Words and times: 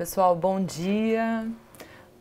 Pessoal, 0.00 0.34
bom 0.34 0.64
dia. 0.64 1.46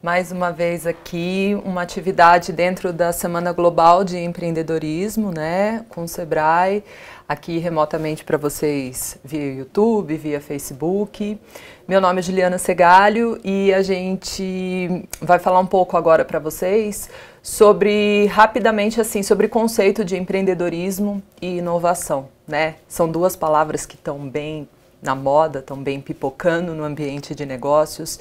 Mais 0.04 0.34
uma 0.34 0.52
vez 0.52 0.86
aqui, 0.86 1.58
uma 1.64 1.82
atividade 1.82 2.52
dentro 2.52 2.92
da 2.92 3.14
Semana 3.14 3.54
Global 3.54 4.04
de 4.04 4.18
Empreendedorismo, 4.18 5.32
né, 5.32 5.86
com 5.88 6.04
o 6.04 6.08
Sebrae, 6.08 6.84
aqui 7.26 7.58
remotamente 7.58 8.26
para 8.26 8.38
vocês 8.38 9.18
via 9.24 9.54
YouTube, 9.54 10.18
via 10.18 10.42
Facebook. 10.42 11.40
Meu 11.88 12.02
nome 12.02 12.20
é 12.20 12.22
Juliana 12.22 12.58
Segalho 12.58 13.40
e 13.46 13.74
a 13.74 13.82
gente 13.82 15.08
vai 15.22 15.40
falar 15.40 15.62
um 15.62 15.66
pouco 15.66 15.96
agora 15.96 16.26
para 16.26 16.38
vocês 16.38 17.10
sobre, 17.42 18.26
rapidamente 18.26 19.00
assim, 19.00 19.24
sobre 19.24 19.48
conceito 19.48 20.04
de 20.04 20.18
empreendedorismo 20.18 21.24
e 21.42 21.60
inovação, 21.60 22.28
né? 22.46 22.76
São 22.90 23.10
duas 23.10 23.38
palavras 23.38 23.86
que 23.86 23.96
estão 23.96 24.28
bem 24.28 24.68
na 25.02 25.16
moda, 25.16 25.62
também 25.62 26.02
pipocando 26.02 26.74
no 26.74 26.84
ambiente 26.84 27.34
de 27.34 27.46
negócios. 27.46 28.20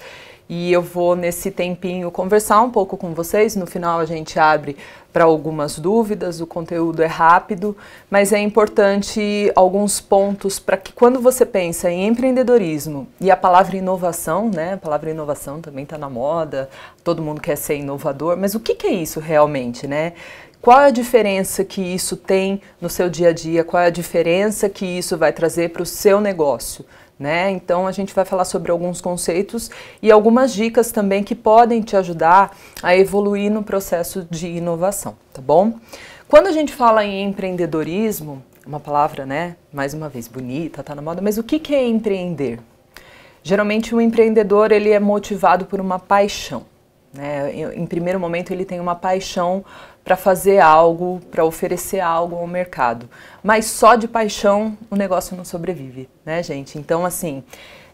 E 0.48 0.73
eu 0.73 0.80
vou 0.80 1.14
nesse 1.14 1.51
tempinho 1.51 2.10
conversar 2.10 2.62
um 2.62 2.70
pouco 2.70 2.96
com 2.96 3.12
vocês. 3.12 3.54
No 3.54 3.66
final 3.66 4.01
a 4.01 4.06
gente 4.06 4.38
abre 4.38 4.77
para 5.12 5.24
algumas 5.24 5.78
dúvidas, 5.78 6.41
o 6.41 6.46
conteúdo 6.46 7.02
é 7.02 7.06
rápido, 7.06 7.77
mas 8.10 8.32
é 8.32 8.38
importante 8.38 9.52
alguns 9.54 10.01
pontos 10.01 10.59
para 10.59 10.77
que 10.77 10.92
quando 10.92 11.20
você 11.20 11.45
pensa 11.45 11.91
em 11.91 12.06
empreendedorismo 12.06 13.06
e 13.20 13.30
a 13.30 13.37
palavra 13.37 13.76
inovação, 13.76 14.51
né? 14.51 14.74
A 14.74 14.76
palavra 14.79 15.10
inovação 15.10 15.60
também 15.60 15.84
está 15.84 15.98
na 15.98 16.09
moda, 16.09 16.70
todo 17.02 17.23
mundo 17.23 17.40
quer 17.40 17.56
ser 17.56 17.76
inovador, 17.76 18.37
mas 18.37 18.54
o 18.54 18.60
que, 18.60 18.74
que 18.74 18.87
é 18.87 18.92
isso 18.92 19.18
realmente, 19.18 19.87
né? 19.87 20.12
Qual 20.60 20.80
é 20.80 20.86
a 20.86 20.90
diferença 20.90 21.64
que 21.64 21.80
isso 21.80 22.16
tem 22.16 22.60
no 22.80 22.90
seu 22.90 23.08
dia 23.08 23.28
a 23.28 23.32
dia? 23.32 23.62
Qual 23.62 23.80
é 23.80 23.86
a 23.86 23.90
diferença 23.90 24.68
que 24.68 24.84
isso 24.84 25.16
vai 25.16 25.32
trazer 25.32 25.70
para 25.70 25.82
o 25.82 25.86
seu 25.86 26.20
negócio? 26.20 26.84
Né? 27.18 27.50
Então 27.50 27.86
a 27.86 27.92
gente 27.92 28.14
vai 28.14 28.24
falar 28.24 28.44
sobre 28.44 28.70
alguns 28.70 29.00
conceitos 29.00 29.70
e 30.00 30.10
algumas 30.10 30.52
dicas 30.52 30.92
também 30.92 31.24
que 31.24 31.34
podem 31.34 31.80
te 31.82 31.96
ajudar 31.96 32.56
a 32.80 32.96
evoluir 32.96 33.50
no 33.50 33.62
processo 33.62 34.26
de 34.30 34.46
inovação, 34.46 35.16
tá 35.32 35.42
bom? 35.42 35.74
Quando 36.28 36.46
a 36.46 36.52
gente 36.52 36.72
fala 36.72 37.04
em 37.04 37.24
empreendedorismo, 37.24 38.40
uma 38.65 38.78
palavra, 38.78 39.26
né, 39.26 39.56
mais 39.72 39.95
uma 39.95 40.09
vez 40.09 40.28
bonita, 40.28 40.82
tá 40.82 40.95
na 40.95 41.02
moda, 41.02 41.20
mas 41.20 41.38
o 41.38 41.43
que 41.43 41.59
que 41.59 41.74
é 41.74 41.84
empreender? 41.84 42.60
Geralmente 43.43 43.95
o 43.95 44.00
empreendedor 44.00 44.70
ele 44.70 44.90
é 44.90 45.00
motivado 45.00 45.65
por 45.65 45.80
uma 45.80 45.98
paixão, 45.98 46.66
né? 47.12 47.52
Em 47.74 47.87
primeiro 47.87 48.20
momento 48.20 48.52
ele 48.52 48.65
tem 48.65 48.78
uma 48.78 48.95
paixão 48.95 49.65
para 50.09 50.16
fazer 50.16 50.59
algo, 50.59 51.20
para 51.30 51.45
oferecer 51.45 52.01
algo 52.01 52.34
ao 52.34 52.46
mercado. 52.46 53.06
Mas 53.42 53.66
só 53.66 53.95
de 53.95 54.09
paixão 54.09 54.74
o 54.90 54.96
negócio 54.96 55.37
não 55.37 55.45
sobrevive, 55.45 56.09
né, 56.24 56.42
gente? 56.42 56.78
Então, 56.78 57.04
assim, 57.04 57.45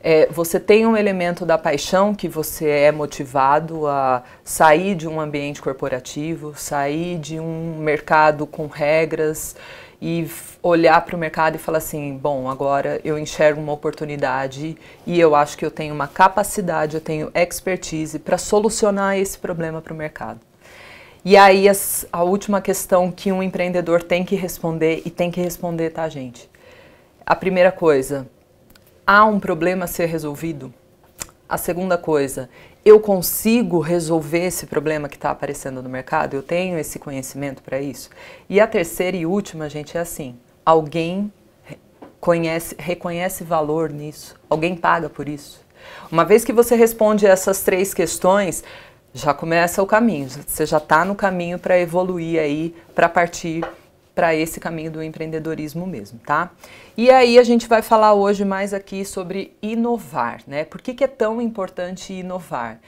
é, 0.01 0.29
você 0.31 0.61
tem 0.61 0.87
um 0.87 0.97
elemento 0.97 1.45
da 1.45 1.59
paixão 1.59 2.15
que 2.15 2.29
você 2.29 2.69
é 2.69 2.93
motivado 2.93 3.89
a 3.89 4.23
sair 4.45 4.95
de 4.95 5.09
um 5.09 5.21
ambiente 5.21 5.61
corporativo, 5.61 6.55
sair 6.55 7.19
de 7.19 7.41
um 7.41 7.79
mercado 7.81 8.47
com 8.47 8.69
regras 8.69 9.57
e 10.01 10.25
olhar 10.63 11.05
para 11.05 11.17
o 11.17 11.19
mercado 11.19 11.57
e 11.57 11.59
falar 11.59 11.79
assim: 11.79 12.17
bom, 12.17 12.49
agora 12.49 13.01
eu 13.03 13.19
enxergo 13.19 13.61
uma 13.61 13.73
oportunidade 13.73 14.79
e 15.05 15.19
eu 15.19 15.35
acho 15.35 15.59
que 15.59 15.67
eu 15.67 15.71
tenho 15.71 15.93
uma 15.93 16.07
capacidade, 16.07 16.95
eu 16.95 17.01
tenho 17.01 17.33
expertise 17.35 18.21
para 18.21 18.39
solucionar 18.39 19.19
esse 19.19 19.37
problema 19.37 19.83
para 19.83 19.93
o 19.93 19.97
mercado. 19.97 20.39
E 21.25 21.39
aí 21.39 21.67
as, 21.71 22.07
a 22.13 22.23
última 22.23 22.61
questão 22.61 23.11
que 23.11 23.33
um 23.33 23.43
empreendedor 23.43 24.03
tem 24.03 24.25
que 24.27 24.37
responder 24.37 25.01
e 25.07 25.11
tem 25.11 25.31
que 25.31 25.41
responder, 25.41 25.89
tá, 25.89 26.07
gente? 26.07 26.51
A 27.25 27.35
primeira 27.35 27.73
coisa, 27.73 28.29
há 29.07 29.25
um 29.25 29.41
problema 29.41 29.87
a 29.87 29.89
ser 29.89 30.05
resolvido? 30.05 30.73
A 31.49 31.57
segunda 31.57 31.97
coisa, 31.97 32.51
eu 32.85 33.01
consigo 33.01 33.79
resolver 33.79 34.45
esse 34.45 34.67
problema 34.67 35.09
que 35.09 35.17
está 35.17 35.31
aparecendo 35.31 35.83
no 35.83 35.89
mercado? 35.89 36.35
Eu 36.35 36.43
tenho 36.43 36.79
esse 36.79 36.99
conhecimento 36.99 37.63
para 37.63 37.81
isso? 37.81 38.11
E 38.47 38.61
a 38.61 38.67
terceira 38.67 39.17
e 39.17 39.25
última, 39.25 39.71
gente, 39.71 39.97
é 39.97 40.01
assim: 40.01 40.37
alguém 40.65 41.33
conhece, 42.21 42.77
reconhece 42.79 43.45
valor 43.45 43.91
nisso? 43.91 44.35
Alguém 44.51 44.77
paga 44.77 45.09
por 45.09 45.27
isso? 45.27 45.65
Uma 46.13 46.25
vez 46.25 46.45
que 46.45 46.53
você 46.53 46.75
responde 46.75 47.27
essas 47.27 47.63
três 47.63 47.95
questões, 47.95 48.63
já 49.15 49.33
começa 49.33 49.81
o 49.81 49.87
caminho. 49.87 50.29
Você 50.29 50.67
já 50.67 50.79
está 50.79 51.05
no 51.05 51.15
caminho 51.15 51.59
para 51.59 51.79
evoluir 51.79 52.41
aí, 52.41 52.75
para 52.95 53.09
partir 53.09 53.65
para 54.15 54.35
esse 54.35 54.61
caminho 54.61 54.93
do 54.93 55.03
empreendedorismo 55.03 55.87
mesmo, 55.87 56.21
tá? 56.25 56.51
E 56.97 57.11
aí 57.11 57.37
a 57.37 57.43
gente 57.43 57.67
vai 57.67 57.83
falar 57.83 58.15
hoje 58.15 58.45
mais 58.45 58.73
aqui 58.73 59.05
sobre 59.05 59.57
inovar, 59.61 60.41
né? 60.47 60.65
Por 60.65 60.81
que, 60.81 60.95
que 60.95 61.03
é 61.03 61.09
tão 61.09 61.41
importante 61.41 62.13
inovar? 62.13 62.79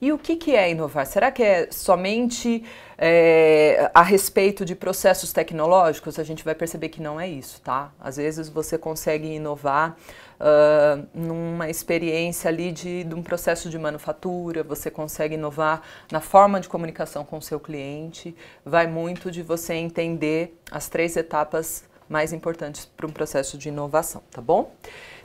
E 0.00 0.12
o 0.12 0.18
que, 0.18 0.36
que 0.36 0.54
é 0.54 0.70
inovar? 0.70 1.06
Será 1.06 1.32
que 1.32 1.42
é 1.42 1.68
somente 1.72 2.62
é, 2.98 3.90
a 3.94 4.02
respeito 4.02 4.64
de 4.64 4.76
processos 4.76 5.32
tecnológicos? 5.32 6.18
A 6.18 6.22
gente 6.22 6.44
vai 6.44 6.54
perceber 6.54 6.90
que 6.90 7.02
não 7.02 7.18
é 7.18 7.28
isso, 7.28 7.60
tá? 7.62 7.90
Às 7.98 8.16
vezes 8.16 8.48
você 8.48 8.78
consegue 8.78 9.26
inovar 9.26 9.96
uh, 10.40 11.06
numa 11.14 11.68
experiência 11.68 12.48
ali 12.48 12.72
de, 12.72 13.04
de 13.04 13.14
um 13.14 13.22
processo 13.22 13.68
de 13.68 13.78
manufatura, 13.78 14.62
você 14.62 14.90
consegue 14.90 15.34
inovar 15.34 15.82
na 16.10 16.20
forma 16.20 16.60
de 16.60 16.68
comunicação 16.68 17.24
com 17.24 17.38
o 17.38 17.42
seu 17.42 17.60
cliente. 17.60 18.36
Vai 18.64 18.86
muito 18.86 19.30
de 19.30 19.42
você 19.42 19.74
entender 19.74 20.58
as 20.70 20.88
três 20.88 21.16
etapas 21.16 21.84
mais 22.08 22.32
importantes 22.32 22.84
para 22.84 23.06
um 23.06 23.10
processo 23.10 23.58
de 23.58 23.68
inovação, 23.68 24.22
tá 24.30 24.40
bom? 24.40 24.72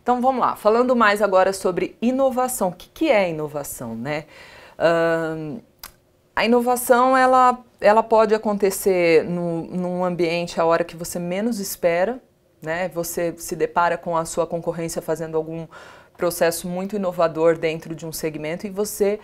Então 0.01 0.19
vamos 0.19 0.41
lá, 0.41 0.55
falando 0.55 0.95
mais 0.95 1.21
agora 1.21 1.53
sobre 1.53 1.95
inovação. 2.01 2.69
O 2.69 2.73
que, 2.73 2.89
que 2.89 3.09
é 3.09 3.29
inovação, 3.29 3.95
né? 3.95 4.25
Uh, 4.77 5.61
a 6.35 6.45
inovação 6.45 7.15
ela, 7.15 7.59
ela 7.79 8.01
pode 8.01 8.33
acontecer 8.33 9.23
no, 9.23 9.63
num 9.63 10.03
ambiente 10.03 10.59
a 10.59 10.65
hora 10.65 10.83
que 10.83 10.95
você 10.95 11.19
menos 11.19 11.59
espera, 11.59 12.19
né? 12.61 12.89
Você 12.89 13.33
se 13.37 13.55
depara 13.55 13.97
com 13.97 14.15
a 14.15 14.25
sua 14.25 14.45
concorrência 14.45 15.01
fazendo 15.01 15.35
algum 15.35 15.67
processo 16.17 16.67
muito 16.67 16.95
inovador 16.95 17.57
dentro 17.57 17.95
de 17.95 18.05
um 18.05 18.11
segmento 18.11 18.67
e 18.67 18.69
você 18.69 19.19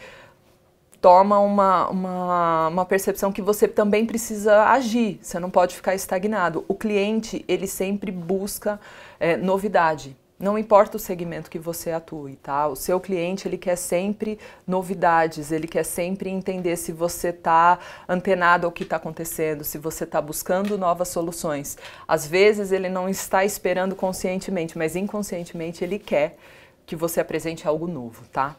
toma 0.99 1.37
uma, 1.39 1.89
uma, 1.89 2.67
uma, 2.69 2.85
percepção 2.85 3.31
que 3.31 3.41
você 3.41 3.67
também 3.67 4.05
precisa 4.05 4.63
agir, 4.63 5.19
você 5.21 5.39
não 5.39 5.49
pode 5.49 5.75
ficar 5.75 5.93
estagnado. 5.93 6.65
O 6.67 6.73
cliente, 6.73 7.45
ele 7.47 7.67
sempre 7.67 8.11
busca 8.11 8.79
é, 9.19 9.37
novidade. 9.37 10.17
Não 10.39 10.55
importa 10.55 10.97
o 10.97 10.99
segmento 10.99 11.49
que 11.49 11.57
você 11.57 11.91
atue, 11.91 12.35
tá? 12.35 12.67
O 12.67 12.75
seu 12.75 12.99
cliente, 12.99 13.47
ele 13.47 13.57
quer 13.57 13.75
sempre 13.75 14.37
novidades, 14.67 15.51
ele 15.51 15.67
quer 15.67 15.83
sempre 15.83 16.29
entender 16.29 16.75
se 16.75 16.91
você 16.91 17.29
está 17.29 17.79
antenado 18.07 18.67
ao 18.67 18.71
que 18.71 18.83
está 18.83 18.97
acontecendo, 18.97 19.63
se 19.63 19.79
você 19.79 20.03
está 20.03 20.21
buscando 20.21 20.77
novas 20.77 21.07
soluções. 21.07 21.75
Às 22.07 22.27
vezes 22.27 22.71
ele 22.71 22.87
não 22.87 23.09
está 23.09 23.43
esperando 23.43 23.95
conscientemente, 23.95 24.77
mas 24.77 24.95
inconscientemente 24.95 25.83
ele 25.83 25.97
quer 25.97 26.37
que 26.85 26.95
você 26.95 27.19
apresente 27.19 27.67
algo 27.67 27.87
novo, 27.87 28.23
tá? 28.31 28.55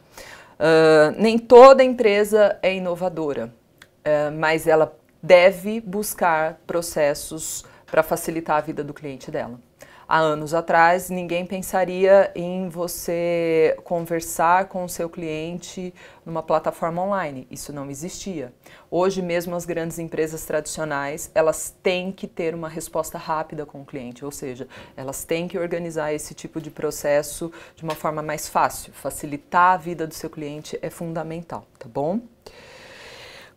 Uh, 0.59 1.15
nem 1.17 1.39
toda 1.39 1.81
empresa 1.81 2.59
é 2.61 2.75
inovadora, 2.75 3.53
uh, 3.99 4.37
mas 4.37 4.67
ela 4.67 4.99
deve 5.23 5.79
buscar 5.79 6.59
processos 6.67 7.63
para 7.85 8.03
facilitar 8.03 8.57
a 8.57 8.61
vida 8.61 8.83
do 8.83 8.93
cliente 8.93 9.31
dela 9.31 9.68
há 10.09 10.17
anos 10.17 10.55
atrás, 10.55 11.11
ninguém 11.11 11.45
pensaria 11.45 12.31
em 12.33 12.67
você 12.67 13.77
conversar 13.83 14.65
com 14.65 14.83
o 14.83 14.89
seu 14.89 15.07
cliente 15.07 15.93
numa 16.25 16.41
plataforma 16.41 17.03
online. 17.03 17.47
Isso 17.51 17.71
não 17.71 17.91
existia. 17.91 18.51
Hoje 18.89 19.21
mesmo 19.21 19.55
as 19.55 19.65
grandes 19.65 19.99
empresas 19.99 20.43
tradicionais, 20.45 21.29
elas 21.35 21.75
têm 21.83 22.11
que 22.11 22.25
ter 22.25 22.55
uma 22.55 22.67
resposta 22.67 23.19
rápida 23.19 23.67
com 23.67 23.81
o 23.81 23.85
cliente, 23.85 24.25
ou 24.25 24.31
seja, 24.31 24.67
elas 24.97 25.23
têm 25.23 25.47
que 25.47 25.59
organizar 25.59 26.11
esse 26.11 26.33
tipo 26.33 26.59
de 26.59 26.71
processo 26.71 27.51
de 27.75 27.83
uma 27.83 27.93
forma 27.93 28.23
mais 28.23 28.49
fácil. 28.49 28.91
Facilitar 28.93 29.73
a 29.73 29.77
vida 29.77 30.07
do 30.07 30.15
seu 30.15 30.29
cliente 30.29 30.79
é 30.81 30.89
fundamental, 30.89 31.67
tá 31.77 31.87
bom? 31.87 32.19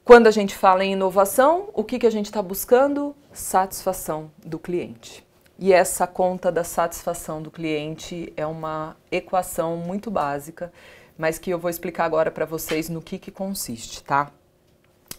Quando 0.05 0.27
a 0.27 0.31
gente 0.31 0.55
fala 0.55 0.85
em 0.85 0.93
inovação, 0.93 1.71
o 1.73 1.83
que, 1.83 1.99
que 1.99 2.07
a 2.07 2.11
gente 2.11 2.27
está 2.27 2.43
buscando? 2.43 3.17
Satisfação 3.33 4.31
do 4.45 4.59
cliente. 4.59 5.25
E 5.63 5.73
essa 5.73 6.09
conta 6.09 6.51
da 6.51 6.65
satisfação 6.65 7.41
do 7.41 7.49
cliente 7.49 8.33
é 8.37 8.45
uma 8.45 8.97
equação 9.13 9.77
muito 9.77 10.11
básica, 10.11 10.73
mas 11.17 11.39
que 11.39 11.51
eu 11.51 11.57
vou 11.57 11.71
explicar 11.71 12.05
agora 12.05 12.33
para 12.33 12.45
vocês 12.45 12.89
no 12.89 13.01
que, 13.01 13.17
que 13.17 13.31
consiste, 13.31 14.03
tá? 14.03 14.33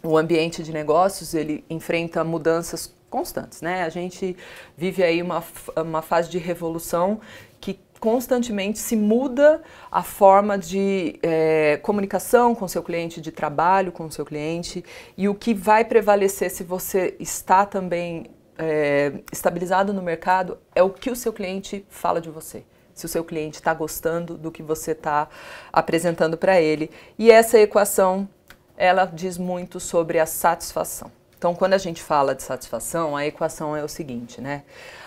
O 0.03 0.17
ambiente 0.17 0.61
de 0.61 0.73
negócios, 0.73 1.33
ele 1.33 1.63
enfrenta 1.69 2.25
mudanças 2.25 2.93
constantes, 3.09 3.61
né? 3.61 3.83
A 3.83 3.89
gente 3.89 4.35
vive 4.75 5.01
aí 5.01 5.21
uma, 5.21 5.41
uma 5.77 6.01
fase 6.01 6.29
de 6.29 6.39
revolução 6.39 7.21
que 7.61 7.79
constantemente 7.97 8.79
se 8.79 8.97
muda 8.97 9.61
a 9.89 10.03
forma 10.03 10.57
de 10.57 11.17
é, 11.23 11.79
comunicação 11.81 12.53
com 12.53 12.67
seu 12.67 12.83
cliente, 12.83 13.21
de 13.21 13.31
trabalho 13.31 13.93
com 13.93 14.11
seu 14.11 14.25
cliente, 14.25 14.83
e 15.17 15.29
o 15.29 15.35
que 15.35 15.53
vai 15.53 15.85
prevalecer 15.85 16.51
se 16.51 16.65
você 16.65 17.15
está 17.17 17.65
também 17.65 18.29
é, 18.57 19.13
estabilizado 19.31 19.93
no 19.93 20.01
mercado 20.01 20.57
é 20.75 20.83
o 20.83 20.89
que 20.89 21.09
o 21.09 21.15
seu 21.15 21.33
cliente 21.33 21.85
fala 21.89 22.21
de 22.21 22.29
você. 22.29 22.63
se 22.93 23.07
o 23.07 23.09
seu 23.09 23.23
cliente 23.23 23.55
está 23.55 23.73
gostando 23.73 24.37
do 24.37 24.51
que 24.51 24.61
você 24.61 24.91
está 24.91 25.27
apresentando 25.71 26.37
para 26.37 26.61
ele. 26.61 26.91
E 27.17 27.31
essa 27.31 27.57
equação, 27.57 28.29
ela 28.77 29.05
diz 29.05 29.35
muito 29.35 29.79
sobre 29.79 30.19
a 30.19 30.27
satisfação. 30.27 31.11
Então, 31.35 31.55
quando 31.55 31.73
a 31.73 31.77
gente 31.77 32.01
fala 32.03 32.35
de 32.35 32.43
satisfação, 32.43 33.17
a 33.17 33.25
equação 33.25 33.75
é 33.75 33.83
o 33.83 33.87
seguinte, 33.87 34.39
né? 34.39 34.63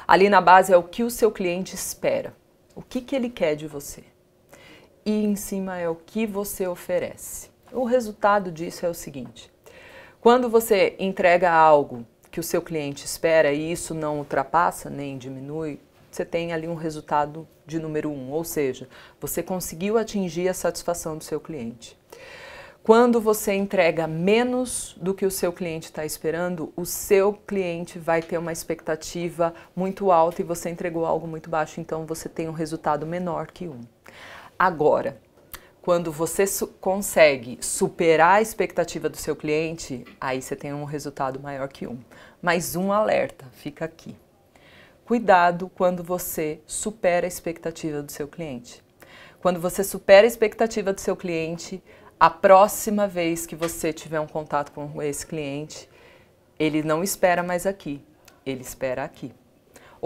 Ali 0.06 0.28
na 0.28 0.40
base 0.40 0.72
é 0.72 0.76
o 0.76 0.82
que 0.82 1.02
o 1.04 1.10
seu 1.10 1.30
cliente 1.30 1.74
espera, 1.74 2.34
o 2.74 2.82
que, 2.82 3.00
que 3.00 3.14
ele 3.16 3.30
quer 3.30 3.54
de 3.54 3.66
você. 3.66 4.02
E 5.04 5.24
em 5.24 5.36
cima 5.36 5.78
é 5.78 5.88
o 5.88 5.94
que 5.94 6.26
você 6.26 6.66
oferece. 6.66 7.50
O 7.72 7.84
resultado 7.84 8.50
disso 8.50 8.84
é 8.84 8.88
o 8.88 8.94
seguinte: 8.94 9.50
quando 10.20 10.48
você 10.48 10.96
entrega 10.98 11.50
algo 11.52 12.04
que 12.36 12.40
o 12.40 12.42
seu 12.42 12.60
cliente 12.60 13.06
espera 13.06 13.50
e 13.50 13.72
isso 13.72 13.94
não 13.94 14.18
ultrapassa 14.18 14.90
nem 14.90 15.16
diminui, 15.16 15.80
você 16.10 16.22
tem 16.22 16.52
ali 16.52 16.68
um 16.68 16.74
resultado 16.74 17.48
de 17.64 17.78
número 17.78 18.10
um, 18.10 18.30
ou 18.30 18.44
seja, 18.44 18.90
você 19.18 19.42
conseguiu 19.42 19.96
atingir 19.96 20.46
a 20.46 20.52
satisfação 20.52 21.16
do 21.16 21.24
seu 21.24 21.40
cliente. 21.40 21.98
Quando 22.82 23.22
você 23.22 23.54
entrega 23.54 24.06
menos 24.06 24.94
do 25.00 25.14
que 25.14 25.24
o 25.24 25.30
seu 25.30 25.50
cliente 25.50 25.86
está 25.86 26.04
esperando, 26.04 26.70
o 26.76 26.84
seu 26.84 27.32
cliente 27.32 27.98
vai 27.98 28.20
ter 28.20 28.36
uma 28.36 28.52
expectativa 28.52 29.54
muito 29.74 30.12
alta 30.12 30.42
e 30.42 30.44
você 30.44 30.68
entregou 30.68 31.06
algo 31.06 31.26
muito 31.26 31.48
baixo, 31.48 31.80
então 31.80 32.04
você 32.04 32.28
tem 32.28 32.50
um 32.50 32.52
resultado 32.52 33.06
menor 33.06 33.46
que 33.46 33.66
um. 33.66 33.80
Agora, 34.58 35.16
quando 35.86 36.10
você 36.10 36.48
su 36.48 36.66
consegue 36.66 37.58
superar 37.60 38.38
a 38.38 38.42
expectativa 38.42 39.08
do 39.08 39.16
seu 39.16 39.36
cliente, 39.36 40.04
aí 40.20 40.42
você 40.42 40.56
tem 40.56 40.74
um 40.74 40.82
resultado 40.82 41.38
maior 41.38 41.68
que 41.68 41.86
um. 41.86 42.00
Mas 42.42 42.74
um 42.74 42.90
alerta, 42.90 43.46
fica 43.52 43.84
aqui. 43.84 44.16
Cuidado 45.04 45.70
quando 45.72 46.02
você 46.02 46.60
supera 46.66 47.24
a 47.24 47.28
expectativa 47.28 48.02
do 48.02 48.10
seu 48.10 48.26
cliente. 48.26 48.82
Quando 49.40 49.60
você 49.60 49.84
supera 49.84 50.26
a 50.26 50.26
expectativa 50.26 50.92
do 50.92 51.00
seu 51.00 51.14
cliente, 51.14 51.80
a 52.18 52.30
próxima 52.30 53.06
vez 53.06 53.46
que 53.46 53.54
você 53.54 53.92
tiver 53.92 54.18
um 54.18 54.26
contato 54.26 54.72
com 54.72 55.00
esse 55.00 55.24
cliente, 55.24 55.88
ele 56.58 56.82
não 56.82 57.00
espera 57.00 57.44
mais 57.44 57.64
aqui, 57.64 58.02
ele 58.44 58.62
espera 58.62 59.04
aqui. 59.04 59.32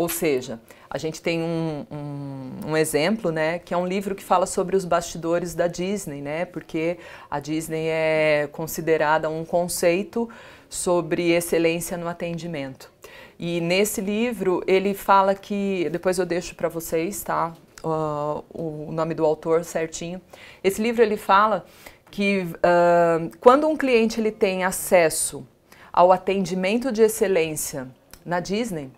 Ou 0.00 0.08
seja, 0.08 0.58
a 0.88 0.96
gente 0.96 1.20
tem 1.20 1.42
um, 1.42 1.84
um, 1.90 2.70
um, 2.70 2.74
exemplo, 2.74 3.30
né, 3.30 3.58
que 3.58 3.74
é 3.74 3.76
um 3.76 3.86
livro 3.86 4.14
que 4.14 4.24
fala 4.24 4.46
sobre 4.46 4.74
os 4.74 4.86
bastidores 4.86 5.54
da 5.54 5.66
Disney, 5.66 6.22
né, 6.22 6.46
porque 6.46 6.96
a 7.30 7.38
Disney 7.38 7.88
é 7.88 8.48
considerada 8.50 9.28
um 9.28 9.44
conceito 9.44 10.26
sobre 10.70 11.32
excelência 11.32 11.98
no 11.98 12.08
atendimento. 12.08 12.90
E 13.38 13.60
nesse 13.60 14.00
livro 14.00 14.64
ele 14.66 14.94
fala 14.94 15.34
que, 15.34 15.86
depois 15.92 16.18
eu 16.18 16.24
deixo 16.24 16.54
para 16.54 16.70
vocês, 16.70 17.22
tá, 17.22 17.52
uh, 17.84 18.42
o 18.48 18.90
nome 18.90 19.12
do 19.12 19.26
autor 19.26 19.64
certinho. 19.64 20.18
Esse 20.64 20.80
livro 20.80 21.02
ele 21.02 21.18
fala 21.18 21.66
que 22.10 22.46
uh, 22.56 23.30
quando 23.38 23.68
um 23.68 23.76
cliente 23.76 24.18
ele 24.18 24.32
tem 24.32 24.64
acesso 24.64 25.46
ao 25.92 26.10
atendimento 26.10 26.90
de 26.90 27.02
excelência 27.02 27.86
na 28.24 28.40
Disney, 28.40 28.90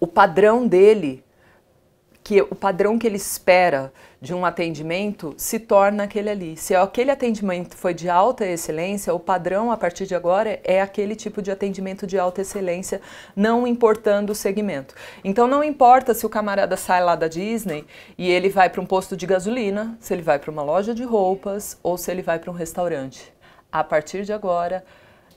o 0.00 0.06
padrão 0.06 0.66
dele, 0.66 1.22
que 2.24 2.40
o 2.42 2.54
padrão 2.54 2.98
que 2.98 3.06
ele 3.06 3.16
espera 3.16 3.92
de 4.20 4.34
um 4.34 4.44
atendimento 4.44 5.34
se 5.36 5.58
torna 5.58 6.04
aquele 6.04 6.30
ali. 6.30 6.56
Se 6.56 6.74
aquele 6.74 7.10
atendimento 7.10 7.76
foi 7.76 7.94
de 7.94 8.08
alta 8.08 8.46
excelência, 8.46 9.14
o 9.14 9.18
padrão 9.18 9.70
a 9.70 9.76
partir 9.76 10.06
de 10.06 10.14
agora 10.14 10.60
é 10.62 10.80
aquele 10.80 11.16
tipo 11.16 11.40
de 11.40 11.50
atendimento 11.50 12.06
de 12.06 12.18
alta 12.18 12.42
excelência, 12.42 13.00
não 13.34 13.66
importando 13.66 14.32
o 14.32 14.34
segmento. 14.34 14.94
Então 15.24 15.46
não 15.46 15.64
importa 15.64 16.14
se 16.14 16.26
o 16.26 16.30
camarada 16.30 16.76
sai 16.76 17.02
lá 17.02 17.16
da 17.16 17.28
Disney 17.28 17.86
e 18.16 18.30
ele 18.30 18.48
vai 18.48 18.68
para 18.68 18.80
um 18.80 18.86
posto 18.86 19.16
de 19.16 19.26
gasolina, 19.26 19.96
se 20.00 20.12
ele 20.12 20.22
vai 20.22 20.38
para 20.38 20.50
uma 20.50 20.62
loja 20.62 20.94
de 20.94 21.02
roupas 21.02 21.78
ou 21.82 21.96
se 21.96 22.10
ele 22.10 22.22
vai 22.22 22.38
para 22.38 22.50
um 22.50 22.54
restaurante. 22.54 23.32
A 23.72 23.82
partir 23.82 24.24
de 24.24 24.32
agora, 24.32 24.84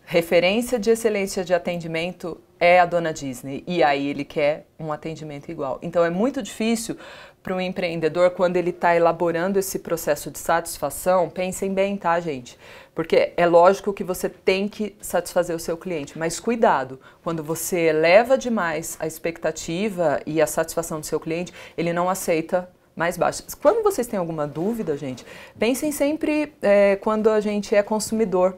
referência 0.05 0.77
de 0.77 0.89
excelência 0.89 1.43
de 1.43 1.53
atendimento 1.53 2.39
é 2.63 2.79
a 2.79 2.85
dona 2.85 3.11
Disney 3.11 3.61
e 3.67 3.83
aí 3.83 4.07
ele 4.07 4.23
quer 4.23 4.65
um 4.79 4.93
atendimento 4.93 5.51
igual. 5.51 5.79
Então 5.81 6.05
é 6.05 6.09
muito 6.09 6.41
difícil 6.41 6.95
para 7.43 7.53
um 7.53 7.59
empreendedor 7.59 8.29
quando 8.29 8.55
ele 8.55 8.69
está 8.69 8.95
elaborando 8.95 9.59
esse 9.59 9.79
processo 9.79 10.31
de 10.31 10.39
satisfação. 10.39 11.29
Pensem 11.29 11.73
bem, 11.73 11.97
tá, 11.97 12.17
gente? 12.21 12.57
Porque 12.95 13.33
é 13.35 13.45
lógico 13.45 13.91
que 13.91 14.01
você 14.01 14.29
tem 14.29 14.69
que 14.69 14.95
satisfazer 15.01 15.53
o 15.53 15.59
seu 15.59 15.75
cliente, 15.75 16.17
mas 16.17 16.39
cuidado, 16.39 17.01
quando 17.21 17.43
você 17.43 17.87
eleva 17.87 18.37
demais 18.37 18.95
a 18.97 19.05
expectativa 19.05 20.21
e 20.25 20.41
a 20.41 20.47
satisfação 20.47 21.01
do 21.01 21.05
seu 21.05 21.19
cliente, 21.19 21.51
ele 21.77 21.91
não 21.91 22.09
aceita 22.09 22.69
mais 22.95 23.17
baixo. 23.17 23.43
Quando 23.61 23.83
vocês 23.83 24.07
têm 24.07 24.17
alguma 24.17 24.47
dúvida, 24.47 24.95
gente, 24.95 25.25
pensem 25.59 25.91
sempre 25.91 26.53
é, 26.61 26.95
quando 26.95 27.29
a 27.29 27.41
gente 27.41 27.75
é 27.75 27.83
consumidor 27.83 28.55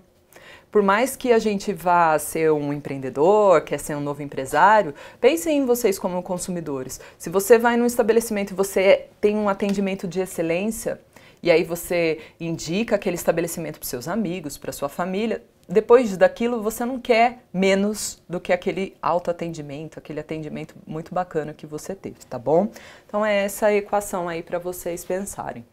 por 0.76 0.84
mais 0.84 1.16
que 1.16 1.32
a 1.32 1.40
gente 1.40 1.72
vá 1.72 2.20
ser 2.20 2.52
um 2.52 2.74
empreendedor, 2.74 3.62
quer 3.62 3.80
ser 3.80 3.96
um 3.96 4.02
novo 4.02 4.22
empresário, 4.22 4.94
pensem 5.22 5.60
em 5.60 5.66
vocês 5.66 5.98
como 5.98 6.22
consumidores. 6.22 7.00
Se 7.18 7.30
você 7.30 7.58
vai 7.58 7.78
num 7.78 7.86
estabelecimento 7.86 8.52
e 8.52 8.54
você 8.54 9.06
tem 9.22 9.38
um 9.38 9.48
atendimento 9.48 10.06
de 10.06 10.20
excelência, 10.20 11.00
e 11.42 11.50
aí 11.50 11.64
você 11.64 12.20
indica 12.42 12.98
aquele 12.98 13.16
estabelecimento 13.16 13.80
para 13.80 13.88
seus 13.88 14.06
amigos, 14.06 14.58
para 14.58 14.74
sua 14.74 14.90
família, 14.90 15.42
depois 15.66 16.18
daquilo 16.18 16.62
você 16.62 16.84
não 16.84 17.00
quer 17.00 17.46
menos 17.54 18.22
do 18.28 18.42
que 18.42 18.52
aquele 18.52 18.98
autoatendimento, 19.02 19.98
aquele 19.98 20.20
atendimento 20.20 20.76
muito 20.86 21.16
bacana 21.16 21.54
que 21.54 21.66
você 21.66 21.96
teve, 21.96 22.18
tá 22.30 22.38
bom? 22.38 22.70
Então 23.08 23.26
é 23.26 23.46
essa 23.46 23.72
equação 23.72 24.28
aí 24.28 24.44
para 24.44 24.60
vocês 24.60 25.06
pensarem. 25.06 25.66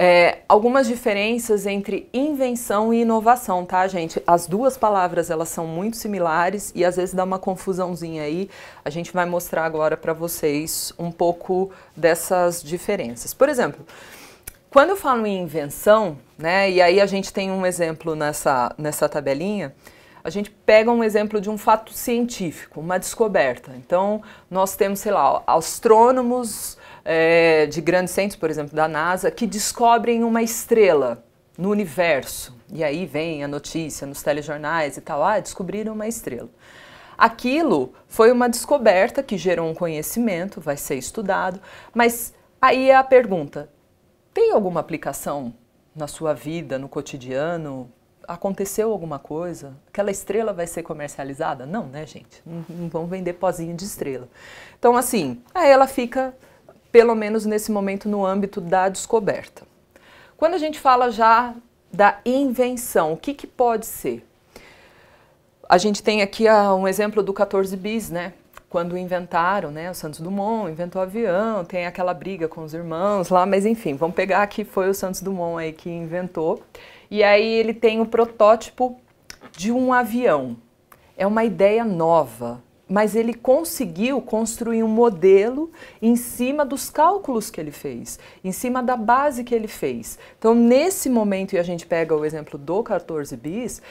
É, 0.00 0.38
algumas 0.48 0.86
diferenças 0.86 1.66
entre 1.66 2.08
invenção 2.14 2.94
e 2.94 3.00
inovação, 3.00 3.66
tá, 3.66 3.86
gente? 3.88 4.22
As 4.24 4.46
duas 4.46 4.76
palavras 4.76 5.28
elas 5.28 5.48
são 5.48 5.66
muito 5.66 5.96
similares 5.96 6.70
e 6.72 6.84
às 6.84 6.96
vezes 6.96 7.14
dá 7.14 7.24
uma 7.24 7.38
confusãozinha 7.38 8.22
aí. 8.22 8.48
A 8.84 8.90
gente 8.90 9.12
vai 9.12 9.26
mostrar 9.26 9.64
agora 9.64 9.96
para 9.96 10.12
vocês 10.12 10.92
um 10.98 11.10
pouco 11.10 11.72
dessas 11.96 12.62
diferenças. 12.62 13.34
Por 13.34 13.48
exemplo, 13.48 13.84
quando 14.70 14.90
eu 14.90 14.96
falo 14.96 15.26
em 15.26 15.42
invenção, 15.42 16.16
né, 16.38 16.70
e 16.70 16.80
aí 16.80 17.00
a 17.00 17.06
gente 17.06 17.32
tem 17.32 17.50
um 17.50 17.66
exemplo 17.66 18.14
nessa, 18.14 18.72
nessa 18.78 19.08
tabelinha, 19.08 19.74
a 20.22 20.30
gente 20.30 20.50
pega 20.50 20.90
um 20.90 21.02
exemplo 21.02 21.40
de 21.40 21.48
um 21.48 21.56
fato 21.56 21.92
científico, 21.92 22.80
uma 22.80 22.98
descoberta. 22.98 23.72
Então, 23.76 24.22
nós 24.50 24.76
temos, 24.76 25.00
sei 25.00 25.10
lá, 25.10 25.42
astrônomos 25.46 26.76
é, 27.04 27.66
de 27.66 27.80
grandes 27.80 28.12
centros, 28.12 28.38
por 28.38 28.50
exemplo, 28.50 28.74
da 28.74 28.88
NASA, 28.88 29.30
que 29.30 29.46
descobrem 29.46 30.24
uma 30.24 30.42
estrela 30.42 31.24
no 31.56 31.70
universo. 31.70 32.56
E 32.72 32.84
aí 32.84 33.06
vem 33.06 33.42
a 33.42 33.48
notícia 33.48 34.06
nos 34.06 34.22
telejornais 34.22 34.96
e 34.96 35.00
tal, 35.00 35.24
ah, 35.24 35.40
descobriram 35.40 35.94
uma 35.94 36.06
estrela. 36.06 36.48
Aquilo 37.16 37.92
foi 38.06 38.30
uma 38.30 38.48
descoberta 38.48 39.24
que 39.24 39.36
gerou 39.36 39.68
um 39.68 39.74
conhecimento, 39.74 40.60
vai 40.60 40.76
ser 40.76 40.94
estudado, 40.94 41.60
mas 41.92 42.32
aí 42.62 42.90
é 42.90 42.94
a 42.94 43.02
pergunta: 43.02 43.68
tem 44.32 44.52
alguma 44.52 44.78
aplicação 44.78 45.52
na 45.96 46.06
sua 46.06 46.32
vida, 46.32 46.78
no 46.78 46.88
cotidiano? 46.88 47.90
Aconteceu 48.26 48.92
alguma 48.92 49.18
coisa? 49.18 49.74
Aquela 49.88 50.10
estrela 50.10 50.52
vai 50.52 50.66
ser 50.66 50.82
comercializada? 50.82 51.66
Não, 51.66 51.86
né, 51.86 52.06
gente? 52.06 52.40
Não, 52.46 52.64
não 52.68 52.88
vão 52.88 53.06
vender 53.06 53.32
pozinho 53.32 53.74
de 53.74 53.84
estrela. 53.84 54.28
Então, 54.78 54.96
assim, 54.96 55.42
aí 55.52 55.68
ela 55.70 55.88
fica 55.88 56.36
pelo 56.90 57.14
menos 57.14 57.44
nesse 57.44 57.70
momento 57.70 58.08
no 58.08 58.24
âmbito 58.24 58.60
da 58.60 58.88
descoberta. 58.88 59.62
Quando 60.36 60.54
a 60.54 60.58
gente 60.58 60.78
fala 60.78 61.10
já 61.10 61.54
da 61.92 62.18
invenção, 62.24 63.12
o 63.12 63.16
que, 63.16 63.34
que 63.34 63.46
pode 63.46 63.86
ser? 63.86 64.24
A 65.68 65.76
gente 65.76 66.02
tem 66.02 66.22
aqui 66.22 66.46
uh, 66.48 66.74
um 66.74 66.88
exemplo 66.88 67.22
do 67.22 67.32
14 67.32 67.76
bis, 67.76 68.08
né? 68.08 68.32
Quando 68.70 68.96
inventaram, 68.96 69.70
né? 69.70 69.90
O 69.90 69.94
Santos 69.94 70.20
Dumont 70.20 70.70
inventou 70.70 71.00
o 71.00 71.04
avião, 71.04 71.64
tem 71.64 71.86
aquela 71.86 72.14
briga 72.14 72.48
com 72.48 72.62
os 72.62 72.72
irmãos 72.72 73.28
lá, 73.28 73.44
mas 73.44 73.66
enfim, 73.66 73.94
vamos 73.94 74.14
pegar 74.14 74.46
que 74.46 74.64
foi 74.64 74.88
o 74.88 74.94
Santos 74.94 75.20
Dumont 75.20 75.62
aí 75.62 75.72
que 75.72 75.90
inventou. 75.90 76.62
E 77.10 77.22
aí 77.22 77.46
ele 77.46 77.74
tem 77.74 78.00
o 78.00 78.06
protótipo 78.06 78.98
de 79.52 79.72
um 79.72 79.92
avião. 79.92 80.56
É 81.16 81.26
uma 81.26 81.44
ideia 81.44 81.84
nova, 81.84 82.62
mas 82.88 83.14
ele 83.14 83.34
conseguiu 83.34 84.20
construir 84.22 84.82
um 84.82 84.88
modelo 84.88 85.70
em 86.00 86.16
cima 86.16 86.64
dos 86.64 86.88
cálculos 86.88 87.50
que 87.50 87.60
ele 87.60 87.70
fez, 87.70 88.18
em 88.42 88.50
cima 88.50 88.82
da 88.82 88.96
base 88.96 89.44
que 89.44 89.54
ele 89.54 89.68
fez. 89.68 90.18
Então, 90.38 90.54
nesse 90.54 91.10
momento, 91.10 91.52
e 91.52 91.58
a 91.58 91.62
gente 91.62 91.86
pega 91.86 92.16
o 92.16 92.24
exemplo 92.24 92.58
do 92.58 92.82
14 92.82 93.36
bis, 93.36 93.82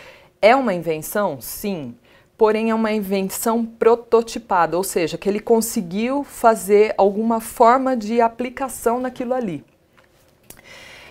é 0.41 0.55
uma 0.55 0.73
invenção? 0.73 1.39
Sim. 1.39 1.95
Porém, 2.37 2.69
é 2.69 2.75
uma 2.75 2.91
invenção 2.91 3.65
prototipada, 3.65 4.77
ou 4.77 4.83
seja, 4.83 5.17
que 5.17 5.27
ele 5.27 5.39
conseguiu 5.39 6.23
fazer 6.23 6.93
alguma 6.97 7.39
forma 7.39 7.97
de 7.97 8.21
aplicação 8.21 8.99
naquilo 8.99 9.33
ali. 9.33 9.63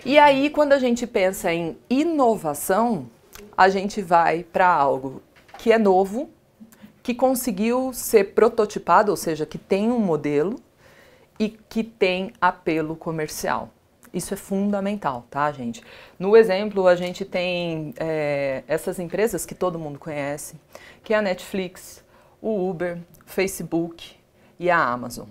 E 0.05 0.17
aí, 0.17 0.49
quando 0.49 0.71
a 0.71 0.79
gente 0.79 1.05
pensa 1.05 1.53
em 1.53 1.77
inovação, 1.89 3.07
a 3.57 3.67
gente 3.67 4.01
vai 4.01 4.43
para 4.43 4.67
algo 4.67 5.21
que 5.57 5.71
é 5.71 5.77
novo, 5.77 6.29
que 7.07 7.15
conseguiu 7.15 7.93
ser 7.93 8.33
prototipado, 8.33 9.11
ou 9.11 9.15
seja, 9.15 9.45
que 9.45 9.57
tem 9.57 9.89
um 9.89 9.97
modelo 9.97 10.59
e 11.39 11.47
que 11.47 11.81
tem 11.81 12.33
apelo 12.41 12.97
comercial. 12.97 13.69
Isso 14.13 14.33
é 14.33 14.37
fundamental, 14.37 15.25
tá, 15.29 15.49
gente? 15.53 15.81
No 16.19 16.35
exemplo, 16.35 16.85
a 16.85 16.97
gente 16.97 17.23
tem 17.23 17.93
é, 17.97 18.61
essas 18.67 18.99
empresas 18.99 19.45
que 19.45 19.55
todo 19.55 19.79
mundo 19.79 19.97
conhece, 19.97 20.57
que 21.01 21.13
é 21.13 21.17
a 21.17 21.21
Netflix, 21.21 22.03
o 22.41 22.69
Uber, 22.69 22.97
Facebook 23.25 24.17
e 24.59 24.69
a 24.69 24.77
Amazon. 24.77 25.29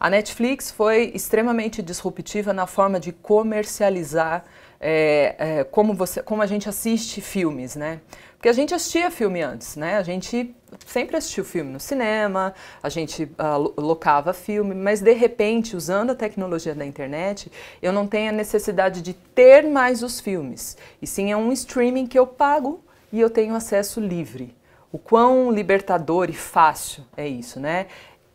A 0.00 0.10
Netflix 0.10 0.72
foi 0.72 1.12
extremamente 1.14 1.80
disruptiva 1.82 2.52
na 2.52 2.66
forma 2.66 2.98
de 2.98 3.12
comercializar 3.12 4.44
é, 4.82 5.36
é, 5.38 5.64
como, 5.64 5.94
você, 5.94 6.20
como 6.20 6.42
a 6.42 6.46
gente 6.46 6.68
assiste 6.68 7.20
filmes, 7.20 7.76
né? 7.76 8.00
Porque 8.36 8.48
a 8.48 8.52
gente 8.52 8.74
assistia 8.74 9.08
filme 9.08 9.40
antes, 9.40 9.76
né? 9.76 9.96
A 9.96 10.02
gente 10.02 10.52
sempre 10.84 11.16
assistiu 11.16 11.44
filme 11.44 11.70
no 11.70 11.78
cinema, 11.78 12.52
a 12.82 12.88
gente 12.88 13.22
uh, 13.22 13.80
locava 13.80 14.32
filme, 14.32 14.74
mas 14.74 15.00
de 15.00 15.12
repente, 15.12 15.76
usando 15.76 16.10
a 16.10 16.14
tecnologia 16.16 16.74
da 16.74 16.84
internet, 16.84 17.52
eu 17.80 17.92
não 17.92 18.04
tenho 18.08 18.30
a 18.30 18.32
necessidade 18.32 19.00
de 19.00 19.12
ter 19.12 19.62
mais 19.62 20.02
os 20.02 20.18
filmes. 20.18 20.76
E 21.00 21.06
sim 21.06 21.30
é 21.30 21.36
um 21.36 21.52
streaming 21.52 22.08
que 22.08 22.18
eu 22.18 22.26
pago 22.26 22.82
e 23.12 23.20
eu 23.20 23.30
tenho 23.30 23.54
acesso 23.54 24.00
livre. 24.00 24.52
O 24.90 24.98
quão 24.98 25.52
libertador 25.52 26.28
e 26.28 26.34
fácil 26.34 27.04
é 27.16 27.28
isso, 27.28 27.60
né? 27.60 27.86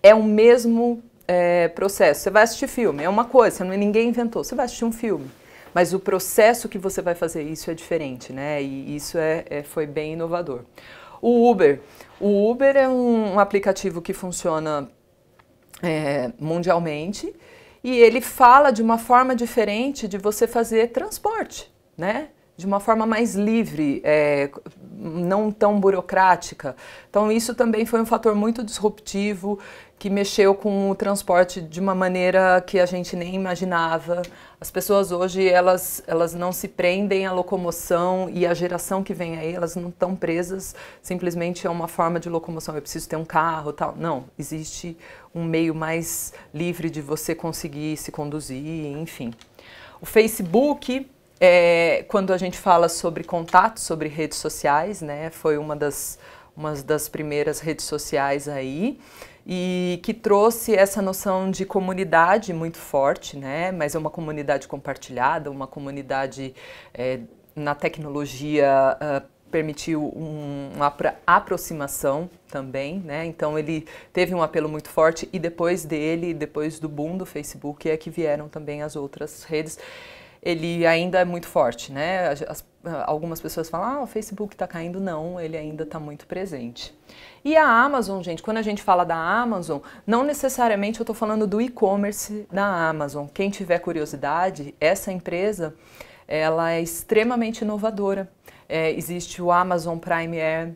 É 0.01 0.15
o 0.15 0.23
mesmo 0.23 1.03
é, 1.27 1.67
processo. 1.67 2.21
Você 2.21 2.29
vai 2.29 2.43
assistir 2.43 2.67
filme, 2.67 3.03
é 3.03 3.09
uma 3.09 3.25
coisa, 3.25 3.65
ninguém 3.65 4.07
inventou. 4.07 4.41
Você 4.41 4.55
vai 4.55 4.65
assistir 4.65 4.85
um 4.85 4.91
filme, 4.93 5.29
mas 5.77 5.93
o 5.93 5.99
processo 5.99 6.67
que 6.67 6.79
você 6.79 7.03
vai 7.03 7.13
fazer 7.13 7.43
isso 7.43 7.69
é 7.69 7.73
diferente, 7.75 8.33
né? 8.33 8.59
E 8.63 8.95
isso 8.95 9.15
é, 9.15 9.45
é 9.47 9.61
foi 9.61 9.85
bem 9.85 10.13
inovador. 10.13 10.61
O 11.21 11.47
Uber. 11.51 11.81
O 12.19 12.49
Uber 12.49 12.75
é 12.75 12.89
um, 12.89 13.35
um 13.35 13.39
aplicativo 13.39 14.01
que 14.01 14.11
funciona 14.11 14.89
é, 15.83 16.31
mundialmente 16.39 17.31
e 17.83 17.95
ele 17.95 18.21
fala 18.21 18.71
de 18.71 18.81
uma 18.81 18.97
forma 18.97 19.35
diferente 19.35 20.07
de 20.07 20.17
você 20.17 20.47
fazer 20.47 20.87
transporte, 20.87 21.71
né? 21.95 22.29
de 22.57 22.65
uma 22.65 22.79
forma 22.79 23.05
mais 23.05 23.35
livre, 23.35 24.01
é, 24.03 24.49
não 24.91 25.51
tão 25.51 25.79
burocrática. 25.79 26.75
Então 27.07 27.31
isso 27.31 27.53
também 27.53 27.85
foi 27.85 28.01
um 28.01 28.05
fator 28.05 28.33
muito 28.33 28.63
disruptivo 28.63 29.59
que 29.99 30.09
mexeu 30.09 30.55
com 30.55 30.89
o 30.89 30.95
transporte 30.95 31.61
de 31.61 31.79
uma 31.79 31.93
maneira 31.93 32.59
que 32.65 32.79
a 32.79 32.85
gente 32.87 33.15
nem 33.15 33.35
imaginava. 33.35 34.23
As 34.59 34.71
pessoas 34.71 35.11
hoje 35.11 35.47
elas 35.47 36.01
elas 36.07 36.33
não 36.33 36.51
se 36.51 36.67
prendem 36.67 37.27
à 37.27 37.31
locomoção 37.31 38.27
e 38.27 38.43
a 38.43 38.55
geração 38.55 39.03
que 39.03 39.13
vem 39.13 39.37
aí 39.37 39.53
elas 39.53 39.75
não 39.75 39.89
estão 39.89 40.15
presas 40.15 40.73
simplesmente 40.99 41.67
a 41.67 41.71
uma 41.71 41.87
forma 41.87 42.19
de 42.19 42.27
locomoção. 42.27 42.73
Eu 42.73 42.81
preciso 42.81 43.07
ter 43.07 43.17
um 43.17 43.25
carro, 43.25 43.71
tal. 43.71 43.95
Não, 43.95 44.25
existe 44.37 44.97
um 45.33 45.43
meio 45.43 45.75
mais 45.75 46.33
livre 46.51 46.89
de 46.89 47.01
você 47.01 47.35
conseguir 47.35 47.97
se 47.97 48.11
conduzir, 48.11 48.97
enfim. 48.97 49.31
O 50.01 50.07
Facebook 50.07 51.07
é, 51.39 52.03
quando 52.07 52.33
a 52.33 52.37
gente 52.37 52.57
fala 52.57 52.89
sobre 52.89 53.23
contato, 53.23 53.79
sobre 53.79 54.09
redes 54.09 54.39
sociais, 54.39 55.01
né, 55.01 55.29
foi 55.29 55.57
uma 55.57 55.75
das, 55.75 56.17
uma 56.55 56.73
das 56.73 57.07
primeiras 57.07 57.59
redes 57.59 57.85
sociais 57.85 58.47
aí, 58.47 58.99
e 59.47 60.01
que 60.03 60.13
trouxe 60.13 60.75
essa 60.75 61.01
noção 61.01 61.49
de 61.49 61.65
comunidade 61.65 62.51
muito 62.51 62.77
forte, 62.77 63.37
né, 63.37 63.71
mas 63.71 63.95
é 63.95 63.97
uma 63.97 64.09
comunidade 64.09 64.67
compartilhada, 64.67 65.49
uma 65.49 65.65
comunidade 65.65 66.53
é, 66.93 67.21
na 67.55 67.73
tecnologia 67.73 68.97
uh, 69.01 69.25
permitiu 69.49 70.03
um, 70.03 70.71
uma 70.75 70.93
aproximação 71.25 72.29
também, 72.49 72.99
né? 72.99 73.25
Então 73.25 73.57
ele 73.57 73.87
teve 74.11 74.35
um 74.35 74.41
apelo 74.43 74.67
muito 74.67 74.89
forte 74.89 75.27
e 75.31 75.39
depois 75.39 75.85
dele, 75.85 76.33
depois 76.33 76.79
do 76.79 76.89
boom 76.89 77.17
do 77.17 77.25
Facebook, 77.25 77.89
é 77.89 77.95
que 77.95 78.09
vieram 78.09 78.49
também 78.49 78.83
as 78.83 78.97
outras 78.97 79.43
redes 79.45 79.79
ele 80.41 80.85
ainda 80.85 81.19
é 81.19 81.25
muito 81.25 81.47
forte, 81.47 81.91
né? 81.91 82.29
As, 82.29 82.63
algumas 83.05 83.39
pessoas 83.41 83.69
falam, 83.69 83.87
ah, 83.87 84.03
o 84.03 84.07
Facebook 84.07 84.55
está 84.55 84.67
caindo. 84.67 84.99
Não, 84.99 85.39
ele 85.39 85.57
ainda 85.57 85.83
está 85.83 85.99
muito 85.99 86.25
presente. 86.25 86.97
E 87.43 87.55
a 87.55 87.67
Amazon, 87.67 88.21
gente, 88.21 88.43
quando 88.43 88.57
a 88.57 88.61
gente 88.61 88.81
fala 88.81 89.03
da 89.03 89.15
Amazon, 89.15 89.79
não 90.05 90.23
necessariamente 90.23 90.99
eu 90.99 91.03
estou 91.03 91.15
falando 91.15 91.47
do 91.47 91.61
e-commerce 91.61 92.47
da 92.51 92.89
Amazon. 92.89 93.27
Quem 93.33 93.49
tiver 93.49 93.79
curiosidade, 93.79 94.75
essa 94.79 95.11
empresa, 95.11 95.73
ela 96.27 96.71
é 96.71 96.81
extremamente 96.81 97.61
inovadora. 97.61 98.29
É, 98.67 98.91
existe 98.91 99.41
o 99.41 99.51
Amazon 99.51 99.97
Prime 99.97 100.37
Air, 100.39 100.73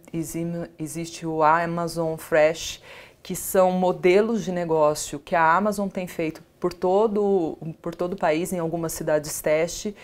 existe 0.79 1.27
o 1.27 1.43
Amazon 1.43 2.15
Fresh, 2.15 2.81
que 3.21 3.35
são 3.35 3.71
modelos 3.71 4.43
de 4.43 4.51
negócio 4.51 5.19
que 5.19 5.35
a 5.35 5.55
Amazon 5.55 5.89
tem 5.89 6.07
feito 6.07 6.41
por 6.59 6.73
todo, 6.73 7.57
por 7.81 7.95
todo 7.95 8.13
o 8.13 8.15
país, 8.17 8.53
em 8.53 8.59
algumas 8.59 8.93
cidades 8.93 9.41
teste, 9.41 9.95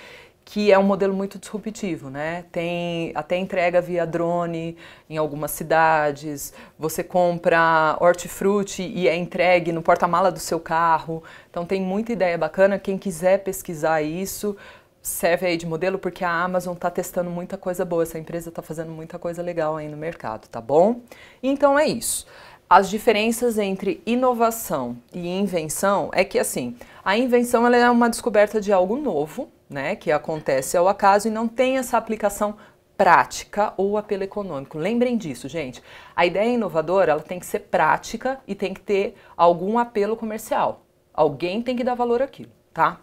que 0.50 0.72
é 0.72 0.80
um 0.80 0.84
modelo 0.84 1.14
muito 1.14 1.38
disruptivo, 1.38 2.10
né? 2.10 2.46
Tem 2.54 3.12
até 3.14 3.36
entrega 3.36 3.82
via 3.82 4.08
drone 4.08 4.78
em 5.10 5.18
algumas 5.18 5.52
cidades, 5.52 6.54
você 6.80 7.04
compra 7.04 7.98
hortifruti 8.00 8.82
e 8.82 9.10
é 9.10 9.16
entregue 9.16 9.74
no 9.74 9.82
porta-mala 9.82 10.32
do 10.32 10.40
seu 10.40 10.58
carro. 10.58 11.22
Então 11.50 11.66
tem 11.66 11.82
muita 11.82 12.14
ideia 12.14 12.38
bacana, 12.38 12.80
quem 12.80 12.98
quiser 12.98 13.40
pesquisar 13.40 14.02
isso, 14.02 14.56
serve 15.02 15.48
aí 15.48 15.58
de 15.58 15.66
modelo 15.66 16.00
porque 16.00 16.24
a 16.24 16.32
Amazon 16.32 16.76
está 16.76 16.90
testando 16.90 17.30
muita 17.30 17.58
coisa 17.58 17.84
boa, 17.84 18.04
essa 18.04 18.18
empresa 18.18 18.48
está 18.48 18.62
fazendo 18.62 18.90
muita 18.90 19.20
coisa 19.20 19.42
legal 19.42 19.76
aí 19.76 19.90
no 19.90 19.98
mercado, 19.98 20.48
tá 20.48 20.62
bom? 20.62 21.02
Então 21.44 21.78
é 21.78 21.86
isso. 21.86 22.26
As 22.70 22.90
diferenças 22.90 23.58
entre 23.58 24.02
inovação 24.06 24.96
e 25.14 25.28
invenção 25.28 26.10
é 26.14 26.24
que 26.24 26.40
assim, 26.40 26.78
a 27.04 27.18
invenção 27.18 27.68
ela 27.68 27.76
é 27.76 27.90
uma 27.90 28.10
descoberta 28.10 28.62
de 28.62 28.72
algo 28.72 28.96
novo, 28.96 29.50
né, 29.70 29.96
que 29.96 30.12
acontece 30.12 30.78
ao 30.78 30.88
acaso 30.88 31.28
e 31.28 31.32
não 31.32 31.48
tem 31.48 31.78
essa 31.78 31.98
aplicação 31.98 32.56
prática 32.98 33.74
ou 33.78 33.98
apelo 33.98 34.24
econômico. 34.24 34.78
Lembrem 34.78 35.18
disso, 35.18 35.48
gente. 35.48 35.84
A 36.16 36.26
ideia 36.26 36.50
inovadora, 36.50 37.12
ela 37.12 37.22
tem 37.22 37.40
que 37.40 37.46
ser 37.46 37.60
prática 37.60 38.40
e 38.48 38.56
tem 38.56 38.74
que 38.74 38.82
ter 38.82 39.16
algum 39.36 39.78
apelo 39.78 40.16
comercial. 40.16 40.84
Alguém 41.14 41.62
tem 41.62 41.76
que 41.76 41.84
dar 41.84 41.96
valor 41.96 42.22
àquilo, 42.22 42.52
tá? 42.74 43.00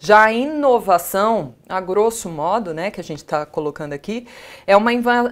Já 0.00 0.24
a 0.24 0.32
inovação, 0.32 1.54
a 1.68 1.80
grosso 1.80 2.28
modo, 2.28 2.72
né, 2.72 2.90
que 2.90 3.00
a 3.00 3.04
gente 3.04 3.18
está 3.18 3.44
colocando 3.44 3.92
aqui, 3.92 4.26
é 4.66 4.76
uma, 4.76 4.90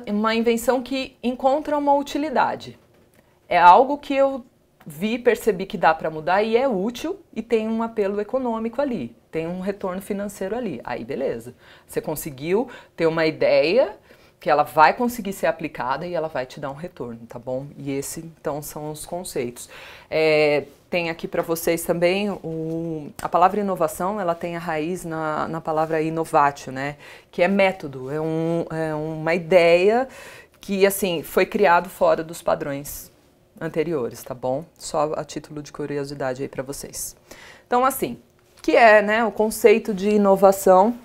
uma 0.09 0.35
invenção 0.35 0.83
que 0.83 1.17
encontra 1.23 1.77
uma 1.79 1.95
utilidade 1.95 2.79
é 3.49 3.59
algo 3.59 3.99
que 3.99 4.15
eu 4.15 4.45
vi, 4.87 5.19
percebi 5.19 5.67
que 5.67 5.79
dá 5.79 5.95
para 5.95 6.11
mudar 6.11 6.43
e 6.43 6.57
é 6.57 6.69
útil 6.69 7.21
e 7.35 7.43
tem 7.43 7.69
um 7.69 7.83
apelo 7.83 8.21
econômico 8.21 8.81
ali, 8.81 9.17
tem 9.37 9.47
um 9.47 9.61
retorno 9.61 10.01
financeiro 10.01 10.57
ali. 10.57 10.81
Aí 10.83 11.05
beleza. 11.05 11.55
Você 11.87 12.01
conseguiu 12.01 12.71
ter 12.97 13.07
uma 13.07 13.27
ideia 13.27 13.95
que 14.41 14.49
ela 14.49 14.63
vai 14.63 14.95
conseguir 14.95 15.35
ser 15.35 15.47
aplicada 15.47 16.07
e 16.07 16.15
ela 16.15 16.29
vai 16.29 16.47
te 16.47 16.59
dar 16.59 16.71
um 16.71 16.75
retorno, 16.75 17.21
tá 17.29 17.39
bom? 17.39 17.67
E 17.77 17.91
esse 17.91 18.21
então 18.21 18.63
são 18.63 18.91
os 18.91 19.05
conceitos. 19.05 19.69
É, 20.11 20.65
tem 20.89 21.11
aqui 21.11 21.29
para 21.29 21.43
vocês 21.43 21.83
também 21.83 22.31
o, 22.31 23.11
a 23.21 23.29
palavra 23.29 23.61
inovação, 23.61 24.19
ela 24.19 24.35
tem 24.35 24.57
a 24.57 24.59
raiz 24.59 25.05
na, 25.05 25.47
na 25.49 25.61
palavra 25.61 26.01
inovatio, 26.01 26.73
né? 26.73 26.97
Que 27.31 27.43
é 27.43 27.49
método, 27.49 28.11
é, 28.11 28.19
um, 28.19 28.65
é 28.71 28.95
uma 28.95 29.35
ideia 29.35 30.09
que 30.63 30.87
assim 30.87 31.23
foi 31.23 31.45
criado 31.45 31.91
fora 31.91 32.25
dos 32.25 32.41
padrões 32.41 33.13
anteriores, 33.61 34.23
tá 34.23 34.33
bom? 34.33 34.65
Só 34.79 35.13
a 35.15 35.25
título 35.25 35.63
de 35.63 35.73
curiosidade 35.73 36.43
aí 36.43 36.49
para 36.49 36.63
vocês. 36.63 37.15
Então, 37.67 37.85
assim, 37.85 38.19
que 38.67 38.75
é 38.75 39.01
né, 39.01 39.25
o 39.25 39.31
conceito 39.31 39.95
de 39.95 40.09
inovação. 40.09 40.99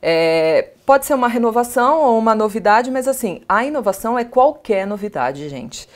É, 0.00 0.70
pode 0.86 1.04
ser 1.04 1.12
uma 1.12 1.28
renovação 1.28 2.00
ou 2.00 2.18
uma 2.18 2.34
novidade, 2.34 2.90
mas 2.90 3.06
assim, 3.06 3.42
a 3.46 3.66
inovação 3.66 4.18
é 4.18 4.24
qualquer 4.24 4.86
novidade, 4.86 5.46
gente, 5.50 5.86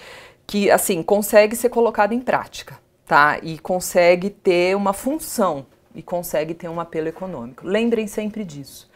que 0.46 0.70
assim 0.70 1.02
consegue 1.02 1.56
ser 1.56 1.70
colocada 1.70 2.14
em 2.14 2.20
prática, 2.20 2.78
tá? 3.06 3.38
E 3.42 3.58
consegue 3.58 4.28
ter 4.28 4.76
uma 4.76 4.92
função 4.92 5.64
e 5.94 6.02
consegue 6.02 6.52
ter 6.52 6.68
um 6.68 6.78
apelo 6.78 7.08
econômico. 7.08 7.66
Lembrem 7.66 8.06
sempre 8.06 8.44
disso 8.44 8.89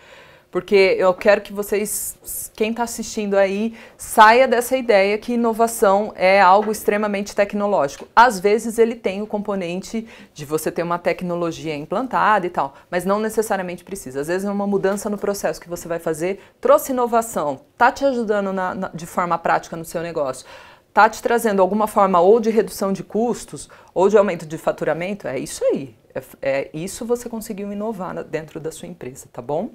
porque 0.54 0.94
eu 1.00 1.12
quero 1.12 1.40
que 1.40 1.52
vocês, 1.52 2.16
quem 2.54 2.70
está 2.70 2.84
assistindo 2.84 3.34
aí, 3.34 3.74
saia 3.98 4.46
dessa 4.46 4.76
ideia 4.76 5.18
que 5.18 5.32
inovação 5.32 6.12
é 6.14 6.40
algo 6.40 6.70
extremamente 6.70 7.34
tecnológico. 7.34 8.06
Às 8.14 8.38
vezes 8.38 8.78
ele 8.78 8.94
tem 8.94 9.20
o 9.20 9.26
componente 9.26 10.06
de 10.32 10.44
você 10.44 10.70
ter 10.70 10.84
uma 10.84 10.96
tecnologia 10.96 11.74
implantada 11.74 12.46
e 12.46 12.50
tal, 12.50 12.74
mas 12.88 13.04
não 13.04 13.18
necessariamente 13.18 13.82
precisa. 13.82 14.20
Às 14.20 14.28
vezes 14.28 14.46
é 14.46 14.50
uma 14.52 14.64
mudança 14.64 15.10
no 15.10 15.18
processo 15.18 15.60
que 15.60 15.68
você 15.68 15.88
vai 15.88 15.98
fazer, 15.98 16.40
trouxe 16.60 16.92
inovação, 16.92 17.62
tá 17.76 17.90
te 17.90 18.04
ajudando 18.04 18.52
na, 18.52 18.76
na, 18.76 18.88
de 18.94 19.06
forma 19.06 19.36
prática 19.36 19.76
no 19.76 19.84
seu 19.84 20.02
negócio 20.02 20.46
está 20.88 21.08
te 21.08 21.20
trazendo 21.20 21.60
alguma 21.60 21.88
forma 21.88 22.20
ou 22.20 22.38
de 22.38 22.50
redução 22.50 22.92
de 22.92 23.02
custos 23.02 23.68
ou 23.92 24.08
de 24.08 24.16
aumento 24.16 24.46
de 24.46 24.56
faturamento, 24.56 25.26
é 25.26 25.36
isso 25.36 25.64
aí. 25.64 25.96
É, 26.14 26.22
é 26.40 26.70
isso 26.72 27.04
você 27.04 27.28
conseguiu 27.28 27.72
inovar 27.72 28.22
dentro 28.22 28.60
da 28.60 28.70
sua 28.70 28.86
empresa, 28.86 29.26
tá 29.32 29.42
bom? 29.42 29.72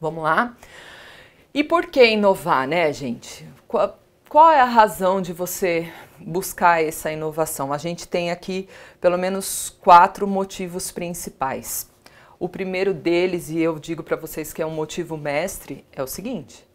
Vamos 0.00 0.24
lá? 0.24 0.56
E 1.52 1.62
por 1.62 1.86
que 1.86 2.02
inovar, 2.02 2.66
né, 2.66 2.90
gente? 2.90 3.46
qual 4.30 4.50
é 4.50 4.60
a 4.60 4.64
razão 4.64 5.20
de 5.20 5.32
você 5.32 5.92
buscar 6.18 6.82
essa 6.82 7.12
inovação? 7.12 7.70
A 7.70 7.76
gente 7.76 8.08
tem 8.08 8.30
aqui 8.30 8.66
pelo 8.98 9.18
menos 9.18 9.68
quatro 9.68 10.26
motivos 10.26 10.90
principais. 10.90 11.90
O 12.38 12.48
primeiro 12.48 12.94
deles, 12.94 13.50
e 13.50 13.58
eu 13.58 13.78
digo 13.78 14.02
para 14.02 14.16
vocês 14.16 14.54
que 14.54 14.62
é 14.62 14.66
um 14.66 14.70
motivo 14.70 15.18
mestre, 15.18 15.84
é 15.92 16.02
o 16.02 16.06
seguinte: 16.06 16.66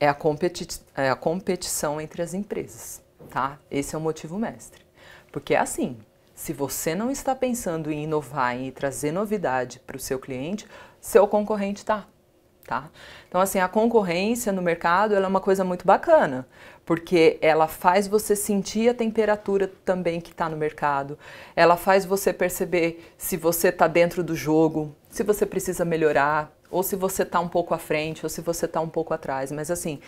é 0.00 0.08
a, 0.08 0.14
competi 0.14 0.66
é 0.96 1.08
a 1.08 1.14
competição 1.14 2.00
entre 2.00 2.20
as 2.20 2.34
empresas, 2.34 3.00
tá? 3.30 3.60
Esse 3.70 3.94
é 3.94 3.98
o 3.98 4.00
motivo 4.00 4.40
mestre. 4.40 4.82
Porque 5.30 5.54
é 5.54 5.58
assim, 5.58 5.96
se 6.34 6.52
você 6.52 6.96
não 6.96 7.12
está 7.12 7.32
pensando 7.36 7.92
em 7.92 8.02
inovar, 8.02 8.56
em 8.56 8.72
trazer 8.72 9.12
novidade 9.12 9.78
para 9.86 9.96
o 9.96 10.00
seu 10.00 10.18
cliente, 10.18 10.66
seu 11.00 11.28
concorrente 11.28 11.82
está. 11.82 12.08
Tá? 12.66 12.88
Então, 13.28 13.40
assim, 13.40 13.58
a 13.58 13.66
concorrência 13.66 14.52
no 14.52 14.62
mercado 14.62 15.14
é 15.14 15.26
uma 15.26 15.40
coisa 15.40 15.64
muito 15.64 15.84
bacana, 15.84 16.46
porque 16.86 17.36
ela 17.42 17.66
faz 17.66 18.06
você 18.06 18.36
sentir 18.36 18.88
a 18.88 18.94
temperatura 18.94 19.70
também 19.84 20.20
que 20.20 20.30
está 20.30 20.48
no 20.48 20.56
mercado, 20.56 21.18
ela 21.56 21.76
faz 21.76 22.04
você 22.04 22.32
perceber 22.32 23.12
se 23.18 23.36
você 23.36 23.68
está 23.68 23.88
dentro 23.88 24.22
do 24.22 24.36
jogo, 24.36 24.94
se 25.10 25.22
você 25.24 25.44
precisa 25.44 25.84
melhorar, 25.84 26.52
ou 26.70 26.82
se 26.82 26.96
você 26.96 27.24
está 27.24 27.40
um 27.40 27.48
pouco 27.48 27.74
à 27.74 27.78
frente, 27.78 28.24
ou 28.24 28.30
se 28.30 28.40
você 28.40 28.64
está 28.66 28.80
um 28.80 28.88
pouco 28.88 29.12
atrás. 29.12 29.50
Mas, 29.52 29.70
assim, 29.70 30.00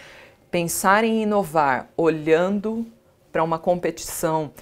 pensar 0.51 1.05
em 1.05 1.23
inovar 1.23 1.89
olhando 1.97 2.87
para 3.33 3.43
uma 3.43 3.59
competição 3.59 4.53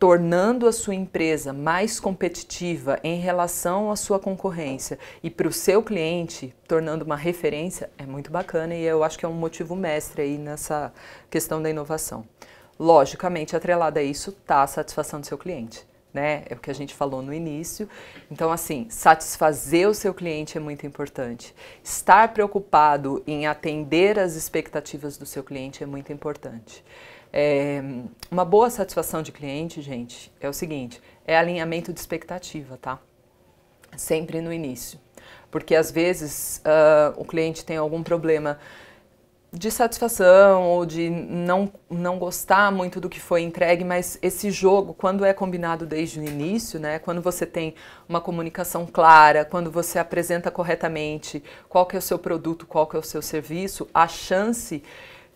tornando 0.00 0.66
a 0.66 0.72
sua 0.72 0.94
empresa 0.94 1.52
mais 1.52 2.00
competitiva 2.00 2.98
em 3.04 3.20
relação 3.20 3.90
à 3.90 3.96
sua 3.96 4.18
concorrência 4.18 4.98
e 5.22 5.28
para 5.28 5.46
o 5.46 5.52
seu 5.52 5.82
cliente, 5.82 6.54
tornando 6.66 7.04
uma 7.04 7.16
referência, 7.16 7.90
é 7.98 8.06
muito 8.06 8.30
bacana 8.30 8.74
e 8.74 8.82
eu 8.82 9.04
acho 9.04 9.18
que 9.18 9.26
é 9.26 9.28
um 9.28 9.34
motivo 9.34 9.76
mestre 9.76 10.22
aí 10.22 10.38
nessa 10.38 10.90
questão 11.28 11.60
da 11.62 11.68
inovação. 11.68 12.24
Logicamente, 12.78 13.54
atrelada 13.54 14.00
a 14.00 14.02
isso 14.02 14.30
está 14.30 14.62
a 14.62 14.66
satisfação 14.66 15.20
do 15.20 15.26
seu 15.26 15.36
cliente. 15.36 15.86
Né? 16.14 16.44
É 16.48 16.54
o 16.54 16.58
que 16.58 16.70
a 16.70 16.74
gente 16.74 16.94
falou 16.94 17.20
no 17.20 17.32
início. 17.32 17.86
Então, 18.30 18.50
assim, 18.50 18.86
satisfazer 18.88 19.86
o 19.86 19.94
seu 19.94 20.14
cliente 20.14 20.56
é 20.56 20.60
muito 20.60 20.86
importante. 20.86 21.54
Estar 21.84 22.32
preocupado 22.32 23.22
em 23.26 23.46
atender 23.46 24.18
as 24.18 24.34
expectativas 24.34 25.18
do 25.18 25.26
seu 25.26 25.44
cliente 25.44 25.84
é 25.84 25.86
muito 25.86 26.10
importante. 26.10 26.82
É, 27.32 27.82
uma 28.30 28.44
boa 28.44 28.70
satisfação 28.70 29.22
de 29.22 29.32
cliente, 29.32 29.80
gente, 29.80 30.32
é 30.40 30.48
o 30.48 30.52
seguinte: 30.52 31.00
é 31.26 31.36
alinhamento 31.36 31.92
de 31.92 32.00
expectativa, 32.00 32.76
tá? 32.76 32.98
Sempre 33.96 34.40
no 34.40 34.52
início. 34.52 34.98
Porque 35.50 35.74
às 35.74 35.90
vezes 35.90 36.62
uh, 36.64 37.20
o 37.20 37.24
cliente 37.24 37.64
tem 37.64 37.76
algum 37.76 38.02
problema 38.02 38.58
de 39.52 39.68
satisfação 39.70 40.62
ou 40.62 40.86
de 40.86 41.10
não, 41.10 41.72
não 41.88 42.18
gostar 42.18 42.70
muito 42.70 43.00
do 43.00 43.08
que 43.08 43.18
foi 43.18 43.42
entregue, 43.42 43.82
mas 43.84 44.16
esse 44.22 44.48
jogo, 44.50 44.94
quando 44.94 45.24
é 45.24 45.32
combinado 45.32 45.84
desde 45.84 46.20
o 46.20 46.24
início, 46.24 46.78
né, 46.78 47.00
quando 47.00 47.20
você 47.20 47.44
tem 47.44 47.74
uma 48.08 48.20
comunicação 48.20 48.86
clara, 48.86 49.44
quando 49.44 49.68
você 49.70 49.98
apresenta 49.98 50.52
corretamente 50.52 51.42
qual 51.68 51.84
que 51.84 51.96
é 51.96 51.98
o 51.98 52.02
seu 52.02 52.18
produto, 52.18 52.64
qual 52.64 52.86
que 52.86 52.94
é 52.94 52.98
o 52.98 53.02
seu 53.02 53.20
serviço, 53.20 53.88
a 53.92 54.06
chance 54.06 54.84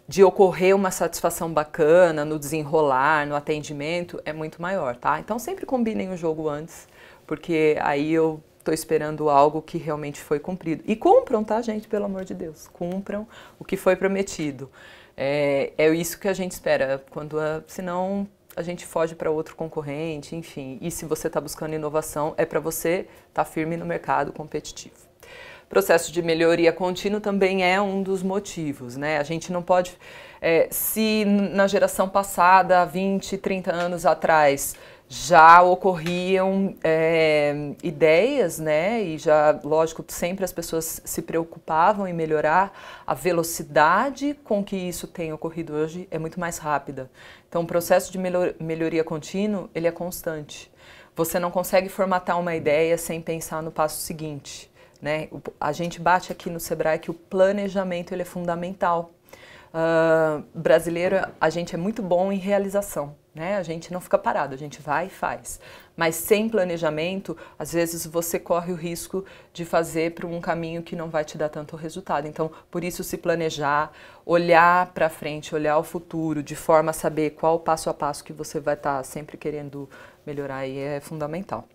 de 0.06 0.22
ocorrer 0.22 0.76
uma 0.76 0.90
satisfação 0.90 1.52
bacana 1.52 2.24
no 2.24 2.38
desenrolar, 2.38 3.26
no 3.26 3.34
atendimento, 3.34 4.20
é 4.24 4.32
muito 4.32 4.60
maior, 4.60 4.96
tá? 4.96 5.18
Então 5.18 5.38
sempre 5.38 5.64
combinem 5.64 6.12
o 6.12 6.16
jogo 6.16 6.48
antes, 6.48 6.86
porque 7.26 7.76
aí 7.80 8.12
eu 8.12 8.42
estou 8.58 8.74
esperando 8.74 9.28
algo 9.30 9.62
que 9.62 9.78
realmente 9.78 10.20
foi 10.20 10.38
cumprido. 10.38 10.82
E 10.86 10.94
cumpram, 10.94 11.42
tá, 11.42 11.60
gente? 11.62 11.88
Pelo 11.88 12.04
amor 12.04 12.24
de 12.24 12.34
Deus, 12.34 12.68
cumpram 12.68 13.26
o 13.58 13.64
que 13.64 13.76
foi 13.76 13.96
prometido. 13.96 14.70
É, 15.16 15.72
é 15.76 15.88
isso 15.90 16.18
que 16.18 16.28
a 16.28 16.32
gente 16.32 16.52
espera, 16.52 17.02
quando 17.10 17.38
a, 17.38 17.62
senão 17.66 18.26
a 18.56 18.62
gente 18.62 18.86
foge 18.86 19.14
para 19.14 19.30
outro 19.30 19.56
concorrente, 19.56 20.36
enfim. 20.36 20.78
E 20.80 20.90
se 20.90 21.04
você 21.04 21.26
está 21.26 21.40
buscando 21.40 21.74
inovação, 21.74 22.34
é 22.36 22.44
para 22.44 22.60
você 22.60 23.06
estar 23.28 23.44
tá 23.44 23.44
firme 23.44 23.76
no 23.76 23.84
mercado 23.84 24.32
competitivo 24.32 25.03
processo 25.74 26.12
de 26.12 26.22
melhoria 26.22 26.72
contínuo 26.72 27.20
também 27.20 27.64
é 27.64 27.80
um 27.80 28.00
dos 28.00 28.22
motivos, 28.22 28.96
né? 28.96 29.18
A 29.18 29.24
gente 29.24 29.52
não 29.52 29.60
pode, 29.60 29.98
é, 30.40 30.68
se 30.70 31.24
na 31.24 31.66
geração 31.66 32.08
passada, 32.08 32.84
20, 32.84 33.36
30 33.36 33.72
anos 33.72 34.06
atrás, 34.06 34.76
já 35.08 35.62
ocorriam 35.62 36.76
é, 36.84 37.72
ideias, 37.82 38.60
né? 38.60 39.02
E 39.02 39.18
já, 39.18 39.58
lógico, 39.64 40.04
sempre 40.06 40.44
as 40.44 40.52
pessoas 40.52 41.02
se 41.04 41.20
preocupavam 41.22 42.06
em 42.06 42.12
melhorar. 42.12 42.72
A 43.04 43.12
velocidade 43.12 44.38
com 44.44 44.62
que 44.62 44.76
isso 44.76 45.08
tem 45.08 45.32
ocorrido 45.32 45.74
hoje 45.74 46.06
é 46.08 46.20
muito 46.20 46.38
mais 46.38 46.58
rápida. 46.58 47.10
Então, 47.48 47.62
o 47.62 47.66
processo 47.66 48.12
de 48.12 48.18
melhoria 48.60 49.02
contínuo 49.02 49.68
ele 49.74 49.88
é 49.88 49.92
constante. 49.92 50.70
Você 51.16 51.40
não 51.40 51.50
consegue 51.50 51.88
formatar 51.88 52.38
uma 52.38 52.54
ideia 52.54 52.96
sem 52.96 53.20
pensar 53.20 53.60
no 53.60 53.72
passo 53.72 54.00
seguinte. 54.00 54.72
Né? 55.04 55.28
A 55.60 55.70
gente 55.70 56.00
bate 56.00 56.32
aqui 56.32 56.48
no 56.48 56.58
Sebrae 56.58 56.98
que 56.98 57.10
o 57.10 57.14
planejamento 57.14 58.14
ele 58.14 58.22
é 58.22 58.24
fundamental. 58.24 59.12
Uh, 59.68 60.42
brasileiro, 60.54 61.16
a 61.38 61.50
gente 61.50 61.74
é 61.74 61.76
muito 61.76 62.02
bom 62.02 62.32
em 62.32 62.38
realização, 62.38 63.14
né? 63.34 63.56
A 63.56 63.62
gente 63.62 63.92
não 63.92 64.00
fica 64.00 64.16
parado, 64.16 64.54
a 64.54 64.56
gente 64.56 64.80
vai 64.80 65.08
e 65.08 65.10
faz. 65.10 65.60
Mas 65.94 66.14
sem 66.14 66.48
planejamento, 66.48 67.36
às 67.58 67.74
vezes 67.74 68.06
você 68.06 68.38
corre 68.38 68.72
o 68.72 68.76
risco 68.76 69.26
de 69.52 69.66
fazer 69.66 70.14
para 70.14 70.26
um 70.26 70.40
caminho 70.40 70.82
que 70.82 70.96
não 70.96 71.10
vai 71.10 71.22
te 71.22 71.36
dar 71.36 71.50
tanto 71.50 71.76
resultado. 71.76 72.26
Então, 72.26 72.50
por 72.70 72.82
isso 72.82 73.04
se 73.04 73.18
planejar, 73.18 73.92
olhar 74.24 74.86
para 74.94 75.10
frente, 75.10 75.54
olhar 75.54 75.76
o 75.76 75.82
futuro, 75.82 76.42
de 76.42 76.56
forma 76.56 76.92
a 76.92 76.94
saber 76.94 77.32
qual 77.32 77.56
o 77.56 77.60
passo 77.60 77.90
a 77.90 77.94
passo 77.94 78.24
que 78.24 78.32
você 78.32 78.58
vai 78.58 78.74
estar 78.74 78.98
tá 78.98 79.04
sempre 79.04 79.36
querendo 79.36 79.86
melhorar 80.24 80.66
é 80.66 80.98
fundamental. 81.00 81.68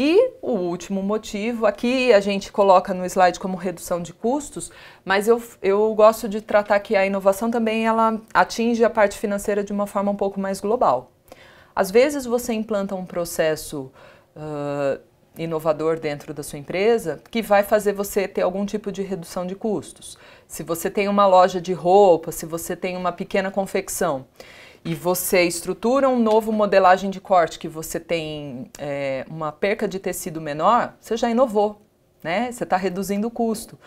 E 0.00 0.30
o 0.40 0.52
último 0.52 1.02
motivo, 1.02 1.66
aqui 1.66 2.12
a 2.12 2.20
gente 2.20 2.52
coloca 2.52 2.94
no 2.94 3.04
slide 3.04 3.40
como 3.40 3.56
redução 3.56 4.00
de 4.00 4.12
custos, 4.12 4.70
mas 5.04 5.26
eu, 5.26 5.42
eu 5.60 5.92
gosto 5.92 6.28
de 6.28 6.40
tratar 6.40 6.78
que 6.78 6.94
a 6.94 7.04
inovação 7.04 7.50
também 7.50 7.84
ela 7.84 8.20
atinge 8.32 8.84
a 8.84 8.90
parte 8.90 9.18
financeira 9.18 9.64
de 9.64 9.72
uma 9.72 9.88
forma 9.88 10.12
um 10.12 10.14
pouco 10.14 10.38
mais 10.38 10.60
global. 10.60 11.10
Às 11.74 11.90
vezes 11.90 12.26
você 12.26 12.52
implanta 12.52 12.94
um 12.94 13.04
processo 13.04 13.90
uh, 14.36 15.00
inovador 15.36 15.98
dentro 15.98 16.32
da 16.32 16.44
sua 16.44 16.60
empresa 16.60 17.20
que 17.28 17.42
vai 17.42 17.64
fazer 17.64 17.92
você 17.92 18.28
ter 18.28 18.42
algum 18.42 18.64
tipo 18.64 18.92
de 18.92 19.02
redução 19.02 19.44
de 19.44 19.56
custos. 19.56 20.16
Se 20.46 20.62
você 20.62 20.88
tem 20.88 21.08
uma 21.08 21.26
loja 21.26 21.60
de 21.60 21.72
roupa, 21.72 22.30
se 22.30 22.46
você 22.46 22.76
tem 22.76 22.96
uma 22.96 23.10
pequena 23.10 23.50
confecção 23.50 24.26
e 24.88 24.94
você 24.94 25.42
estrutura 25.42 26.08
um 26.08 26.18
novo 26.18 26.50
modelagem 26.50 27.10
de 27.10 27.20
corte 27.20 27.58
que 27.58 27.68
você 27.68 28.00
tem 28.00 28.70
é, 28.78 29.22
uma 29.28 29.52
perca 29.52 29.86
de 29.86 29.98
tecido 29.98 30.40
menor, 30.40 30.94
você 30.98 31.14
já 31.14 31.28
inovou, 31.28 31.82
né? 32.22 32.50
Você 32.50 32.64
está 32.64 32.78
reduzindo 32.78 33.26
o 33.26 33.30
custo. 33.30 33.78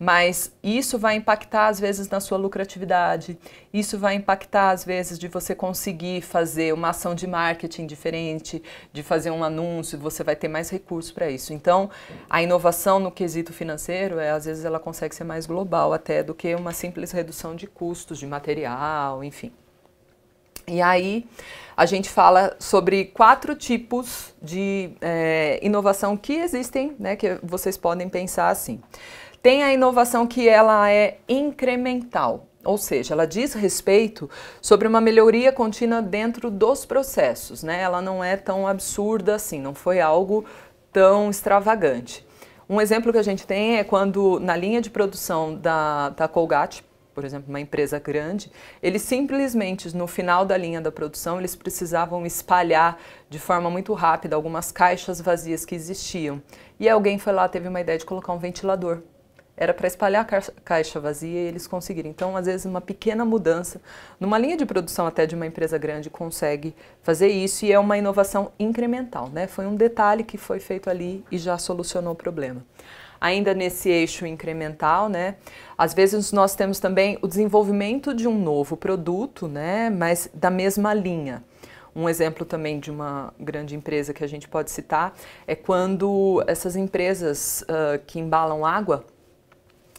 Mas 0.00 0.52
isso 0.60 0.98
vai 0.98 1.14
impactar, 1.14 1.68
às 1.68 1.78
vezes, 1.78 2.08
na 2.08 2.18
sua 2.18 2.36
lucratividade, 2.36 3.38
isso 3.72 3.96
vai 4.00 4.16
impactar, 4.16 4.70
às 4.70 4.84
vezes, 4.84 5.16
de 5.16 5.28
você 5.28 5.54
conseguir 5.54 6.22
fazer 6.22 6.74
uma 6.74 6.88
ação 6.88 7.14
de 7.14 7.28
marketing 7.28 7.86
diferente, 7.86 8.60
de 8.92 9.04
fazer 9.04 9.30
um 9.30 9.44
anúncio, 9.44 9.96
você 9.96 10.24
vai 10.24 10.34
ter 10.34 10.48
mais 10.48 10.70
recursos 10.70 11.12
para 11.12 11.30
isso. 11.30 11.52
Então, 11.52 11.88
a 12.28 12.42
inovação 12.42 12.98
no 12.98 13.12
quesito 13.12 13.52
financeiro, 13.52 14.18
é, 14.18 14.32
às 14.32 14.44
vezes, 14.44 14.64
ela 14.64 14.80
consegue 14.80 15.14
ser 15.14 15.22
mais 15.22 15.46
global 15.46 15.92
até 15.92 16.20
do 16.20 16.34
que 16.34 16.52
uma 16.56 16.72
simples 16.72 17.12
redução 17.12 17.54
de 17.54 17.68
custos 17.68 18.18
de 18.18 18.26
material, 18.26 19.22
enfim. 19.22 19.52
E 20.68 20.82
aí 20.82 21.26
a 21.76 21.86
gente 21.86 22.10
fala 22.10 22.56
sobre 22.58 23.04
quatro 23.06 23.54
tipos 23.54 24.34
de 24.42 24.90
é, 25.00 25.60
inovação 25.62 26.16
que 26.16 26.34
existem, 26.34 26.94
né, 26.98 27.14
que 27.14 27.38
vocês 27.42 27.76
podem 27.76 28.08
pensar 28.08 28.48
assim. 28.48 28.80
Tem 29.40 29.62
a 29.62 29.72
inovação 29.72 30.26
que 30.26 30.48
ela 30.48 30.90
é 30.90 31.18
incremental, 31.28 32.46
ou 32.64 32.76
seja, 32.76 33.14
ela 33.14 33.26
diz 33.26 33.54
respeito 33.54 34.28
sobre 34.60 34.88
uma 34.88 35.00
melhoria 35.00 35.52
contínua 35.52 36.02
dentro 36.02 36.50
dos 36.50 36.84
processos, 36.84 37.62
né? 37.62 37.80
Ela 37.80 38.02
não 38.02 38.22
é 38.22 38.36
tão 38.36 38.66
absurda 38.66 39.36
assim, 39.36 39.60
não 39.60 39.74
foi 39.74 40.00
algo 40.00 40.44
tão 40.92 41.30
extravagante. 41.30 42.26
Um 42.68 42.80
exemplo 42.80 43.12
que 43.12 43.18
a 43.18 43.22
gente 43.22 43.46
tem 43.46 43.78
é 43.78 43.84
quando 43.84 44.40
na 44.40 44.56
linha 44.56 44.82
de 44.82 44.90
produção 44.90 45.54
da, 45.54 46.10
da 46.10 46.28
Colgate, 46.28 46.84
por 47.18 47.24
exemplo, 47.24 47.48
uma 47.48 47.58
empresa 47.58 47.98
grande, 47.98 48.48
eles 48.80 49.02
simplesmente 49.02 49.92
no 49.96 50.06
final 50.06 50.44
da 50.44 50.56
linha 50.56 50.80
da 50.80 50.92
produção 50.92 51.40
eles 51.40 51.56
precisavam 51.56 52.24
espalhar 52.24 52.96
de 53.28 53.40
forma 53.40 53.68
muito 53.68 53.92
rápida 53.92 54.36
algumas 54.36 54.70
caixas 54.70 55.20
vazias 55.20 55.64
que 55.64 55.74
existiam. 55.74 56.40
E 56.78 56.88
alguém 56.88 57.18
foi 57.18 57.32
lá, 57.32 57.48
teve 57.48 57.66
uma 57.66 57.80
ideia 57.80 57.98
de 57.98 58.04
colocar 58.04 58.32
um 58.32 58.38
ventilador. 58.38 59.00
Era 59.56 59.74
para 59.74 59.88
espalhar 59.88 60.24
a 60.24 60.42
caixa 60.62 61.00
vazia 61.00 61.40
e 61.40 61.48
eles 61.48 61.66
conseguiram. 61.66 62.08
Então, 62.08 62.36
às 62.36 62.46
vezes, 62.46 62.64
uma 62.64 62.80
pequena 62.80 63.24
mudança 63.24 63.80
numa 64.20 64.38
linha 64.38 64.56
de 64.56 64.64
produção 64.64 65.04
até 65.04 65.26
de 65.26 65.34
uma 65.34 65.44
empresa 65.44 65.76
grande 65.76 66.08
consegue 66.08 66.72
fazer 67.02 67.26
isso 67.26 67.64
e 67.64 67.72
é 67.72 67.80
uma 67.80 67.98
inovação 67.98 68.52
incremental, 68.60 69.28
né? 69.28 69.48
Foi 69.48 69.66
um 69.66 69.74
detalhe 69.74 70.22
que 70.22 70.38
foi 70.38 70.60
feito 70.60 70.88
ali 70.88 71.24
e 71.32 71.36
já 71.36 71.58
solucionou 71.58 72.12
o 72.12 72.16
problema. 72.16 72.64
Ainda 73.20 73.54
nesse 73.54 73.88
eixo 73.88 74.26
incremental, 74.26 75.08
né? 75.08 75.36
Às 75.76 75.94
vezes 75.94 76.32
nós 76.32 76.54
temos 76.54 76.78
também 76.78 77.18
o 77.22 77.28
desenvolvimento 77.28 78.14
de 78.14 78.26
um 78.26 78.38
novo 78.38 78.76
produto, 78.76 79.46
né? 79.46 79.90
Mas 79.90 80.30
da 80.34 80.50
mesma 80.50 80.92
linha. 80.94 81.42
Um 81.94 82.08
exemplo 82.08 82.44
também 82.46 82.78
de 82.78 82.90
uma 82.90 83.32
grande 83.40 83.74
empresa 83.74 84.14
que 84.14 84.22
a 84.22 84.26
gente 84.26 84.46
pode 84.48 84.70
citar 84.70 85.16
é 85.46 85.56
quando 85.56 86.42
essas 86.46 86.76
empresas 86.76 87.62
uh, 87.62 87.98
que 88.06 88.20
embalam 88.20 88.64
água, 88.64 89.04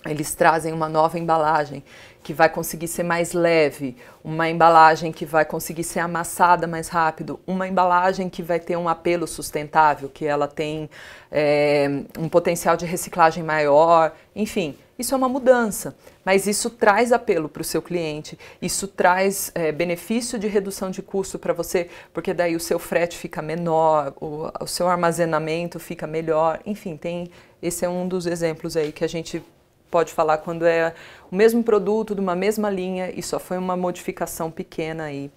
eles 0.05 0.33
trazem 0.33 0.71
uma 0.71 0.87
nova 0.87 1.19
embalagem 1.19 1.83
que 2.23 2.33
vai 2.33 2.49
conseguir 2.49 2.87
ser 2.87 3.03
mais 3.03 3.33
leve, 3.33 3.95
uma 4.23 4.49
embalagem 4.49 5.11
que 5.11 5.25
vai 5.25 5.45
conseguir 5.45 5.83
ser 5.83 5.99
amassada 5.99 6.67
mais 6.67 6.87
rápido, 6.87 7.39
uma 7.47 7.67
embalagem 7.67 8.29
que 8.29 8.43
vai 8.43 8.59
ter 8.59 8.77
um 8.77 8.87
apelo 8.89 9.25
sustentável, 9.25 10.09
que 10.09 10.25
ela 10.25 10.47
tem 10.47 10.89
é, 11.31 11.87
um 12.17 12.29
potencial 12.29 12.75
de 12.77 12.85
reciclagem 12.85 13.43
maior, 13.43 14.13
enfim, 14.35 14.77
isso 14.97 15.13
é 15.13 15.17
uma 15.17 15.29
mudança, 15.29 15.95
mas 16.25 16.45
isso 16.45 16.69
traz 16.69 17.13
apelo 17.13 17.47
para 17.47 17.61
o 17.61 17.65
seu 17.65 17.81
cliente, 17.81 18.37
isso 18.61 18.85
traz 18.85 19.49
é, 19.55 19.71
benefício 19.71 20.37
de 20.37 20.47
redução 20.47 20.91
de 20.91 21.01
custo 21.01 21.39
para 21.39 21.53
você, 21.53 21.89
porque 22.13 22.33
daí 22.33 22.53
o 22.53 22.59
seu 22.59 22.77
frete 22.77 23.17
fica 23.17 23.41
menor, 23.41 24.13
o, 24.19 24.51
o 24.61 24.67
seu 24.67 24.89
armazenamento 24.89 25.79
fica 25.79 26.05
melhor, 26.05 26.59
enfim, 26.65 26.97
tem 26.97 27.31
esse 27.61 27.85
é 27.85 27.89
um 27.89 28.07
dos 28.07 28.25
exemplos 28.25 28.77
aí 28.77 28.91
que 28.91 29.03
a 29.03 29.07
gente 29.07 29.43
pode 29.89 30.13
falar 30.13 30.39
quando 30.39 30.65
é 30.65 30.93
o 31.31 31.35
mesmo 31.35 31.63
produto 31.63 32.13
de 32.15 32.21
uma 32.21 32.35
mesma 32.35 32.69
linha 32.69 33.11
e 33.15 33.21
só 33.21 33.39
foi 33.39 33.57
uma 33.57 33.75
modificação 33.75 34.49
pequena 34.51 35.05
aí 35.05 35.31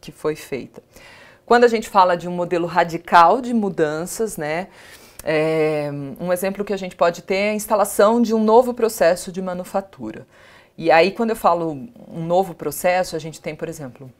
que 0.00 0.10
foi 0.10 0.34
feita. 0.34 0.82
Quando 1.46 1.64
a 1.64 1.68
gente 1.68 1.88
fala 1.88 2.16
de 2.16 2.28
um 2.28 2.32
modelo 2.32 2.66
radical 2.66 3.40
de 3.40 3.52
mudanças, 3.52 4.36
né, 4.36 4.68
é, 5.24 5.90
um 6.18 6.32
exemplo 6.32 6.64
que 6.64 6.72
a 6.72 6.76
gente 6.76 6.96
pode 6.96 7.22
ter 7.22 7.34
é 7.34 7.50
a 7.50 7.54
instalação 7.54 8.20
de 8.20 8.34
um 8.34 8.42
novo 8.42 8.74
processo 8.74 9.30
de 9.30 9.40
manufatura. 9.40 10.26
E 10.76 10.90
aí, 10.90 11.10
quando 11.12 11.30
eu 11.30 11.36
falo 11.36 11.88
um 12.08 12.24
novo 12.24 12.54
processo, 12.54 13.14
a 13.14 13.18
gente 13.18 13.40
tem, 13.40 13.54
por 13.54 13.68
exemplo, 13.68 14.10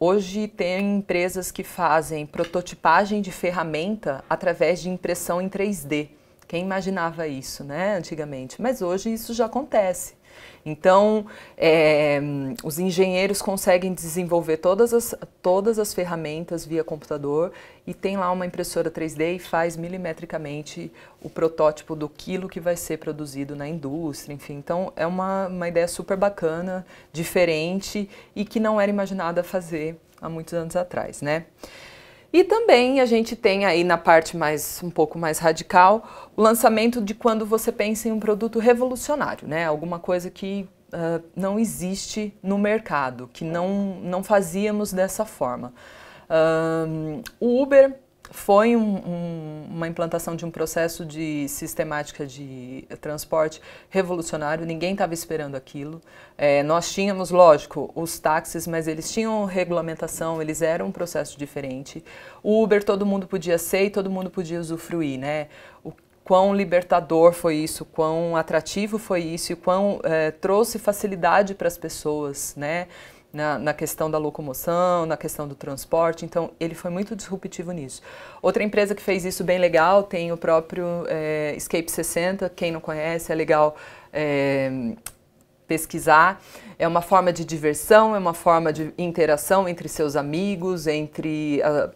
hoje 0.00 0.48
tem 0.48 0.96
empresas 0.96 1.50
que 1.50 1.62
fazem 1.62 2.26
prototipagem 2.26 3.20
de 3.20 3.30
ferramenta 3.30 4.24
através 4.28 4.80
de 4.80 4.88
impressão 4.88 5.40
em 5.40 5.48
3D. 5.48 6.08
Quem 6.48 6.62
imaginava 6.62 7.26
isso, 7.26 7.64
né, 7.64 7.96
antigamente? 7.96 8.60
Mas 8.60 8.82
hoje 8.82 9.12
isso 9.12 9.34
já 9.34 9.46
acontece. 9.46 10.14
Então, 10.64 11.26
é, 11.56 12.20
os 12.64 12.78
engenheiros 12.78 13.40
conseguem 13.40 13.94
desenvolver 13.94 14.56
todas 14.56 14.92
as, 14.92 15.14
todas 15.40 15.78
as 15.78 15.94
ferramentas 15.94 16.66
via 16.66 16.82
computador 16.82 17.52
e 17.86 17.94
tem 17.94 18.16
lá 18.16 18.30
uma 18.32 18.44
impressora 18.44 18.90
3D 18.90 19.36
e 19.36 19.38
faz 19.38 19.76
milimetricamente 19.76 20.90
o 21.22 21.30
protótipo 21.30 21.94
do 21.94 22.08
quilo 22.08 22.48
que 22.48 22.58
vai 22.58 22.76
ser 22.76 22.98
produzido 22.98 23.54
na 23.54 23.68
indústria, 23.68 24.34
enfim. 24.34 24.54
Então, 24.54 24.92
é 24.96 25.06
uma, 25.06 25.46
uma 25.46 25.68
ideia 25.68 25.86
super 25.86 26.16
bacana, 26.16 26.84
diferente 27.12 28.10
e 28.34 28.44
que 28.44 28.58
não 28.58 28.80
era 28.80 28.90
imaginada 28.90 29.44
fazer 29.44 29.96
há 30.20 30.28
muitos 30.28 30.52
anos 30.54 30.74
atrás, 30.74 31.22
né? 31.22 31.46
E 32.36 32.44
também 32.44 33.00
a 33.00 33.06
gente 33.06 33.34
tem 33.34 33.64
aí 33.64 33.82
na 33.82 33.96
parte 33.96 34.36
mais 34.36 34.78
um 34.84 34.90
pouco 34.90 35.18
mais 35.18 35.38
radical 35.38 36.30
o 36.36 36.42
lançamento 36.42 37.00
de 37.00 37.14
quando 37.14 37.46
você 37.46 37.72
pensa 37.72 38.10
em 38.10 38.12
um 38.12 38.20
produto 38.20 38.58
revolucionário, 38.58 39.48
né? 39.48 39.64
Alguma 39.64 39.98
coisa 39.98 40.30
que 40.30 40.68
uh, 40.92 41.24
não 41.34 41.58
existe 41.58 42.36
no 42.42 42.58
mercado, 42.58 43.30
que 43.32 43.42
não, 43.42 43.96
não 44.02 44.22
fazíamos 44.22 44.92
dessa 44.92 45.24
forma. 45.24 45.72
Um, 46.28 47.22
o 47.40 47.62
Uber 47.62 47.98
foi 48.36 48.76
um, 48.76 48.96
um, 48.96 49.66
uma 49.70 49.88
implantação 49.88 50.36
de 50.36 50.44
um 50.44 50.50
processo 50.50 51.06
de 51.06 51.48
sistemática 51.48 52.26
de 52.26 52.86
transporte 53.00 53.62
revolucionário, 53.88 54.66
ninguém 54.66 54.92
estava 54.92 55.14
esperando 55.14 55.54
aquilo. 55.54 56.02
É, 56.36 56.62
nós 56.62 56.92
tínhamos, 56.92 57.30
lógico, 57.30 57.90
os 57.94 58.18
táxis, 58.18 58.66
mas 58.66 58.86
eles 58.86 59.10
tinham 59.10 59.46
regulamentação, 59.46 60.42
eles 60.42 60.60
eram 60.60 60.88
um 60.88 60.92
processo 60.92 61.38
diferente. 61.38 62.04
O 62.42 62.62
Uber 62.62 62.84
todo 62.84 63.06
mundo 63.06 63.26
podia 63.26 63.56
ser 63.56 63.86
e 63.86 63.90
todo 63.90 64.10
mundo 64.10 64.28
podia 64.28 64.60
usufruir, 64.60 65.18
né? 65.18 65.48
O 65.82 65.90
quão 66.22 66.54
libertador 66.54 67.32
foi 67.32 67.56
isso, 67.56 67.86
quão 67.86 68.36
atrativo 68.36 68.98
foi 68.98 69.22
isso 69.22 69.54
e 69.54 69.56
quão 69.56 69.98
é, 70.04 70.30
trouxe 70.30 70.78
facilidade 70.78 71.54
para 71.54 71.68
as 71.68 71.78
pessoas, 71.78 72.54
né? 72.54 72.86
Na, 73.36 73.58
na, 73.58 73.74
questão 73.74 74.10
da 74.10 74.16
locomoção, 74.16 75.04
na 75.04 75.16
questão 75.16 75.46
do 75.46 75.54
transporte, 75.54 76.24
então 76.24 76.50
ele 76.58 76.74
foi 76.74 76.90
muito 76.90 77.14
disruptivo 77.14 77.70
nisso. 77.70 78.00
Outra 78.40 78.64
empresa 78.64 78.94
que 78.94 79.02
fez 79.02 79.26
isso 79.26 79.44
bem 79.44 79.58
legal 79.58 80.02
tem 80.02 80.32
o 80.32 80.36
próprio 80.38 81.04
é, 81.06 81.54
Escape 81.54 81.90
60, 81.90 82.48
quem 82.48 82.72
não 82.72 82.80
conhece, 82.80 83.30
é 83.30 83.34
legal 83.34 83.76
é, 84.10 84.70
pesquisar. 85.68 86.42
É 86.78 86.88
uma 86.88 87.02
forma 87.02 87.30
de 87.32 87.44
diversão, 87.44 88.16
é 88.16 88.18
uma 88.18 88.34
forma 88.34 88.72
de 88.72 88.92
interação 88.96 89.68
entre 89.68 89.88
seus 89.88 90.16
amigos, 90.16 90.86
entre 90.86 91.60
a, 91.62 91.90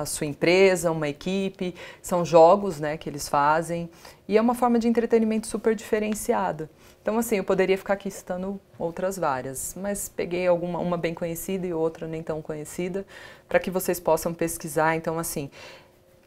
a 0.00 0.06
sua 0.06 0.26
empresa, 0.26 0.92
uma 0.92 1.08
equipe, 1.08 1.74
são 2.00 2.24
jogos 2.24 2.78
né, 2.78 2.96
que 2.96 3.08
eles 3.08 3.28
fazem 3.28 3.90
e 4.28 4.38
é 4.38 4.40
uma 4.40 4.54
forma 4.54 4.78
de 4.78 4.86
entretenimento 4.86 5.48
super 5.48 5.74
diferenciada. 5.74 6.70
Então, 7.08 7.18
assim, 7.18 7.36
eu 7.36 7.44
poderia 7.44 7.78
ficar 7.78 7.94
aqui 7.94 8.10
citando 8.10 8.60
outras 8.78 9.16
várias, 9.16 9.74
mas 9.74 10.10
peguei 10.14 10.46
alguma, 10.46 10.78
uma 10.78 10.98
bem 10.98 11.14
conhecida 11.14 11.66
e 11.66 11.72
outra 11.72 12.06
nem 12.06 12.22
tão 12.22 12.42
conhecida, 12.42 13.06
para 13.48 13.58
que 13.58 13.70
vocês 13.70 13.98
possam 13.98 14.34
pesquisar. 14.34 14.94
Então, 14.94 15.18
assim, 15.18 15.50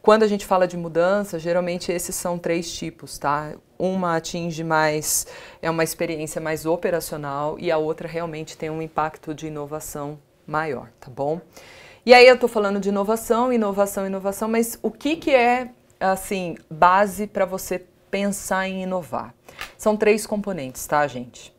quando 0.02 0.24
a 0.24 0.26
gente 0.26 0.44
fala 0.44 0.66
de 0.66 0.76
mudança, 0.76 1.38
geralmente 1.38 1.92
esses 1.92 2.16
são 2.16 2.36
três 2.36 2.74
tipos, 2.74 3.16
tá? 3.16 3.52
Uma 3.78 4.16
atinge 4.16 4.64
mais, 4.64 5.24
é 5.62 5.70
uma 5.70 5.84
experiência 5.84 6.40
mais 6.40 6.66
operacional 6.66 7.56
e 7.60 7.70
a 7.70 7.78
outra 7.78 8.08
realmente 8.08 8.56
tem 8.56 8.68
um 8.68 8.82
impacto 8.82 9.32
de 9.32 9.46
inovação 9.46 10.18
maior, 10.44 10.90
tá 10.98 11.08
bom? 11.08 11.40
E 12.04 12.12
aí 12.12 12.26
eu 12.26 12.34
estou 12.34 12.48
falando 12.48 12.80
de 12.80 12.88
inovação, 12.88 13.52
inovação, 13.52 14.04
inovação, 14.04 14.48
mas 14.48 14.76
o 14.82 14.90
que, 14.90 15.14
que 15.14 15.30
é, 15.30 15.70
assim, 16.00 16.56
base 16.68 17.28
para 17.28 17.44
você 17.44 17.84
pensar 18.10 18.66
em 18.66 18.82
inovar? 18.82 19.32
São 19.82 19.96
três 19.96 20.24
componentes, 20.28 20.86
tá, 20.86 21.04
gente? 21.08 21.52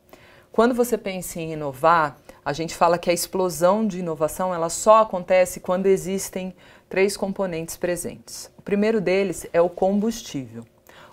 Quando 0.50 0.74
você 0.74 0.98
pensa 0.98 1.42
em 1.42 1.52
inovar, 1.52 2.18
a 2.46 2.54
gente 2.54 2.74
fala 2.74 2.98
que 2.98 3.10
a 3.10 3.14
explosão 3.14 3.86
de 3.86 4.00
inovação 4.00 4.56
ela 4.56 4.70
só 4.70 5.02
acontece 5.02 5.60
quando 5.60 5.88
existem 5.88 6.56
três 6.88 7.18
componentes 7.18 7.76
presentes. 7.76 8.50
O 8.58 8.62
primeiro 8.62 9.02
deles 9.02 9.46
é 9.52 9.60
o 9.60 9.70
combustível. 9.70 10.64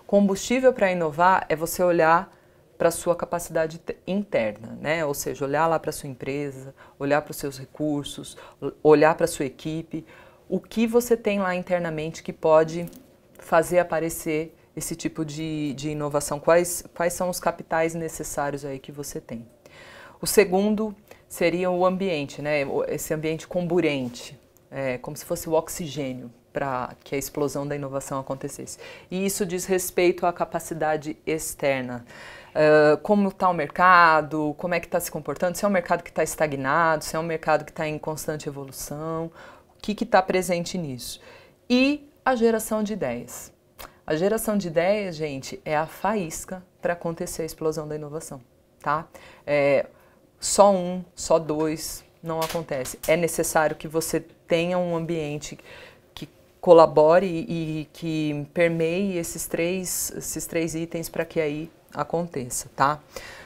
Combustível 0.07 0.71
para 0.71 0.89
inovar 0.89 1.45
é 1.49 1.55
você 1.55 1.83
olhar 1.83 2.33
para 2.77 2.87
a 2.87 2.91
sua 2.91 3.13
capacidade 3.13 3.81
interna, 4.07 4.77
né? 4.79 5.03
Ou 5.05 5.13
seja, 5.13 5.43
olhar 5.43 5.67
lá 5.67 5.77
para 5.77 5.91
sua 5.91 6.07
empresa, 6.07 6.73
olhar 6.97 7.21
para 7.23 7.31
os 7.31 7.37
seus 7.37 7.59
recursos, 7.59 8.37
olhar 8.81 9.15
para 9.15 9.25
a 9.25 9.27
sua 9.27 9.43
equipe, 9.43 10.05
o 10.47 10.61
que 10.61 10.87
você 10.87 11.17
tem 11.17 11.41
lá 11.41 11.53
internamente 11.55 12.23
que 12.23 12.31
pode 12.31 12.85
fazer 13.37 13.79
aparecer 13.79 14.55
esse 14.75 14.95
tipo 14.95 15.25
de, 15.25 15.73
de 15.73 15.89
inovação? 15.89 16.39
Quais, 16.39 16.83
quais 16.93 17.13
são 17.13 17.29
os 17.29 17.39
capitais 17.39 17.93
necessários 17.93 18.63
aí 18.65 18.79
que 18.79 18.91
você 18.91 19.19
tem? 19.19 19.45
O 20.21 20.27
segundo 20.27 20.95
seria 21.27 21.71
o 21.71 21.85
ambiente, 21.85 22.41
né? 22.41 22.61
esse 22.87 23.13
ambiente 23.13 23.47
comburente, 23.47 24.39
é, 24.69 24.97
como 24.97 25.15
se 25.17 25.25
fosse 25.25 25.49
o 25.49 25.53
oxigênio 25.53 26.31
para 26.51 26.93
que 27.03 27.15
a 27.15 27.17
explosão 27.17 27.65
da 27.65 27.75
inovação 27.75 28.19
acontecesse. 28.19 28.77
E 29.09 29.25
isso 29.25 29.45
diz 29.45 29.65
respeito 29.65 30.25
à 30.25 30.33
capacidade 30.33 31.17
externa. 31.25 32.05
Uh, 32.49 32.97
como 32.97 33.29
está 33.29 33.47
o 33.47 33.53
mercado, 33.53 34.53
como 34.57 34.73
é 34.73 34.79
que 34.79 34.85
está 34.85 34.99
se 34.99 35.09
comportando, 35.09 35.57
se 35.57 35.63
é 35.63 35.67
um 35.67 35.71
mercado 35.71 36.03
que 36.03 36.09
está 36.09 36.21
estagnado, 36.21 37.05
se 37.05 37.15
é 37.15 37.19
um 37.19 37.23
mercado 37.23 37.63
que 37.63 37.71
está 37.71 37.87
em 37.87 37.97
constante 37.97 38.49
evolução, 38.49 39.31
o 39.77 39.81
que 39.81 40.03
está 40.03 40.21
presente 40.21 40.77
nisso. 40.77 41.21
E 41.69 42.09
a 42.25 42.35
geração 42.35 42.83
de 42.83 42.93
ideias. 42.93 43.53
A 44.05 44.15
geração 44.15 44.57
de 44.57 44.67
ideias, 44.67 45.15
gente, 45.15 45.61
é 45.63 45.75
a 45.75 45.85
faísca 45.85 46.63
para 46.81 46.93
acontecer 46.93 47.43
a 47.43 47.45
explosão 47.45 47.87
da 47.87 47.95
inovação, 47.95 48.41
tá? 48.81 49.07
É, 49.45 49.85
só 50.39 50.73
um, 50.73 51.05
só 51.15 51.37
dois 51.37 52.03
não 52.21 52.39
acontece. 52.39 52.99
É 53.07 53.15
necessário 53.15 53.75
que 53.75 53.87
você 53.87 54.19
tenha 54.19 54.77
um 54.77 54.95
ambiente 54.95 55.57
que 56.13 56.27
colabore 56.59 57.45
e 57.47 57.87
que 57.93 58.47
permeie 58.53 59.17
esses 59.17 59.45
três, 59.45 60.11
esses 60.17 60.45
três 60.45 60.75
itens 60.75 61.07
para 61.07 61.23
que 61.23 61.39
aí 61.39 61.71
aconteça, 61.93 62.69
tá? 62.75 62.99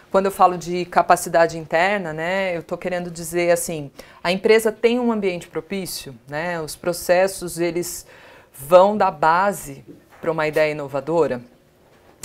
Quando 0.09 0.27
eu 0.27 0.31
falo 0.31 0.57
de 0.57 0.85
capacidade 0.85 1.57
interna, 1.57 2.13
né, 2.13 2.55
eu 2.55 2.61
estou 2.61 2.77
querendo 2.77 3.11
dizer 3.11 3.51
assim, 3.51 3.91
a 4.23 4.31
empresa 4.31 4.71
tem 4.71 4.97
um 4.97 5.11
ambiente 5.11 5.47
propício, 5.47 6.15
né? 6.29 6.61
Os 6.61 6.75
processos 6.75 7.59
eles 7.59 8.05
vão 8.53 8.95
da 8.95 9.11
base 9.11 9.83
para 10.21 10.31
uma 10.31 10.47
ideia 10.47 10.71
inovadora? 10.71 11.41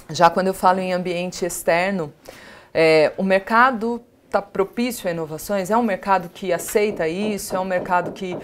Já 0.09 0.29
quando 0.29 0.49
eu 0.49 0.55
falo 0.55 0.81
em 0.81 0.93
ambiente 0.93 1.45
externo, 1.45 2.13
é, 2.75 3.13
o 3.17 3.23
mercado 3.23 4.03
está 4.27 4.41
propício 4.41 5.09
a 5.09 5.13
inovações? 5.13 5.71
É 5.71 5.77
um 5.77 5.83
mercado 5.83 6.29
que 6.29 6.53
aceita 6.53 7.09
isso? 7.09 7.55
É 7.55 7.61
um 7.61 7.65
mercado 7.65 8.13
que 8.13 8.37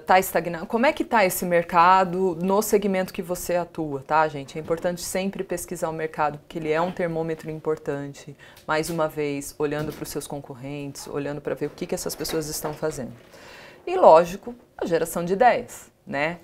está 0.00 0.18
estagnado? 0.18 0.66
Como 0.66 0.84
é 0.84 0.92
que 0.92 1.04
está 1.04 1.24
esse 1.24 1.44
mercado 1.44 2.36
no 2.42 2.60
segmento 2.60 3.12
que 3.12 3.22
você 3.22 3.54
atua, 3.54 4.02
tá, 4.04 4.26
gente? 4.26 4.58
É 4.58 4.60
importante 4.60 5.00
sempre 5.00 5.44
pesquisar 5.44 5.88
o 5.88 5.92
mercado, 5.92 6.38
porque 6.38 6.58
ele 6.58 6.72
é 6.72 6.80
um 6.80 6.90
termômetro 6.90 7.48
importante. 7.50 8.36
Mais 8.66 8.90
uma 8.90 9.06
vez, 9.06 9.54
olhando 9.58 9.92
para 9.92 10.02
os 10.02 10.08
seus 10.08 10.26
concorrentes, 10.26 11.06
olhando 11.06 11.40
para 11.40 11.54
ver 11.54 11.66
o 11.66 11.70
que, 11.70 11.86
que 11.86 11.94
essas 11.94 12.16
pessoas 12.16 12.48
estão 12.48 12.74
fazendo. 12.74 13.12
E, 13.86 13.96
lógico, 13.96 14.54
a 14.76 14.84
geração 14.86 15.24
de 15.24 15.34
ideias, 15.34 15.90
né? 16.04 16.38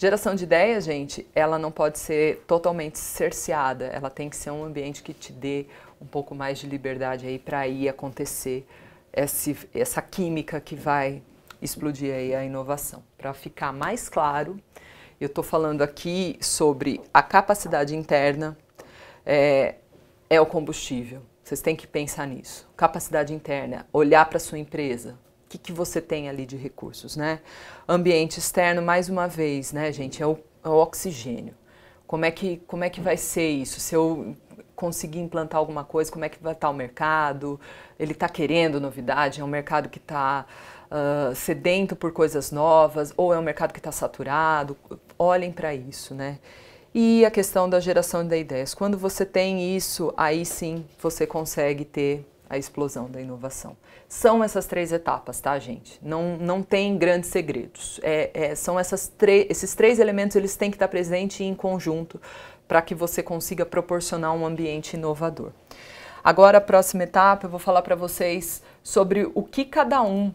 Geração 0.00 0.34
de 0.34 0.44
ideias, 0.44 0.86
gente, 0.86 1.26
ela 1.34 1.58
não 1.58 1.70
pode 1.70 1.98
ser 1.98 2.42
totalmente 2.46 2.98
cerceada, 2.98 3.84
ela 3.84 4.08
tem 4.08 4.30
que 4.30 4.36
ser 4.36 4.50
um 4.50 4.64
ambiente 4.64 5.02
que 5.02 5.12
te 5.12 5.30
dê 5.30 5.66
um 6.00 6.06
pouco 6.06 6.34
mais 6.34 6.58
de 6.58 6.66
liberdade 6.66 7.26
aí 7.26 7.38
para 7.38 7.68
ir 7.68 7.86
acontecer 7.86 8.66
esse, 9.12 9.54
essa 9.74 10.00
química 10.00 10.58
que 10.58 10.74
vai 10.74 11.20
explodir 11.60 12.14
aí 12.14 12.34
a 12.34 12.42
inovação. 12.42 13.02
Para 13.18 13.34
ficar 13.34 13.74
mais 13.74 14.08
claro, 14.08 14.58
eu 15.20 15.26
estou 15.26 15.44
falando 15.44 15.82
aqui 15.82 16.38
sobre 16.40 17.02
a 17.12 17.22
capacidade 17.22 17.94
interna, 17.94 18.56
é, 19.26 19.74
é 20.30 20.40
o 20.40 20.46
combustível. 20.46 21.20
Vocês 21.44 21.60
têm 21.60 21.76
que 21.76 21.86
pensar 21.86 22.26
nisso. 22.26 22.66
Capacidade 22.74 23.34
interna, 23.34 23.86
olhar 23.92 24.24
para 24.30 24.38
sua 24.38 24.58
empresa, 24.58 25.18
que, 25.50 25.58
que 25.58 25.72
você 25.72 26.00
tem 26.00 26.28
ali 26.28 26.46
de 26.46 26.56
recursos, 26.56 27.16
né? 27.16 27.40
Ambiente 27.88 28.38
externo, 28.38 28.80
mais 28.80 29.08
uma 29.08 29.26
vez, 29.26 29.72
né, 29.72 29.90
gente, 29.90 30.22
é 30.22 30.26
o, 30.26 30.38
é 30.64 30.68
o 30.68 30.74
oxigênio. 30.74 31.54
Como 32.06 32.24
é, 32.24 32.30
que, 32.30 32.58
como 32.68 32.84
é 32.84 32.90
que 32.90 33.00
vai 33.00 33.16
ser 33.16 33.48
isso? 33.48 33.80
Se 33.80 33.94
eu 33.94 34.36
conseguir 34.76 35.18
implantar 35.18 35.58
alguma 35.58 35.82
coisa, 35.82 36.10
como 36.10 36.24
é 36.24 36.28
que 36.28 36.40
vai 36.40 36.52
estar 36.52 36.70
o 36.70 36.72
mercado? 36.72 37.60
Ele 37.98 38.12
está 38.12 38.28
querendo 38.28 38.80
novidade? 38.80 39.40
É 39.40 39.44
um 39.44 39.48
mercado 39.48 39.88
que 39.88 39.98
está 39.98 40.46
uh, 40.90 41.34
sedento 41.34 41.96
por 41.96 42.12
coisas 42.12 42.52
novas? 42.52 43.12
Ou 43.16 43.34
é 43.34 43.38
um 43.38 43.42
mercado 43.42 43.72
que 43.72 43.78
está 43.78 43.92
saturado? 43.92 44.76
Olhem 45.18 45.52
para 45.52 45.74
isso, 45.74 46.14
né? 46.14 46.38
E 46.94 47.24
a 47.24 47.30
questão 47.30 47.68
da 47.68 47.78
geração 47.78 48.26
de 48.26 48.36
ideias. 48.36 48.74
Quando 48.74 48.96
você 48.96 49.24
tem 49.24 49.76
isso, 49.76 50.12
aí 50.16 50.44
sim 50.44 50.84
você 51.00 51.26
consegue 51.26 51.84
ter 51.84 52.26
a 52.48 52.58
explosão 52.58 53.08
da 53.08 53.20
inovação. 53.20 53.76
São 54.10 54.42
essas 54.42 54.66
três 54.66 54.90
etapas, 54.90 55.40
tá, 55.40 55.56
gente? 55.60 55.96
Não, 56.02 56.36
não 56.36 56.64
tem 56.64 56.98
grandes 56.98 57.30
segredos. 57.30 58.00
É, 58.02 58.30
é, 58.34 58.54
são 58.56 58.76
essas 58.76 59.08
esses 59.48 59.72
três 59.76 60.00
elementos, 60.00 60.34
eles 60.34 60.56
têm 60.56 60.68
que 60.68 60.74
estar 60.74 60.88
presentes 60.88 61.40
em 61.42 61.54
conjunto 61.54 62.20
para 62.66 62.82
que 62.82 62.92
você 62.92 63.22
consiga 63.22 63.64
proporcionar 63.64 64.34
um 64.34 64.44
ambiente 64.44 64.94
inovador. 64.94 65.52
Agora, 66.24 66.58
a 66.58 66.60
próxima 66.60 67.04
etapa, 67.04 67.46
eu 67.46 67.50
vou 67.50 67.60
falar 67.60 67.82
para 67.82 67.94
vocês 67.94 68.64
sobre 68.82 69.30
o 69.32 69.44
que 69.44 69.64
cada 69.64 70.02
um 70.02 70.34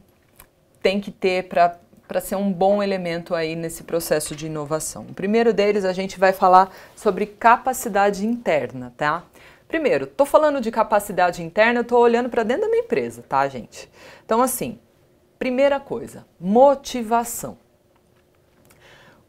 tem 0.82 1.02
que 1.02 1.12
ter 1.12 1.50
para 1.50 1.78
para 2.08 2.22
ser 2.22 2.36
um 2.36 2.54
bom 2.54 2.84
elemento 2.84 3.34
aí 3.34 3.56
nesse 3.56 3.84
processo 3.84 4.36
de 4.36 4.46
inovação. 4.46 5.08
O 5.10 5.14
primeiro 5.14 5.52
deles 5.52 5.84
a 5.84 5.92
gente 5.92 6.20
vai 6.20 6.32
falar 6.32 6.72
sobre 6.96 7.26
capacidade 7.26 8.28
interna, 8.28 8.94
tá? 8.96 9.24
Primeiro, 9.68 10.06
estou 10.06 10.26
falando 10.26 10.62
de 10.62 10.72
capacidade 10.72 11.42
interna, 11.42 11.82
estou 11.82 12.00
olhando 12.00 12.30
para 12.30 12.44
dentro 12.44 12.64
da 12.64 12.70
minha 12.70 12.84
empresa, 12.84 13.24
tá, 13.28 13.48
gente? 13.48 13.90
Então, 14.24 14.42
assim, 14.42 14.80
primeira 15.40 15.80
coisa, 15.80 16.26
motivação. 16.40 17.58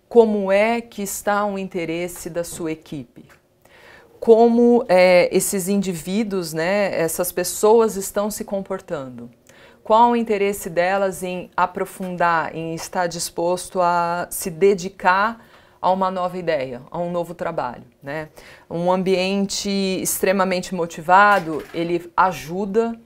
Como 0.08 0.52
é 0.52 0.80
que 0.80 1.02
está 1.02 1.44
o 1.44 1.58
interesse 1.58 2.30
da 2.30 2.44
sua 2.44 2.72
equipe? 2.72 3.24
Como 4.20 4.84
é, 4.88 5.28
esses 5.34 5.68
indivíduos, 5.68 6.52
né, 6.52 6.98
essas 6.98 7.32
pessoas 7.32 7.96
estão 7.96 8.30
se 8.30 8.44
comportando? 8.44 9.30
Qual 9.82 10.10
o 10.10 10.16
interesse 10.16 10.68
delas 10.68 11.22
em 11.22 11.50
aprofundar, 11.56 12.54
em 12.54 12.74
estar 12.74 13.06
disposto 13.06 13.80
a 13.80 14.26
se 14.30 14.50
dedicar 14.50 15.44
a 15.80 15.90
uma 15.90 16.10
nova 16.10 16.36
ideia, 16.38 16.82
a 16.90 16.98
um 16.98 17.10
novo 17.10 17.34
trabalho. 17.34 17.84
Né? 18.02 18.28
Um 18.68 18.90
ambiente 18.90 19.68
extremamente 19.70 20.74
motivado, 20.74 21.64
ele 21.72 22.10
ajuda 22.16 22.98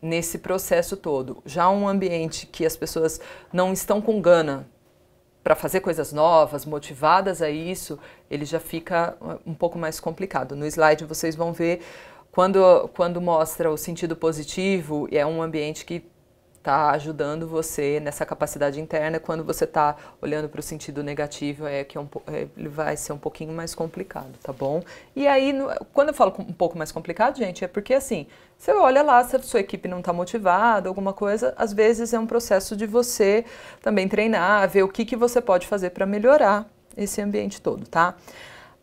nesse 0.00 0.38
processo 0.38 0.96
todo. 0.96 1.42
Já 1.46 1.70
um 1.70 1.86
ambiente 1.86 2.46
que 2.46 2.66
as 2.66 2.76
pessoas 2.76 3.20
não 3.52 3.72
estão 3.72 4.00
com 4.00 4.20
gana 4.20 4.68
para 5.42 5.54
fazer 5.54 5.80
coisas 5.80 6.12
novas, 6.12 6.64
motivadas 6.64 7.42
a 7.42 7.50
isso, 7.50 7.98
ele 8.30 8.44
já 8.44 8.60
fica 8.60 9.16
um 9.44 9.54
pouco 9.54 9.78
mais 9.78 9.98
complicado. 9.98 10.54
No 10.54 10.66
slide 10.66 11.04
vocês 11.04 11.34
vão 11.34 11.52
ver 11.52 11.82
quando, 12.30 12.88
quando 12.96 13.20
mostra 13.20 13.70
o 13.70 13.76
sentido 13.76 14.16
positivo, 14.16 15.08
é 15.10 15.24
um 15.26 15.42
ambiente 15.42 15.84
que 15.84 16.04
está 16.62 16.92
ajudando 16.92 17.46
você 17.46 17.98
nessa 17.98 18.24
capacidade 18.24 18.80
interna. 18.80 19.18
Quando 19.18 19.42
você 19.42 19.64
está 19.64 19.96
olhando 20.20 20.48
para 20.48 20.60
o 20.60 20.62
sentido 20.62 21.02
negativo, 21.02 21.66
é 21.66 21.82
que 21.82 21.98
é 21.98 22.00
um, 22.00 22.08
é, 22.28 22.46
vai 22.68 22.96
ser 22.96 23.12
um 23.12 23.18
pouquinho 23.18 23.52
mais 23.52 23.74
complicado, 23.74 24.32
tá 24.42 24.52
bom? 24.52 24.80
E 25.14 25.26
aí, 25.26 25.52
no, 25.52 25.68
quando 25.92 26.08
eu 26.08 26.14
falo 26.14 26.32
um 26.38 26.52
pouco 26.52 26.78
mais 26.78 26.92
complicado, 26.92 27.36
gente, 27.36 27.64
é 27.64 27.68
porque 27.68 27.92
assim, 27.92 28.26
você 28.56 28.70
olha 28.72 29.02
lá, 29.02 29.22
se 29.24 29.34
a 29.34 29.42
sua 29.42 29.60
equipe 29.60 29.88
não 29.88 29.98
está 29.98 30.12
motivada, 30.12 30.88
alguma 30.88 31.12
coisa, 31.12 31.52
às 31.56 31.72
vezes 31.72 32.14
é 32.14 32.18
um 32.18 32.26
processo 32.26 32.76
de 32.76 32.86
você 32.86 33.44
também 33.82 34.08
treinar, 34.08 34.68
ver 34.68 34.84
o 34.84 34.88
que, 34.88 35.04
que 35.04 35.16
você 35.16 35.40
pode 35.40 35.66
fazer 35.66 35.90
para 35.90 36.06
melhorar 36.06 36.66
esse 36.96 37.20
ambiente 37.20 37.60
todo, 37.60 37.86
tá? 37.88 38.14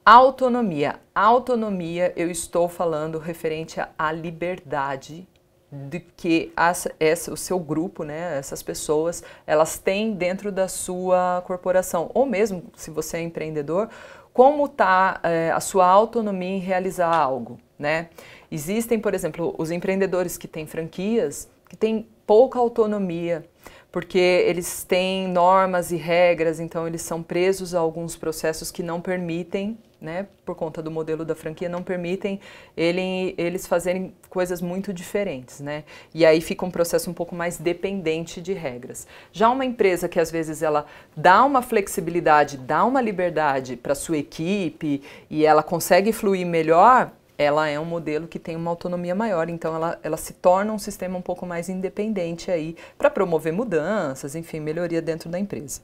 Autonomia. 0.06 1.00
Autonomia, 1.16 2.12
eu 2.16 2.30
estou 2.30 2.68
falando 2.68 3.20
referente 3.20 3.80
à 3.98 4.12
liberdade 4.12 5.28
de 5.72 6.00
que 6.00 6.52
essa, 6.56 7.32
o 7.32 7.38
seu 7.38 7.60
grupo, 7.60 8.04
né, 8.04 8.38
essas 8.38 8.64
pessoas, 8.64 9.24
elas 9.46 9.78
têm 9.78 10.14
dentro 10.14 10.52
da 10.52 10.68
sua 10.68 11.44
corporação, 11.46 12.10
ou 12.14 12.26
mesmo 12.26 12.64
se 12.76 12.90
você 12.90 13.18
é 13.18 13.22
empreendedor, 13.22 13.90
como 14.34 14.66
está 14.66 15.20
é, 15.24 15.52
a 15.52 15.60
sua 15.60 15.86
autonomia 15.86 16.56
em 16.56 16.60
realizar 16.60 17.14
algo, 17.14 17.60
né? 17.78 18.10
Existem, 18.52 19.00
por 19.00 19.14
exemplo, 19.14 19.54
os 19.58 19.70
empreendedores 19.70 20.38
que 20.38 20.48
têm 20.48 20.66
franquias 20.66 21.48
que 21.70 21.78
têm 21.78 22.08
pouca 22.26 22.60
autonomia, 22.60 23.46
porque 23.92 24.18
eles 24.18 24.84
têm 24.84 25.28
normas 25.28 25.92
e 25.92 25.96
regras, 25.96 26.60
então 26.60 26.88
eles 26.88 27.02
são 27.02 27.24
presos 27.24 27.74
a 27.74 27.80
alguns 27.80 28.16
processos 28.16 28.72
que 28.72 28.84
não 28.84 29.02
permitem 29.02 29.78
né, 30.02 30.28
por 30.46 30.56
conta 30.56 30.82
do 30.82 30.90
modelo 30.90 31.26
da 31.26 31.36
franquia, 31.36 31.68
não 31.68 31.84
permitem 31.84 32.40
ele, 32.76 33.36
eles 33.38 33.68
fazerem 33.68 34.14
coisas 34.30 34.62
muito 34.62 34.94
diferentes, 34.94 35.60
né? 35.60 35.84
E 36.14 36.26
aí 36.26 36.40
fica 36.40 36.66
um 36.66 36.72
processo 36.72 37.10
um 37.10 37.14
pouco 37.14 37.36
mais 37.36 37.58
dependente 37.58 38.42
de 38.42 38.54
regras. 38.54 39.06
Já 39.32 39.50
uma 39.50 39.66
empresa 39.66 40.08
que 40.08 40.20
às 40.20 40.32
vezes 40.32 40.62
ela 40.62 40.86
dá 41.18 41.44
uma 41.44 41.62
flexibilidade, 41.62 42.58
dá 42.58 42.86
uma 42.86 43.02
liberdade 43.02 43.76
para 43.76 43.94
sua 43.94 44.18
equipe 44.18 45.02
e 45.30 45.46
ela 45.46 45.62
consegue 45.62 46.14
fluir 46.14 46.48
melhor, 46.48 47.12
ela 47.40 47.70
é 47.70 47.80
um 47.80 47.86
modelo 47.86 48.28
que 48.28 48.38
tem 48.38 48.58
uma 48.58 48.70
autonomia 48.70 49.16
maior, 49.16 49.48
então 49.48 49.74
ela, 49.74 49.98
ela 50.04 50.18
se 50.18 50.34
torna 50.34 50.74
um 50.74 50.78
sistema 50.78 51.18
um 51.18 51.22
pouco 51.22 51.46
mais 51.46 51.70
independente 51.70 52.52
aí 52.52 52.76
para 52.98 53.10
promover 53.10 53.54
mudanças, 53.54 54.36
enfim, 54.36 54.60
melhoria 54.60 55.02
dentro 55.02 55.30
da 55.30 55.40
empresa. 55.40 55.80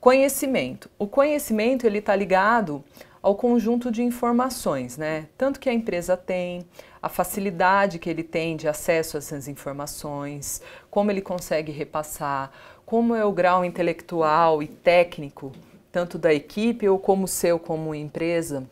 Conhecimento. 0.00 0.88
O 0.96 1.08
conhecimento 1.08 1.88
ele 1.88 1.98
está 1.98 2.14
ligado 2.14 2.84
ao 3.20 3.34
conjunto 3.34 3.90
de 3.90 4.00
informações, 4.04 4.96
né? 4.96 5.26
Tanto 5.36 5.58
que 5.58 5.68
a 5.68 5.72
empresa 5.72 6.16
tem, 6.16 6.64
a 7.02 7.08
facilidade 7.08 7.98
que 7.98 8.08
ele 8.08 8.22
tem 8.22 8.56
de 8.56 8.68
acesso 8.68 9.16
a 9.16 9.18
essas 9.18 9.48
informações, 9.48 10.62
como 10.88 11.10
ele 11.10 11.20
consegue 11.20 11.72
repassar, 11.72 12.52
como 12.86 13.16
é 13.16 13.24
o 13.24 13.32
grau 13.32 13.64
intelectual 13.64 14.62
e 14.62 14.68
técnico, 14.68 15.50
tanto 15.90 16.16
da 16.16 16.32
equipe 16.32 16.88
ou 16.88 16.96
como 16.96 17.26
seu 17.26 17.58
como 17.58 17.92
empresa 17.92 18.68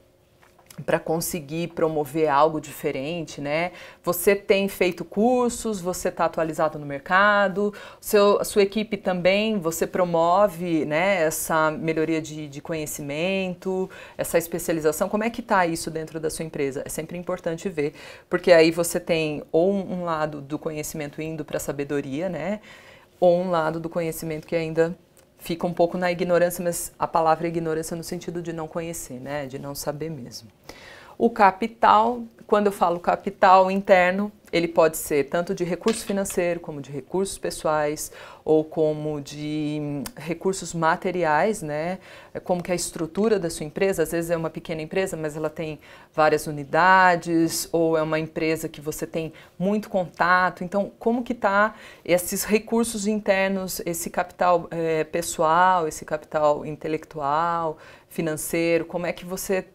para 0.85 0.99
conseguir 0.99 1.69
promover 1.69 2.29
algo 2.29 2.61
diferente, 2.61 3.41
né? 3.41 3.73
Você 4.03 4.35
tem 4.35 4.69
feito 4.69 5.05
cursos, 5.05 5.81
você 5.81 6.09
está 6.09 6.25
atualizado 6.25 6.79
no 6.79 6.87
mercado, 6.87 7.73
seu, 8.01 8.43
sua 8.45 8.62
equipe 8.62 8.97
também, 8.97 9.59
você 9.59 9.87
promove, 9.87 10.85
né, 10.85 11.23
essa 11.23 11.71
melhoria 11.71 12.21
de, 12.21 12.49
de 12.49 12.61
conhecimento, 12.61 13.91
essa 14.17 14.38
especialização. 14.38 15.09
Como 15.09 15.25
é 15.25 15.31
que 15.31 15.41
está 15.41 15.67
isso 15.67 15.91
dentro 15.91 16.21
da 16.21 16.31
sua 16.31 16.45
empresa? 16.45 16.83
É 16.85 16.88
sempre 16.88 17.17
importante 17.19 17.69
ver, 17.69 17.95
porque 18.29 18.53
aí 18.53 18.71
você 18.71 19.01
tem 19.01 19.43
ou 19.53 19.73
um 19.73 20.05
lado 20.05 20.41
do 20.41 20.59
conhecimento 20.59 21.21
indo 21.21 21.45
para 21.45 21.57
a 21.57 21.61
sabedoria, 21.61 22.29
né? 22.29 22.61
Ou 23.21 23.41
um 23.41 23.51
lado 23.51 23.81
do 23.81 23.88
conhecimento 23.88 24.47
que 24.47 24.55
ainda 24.55 24.97
fica 25.38 25.66
um 25.66 25.72
pouco 25.72 25.96
na 25.96 26.11
ignorância, 26.11 26.62
mas 26.62 26.92
a 26.98 27.07
palavra 27.07 27.48
ignorância 27.48 27.96
no 27.96 28.05
sentido 28.05 28.42
de 28.42 28.53
não 28.53 28.68
conhecer, 28.68 29.20
né? 29.20 29.46
De 29.46 29.59
não 29.59 29.74
saber 29.74 30.11
mesmo. 30.11 30.48
O 31.16 31.31
capital, 31.31 32.22
quando 32.46 32.66
eu 32.66 32.72
falo 32.72 33.01
capital 33.01 33.70
interno, 33.70 34.31
ele 34.53 34.69
pode 34.69 34.97
ser 34.97 35.29
tanto 35.29 35.55
de 35.55 35.65
recurso 35.65 36.05
financeiro, 36.05 36.61
como 36.61 36.81
de 36.81 36.91
recursos 36.91 37.37
pessoais, 37.37 38.11
ou 38.45 38.65
como 38.65 39.21
de 39.21 39.79
hum, 39.81 40.05
recursos 40.17 40.73
materiais, 40.73 41.61
né? 41.61 41.99
É 42.33 42.41
como 42.41 42.63
que 42.63 42.73
a 42.73 42.75
estrutura 42.75 43.39
da 43.39 43.51
sua 43.51 43.67
empresa, 43.67 44.03
às 44.03 44.13
vezes 44.13 44.31
é 44.31 44.37
uma 44.37 44.49
pequena 44.49 44.81
empresa, 44.81 45.17
mas 45.17 45.37
ela 45.37 45.51
tem 45.51 45.79
várias 46.15 46.47
unidades, 46.47 47.69
ou 47.73 47.97
é 47.99 48.03
uma 48.03 48.19
empresa 48.19 48.69
que 48.69 48.81
você 48.81 49.07
tem 49.07 49.33
muito 49.59 49.91
contato. 49.91 50.65
Então, 50.65 50.91
como 50.99 51.23
que 51.23 51.33
está 51.33 51.75
esses 52.05 52.45
recursos 52.45 53.07
internos, 53.07 53.83
esse 53.85 54.09
capital 54.09 54.67
é, 54.71 55.05
pessoal, 55.05 55.87
esse 55.87 56.05
capital 56.05 56.65
intelectual, 56.65 57.77
financeiro, 58.09 58.87
como 58.87 59.07
é 59.07 59.13
que 59.13 59.25
você 59.25 59.67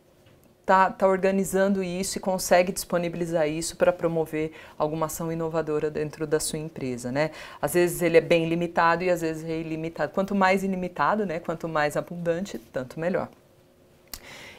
está 0.64 0.90
tá 0.90 1.06
organizando 1.06 1.84
isso 1.84 2.18
e 2.18 2.22
consegue 2.22 2.72
disponibilizar 2.72 3.48
isso 3.48 3.76
para 3.76 3.92
promover 3.92 4.54
alguma 4.78 5.08
ação 5.08 5.32
inovadora 5.32 5.92
dentro 5.92 6.26
da 6.26 6.40
sua 6.40 6.58
empresa, 6.58 7.12
né? 7.12 7.32
Às 7.62 7.74
vezes 7.74 8.02
ele 8.02 8.18
é 8.18 8.22
bem 8.22 8.48
limitado 8.48 9.04
e 9.04 9.10
às 9.10 9.22
vezes 9.22 9.44
é 9.44 9.60
ilimitado. 9.60 10.14
Quanto 10.14 10.34
mais 10.34 10.64
ilimitado, 10.64 11.26
né, 11.26 11.40
quanto 11.40 11.68
mais 11.68 11.98
abundante, 11.98 12.58
tanto 12.58 13.00
melhor. 13.00 13.28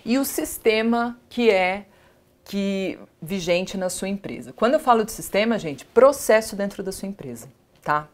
E 0.04 0.18
o 0.18 0.24
sistema 0.24 1.18
que 1.30 1.50
é 1.50 1.86
que 2.44 2.98
vigente 3.22 3.78
na 3.78 3.88
sua 3.88 4.06
empresa. 4.06 4.52
Quando 4.52 4.74
eu 4.74 4.80
falo 4.80 5.02
de 5.02 5.12
sistema, 5.12 5.58
gente, 5.58 5.86
processo 5.86 6.54
dentro 6.54 6.82
da 6.82 6.92
sua 6.92 7.08
empresa, 7.08 7.48
tá? 7.82 8.06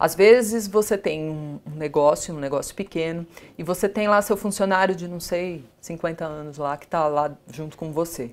Às 0.00 0.14
vezes 0.14 0.66
você 0.66 0.96
tem 0.96 1.28
um 1.28 1.60
negócio, 1.76 2.34
um 2.34 2.38
negócio 2.38 2.74
pequeno, 2.74 3.26
e 3.58 3.62
você 3.62 3.86
tem 3.86 4.08
lá 4.08 4.22
seu 4.22 4.34
funcionário 4.34 4.96
de, 4.96 5.06
não 5.06 5.20
sei, 5.20 5.62
50 5.78 6.24
anos 6.24 6.56
lá, 6.56 6.74
que 6.78 6.86
está 6.86 7.06
lá 7.06 7.36
junto 7.52 7.76
com 7.76 7.92
você. 7.92 8.30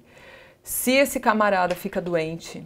Se 0.63 0.91
esse 0.91 1.19
camarada 1.19 1.75
fica 1.75 1.99
doente, 1.99 2.65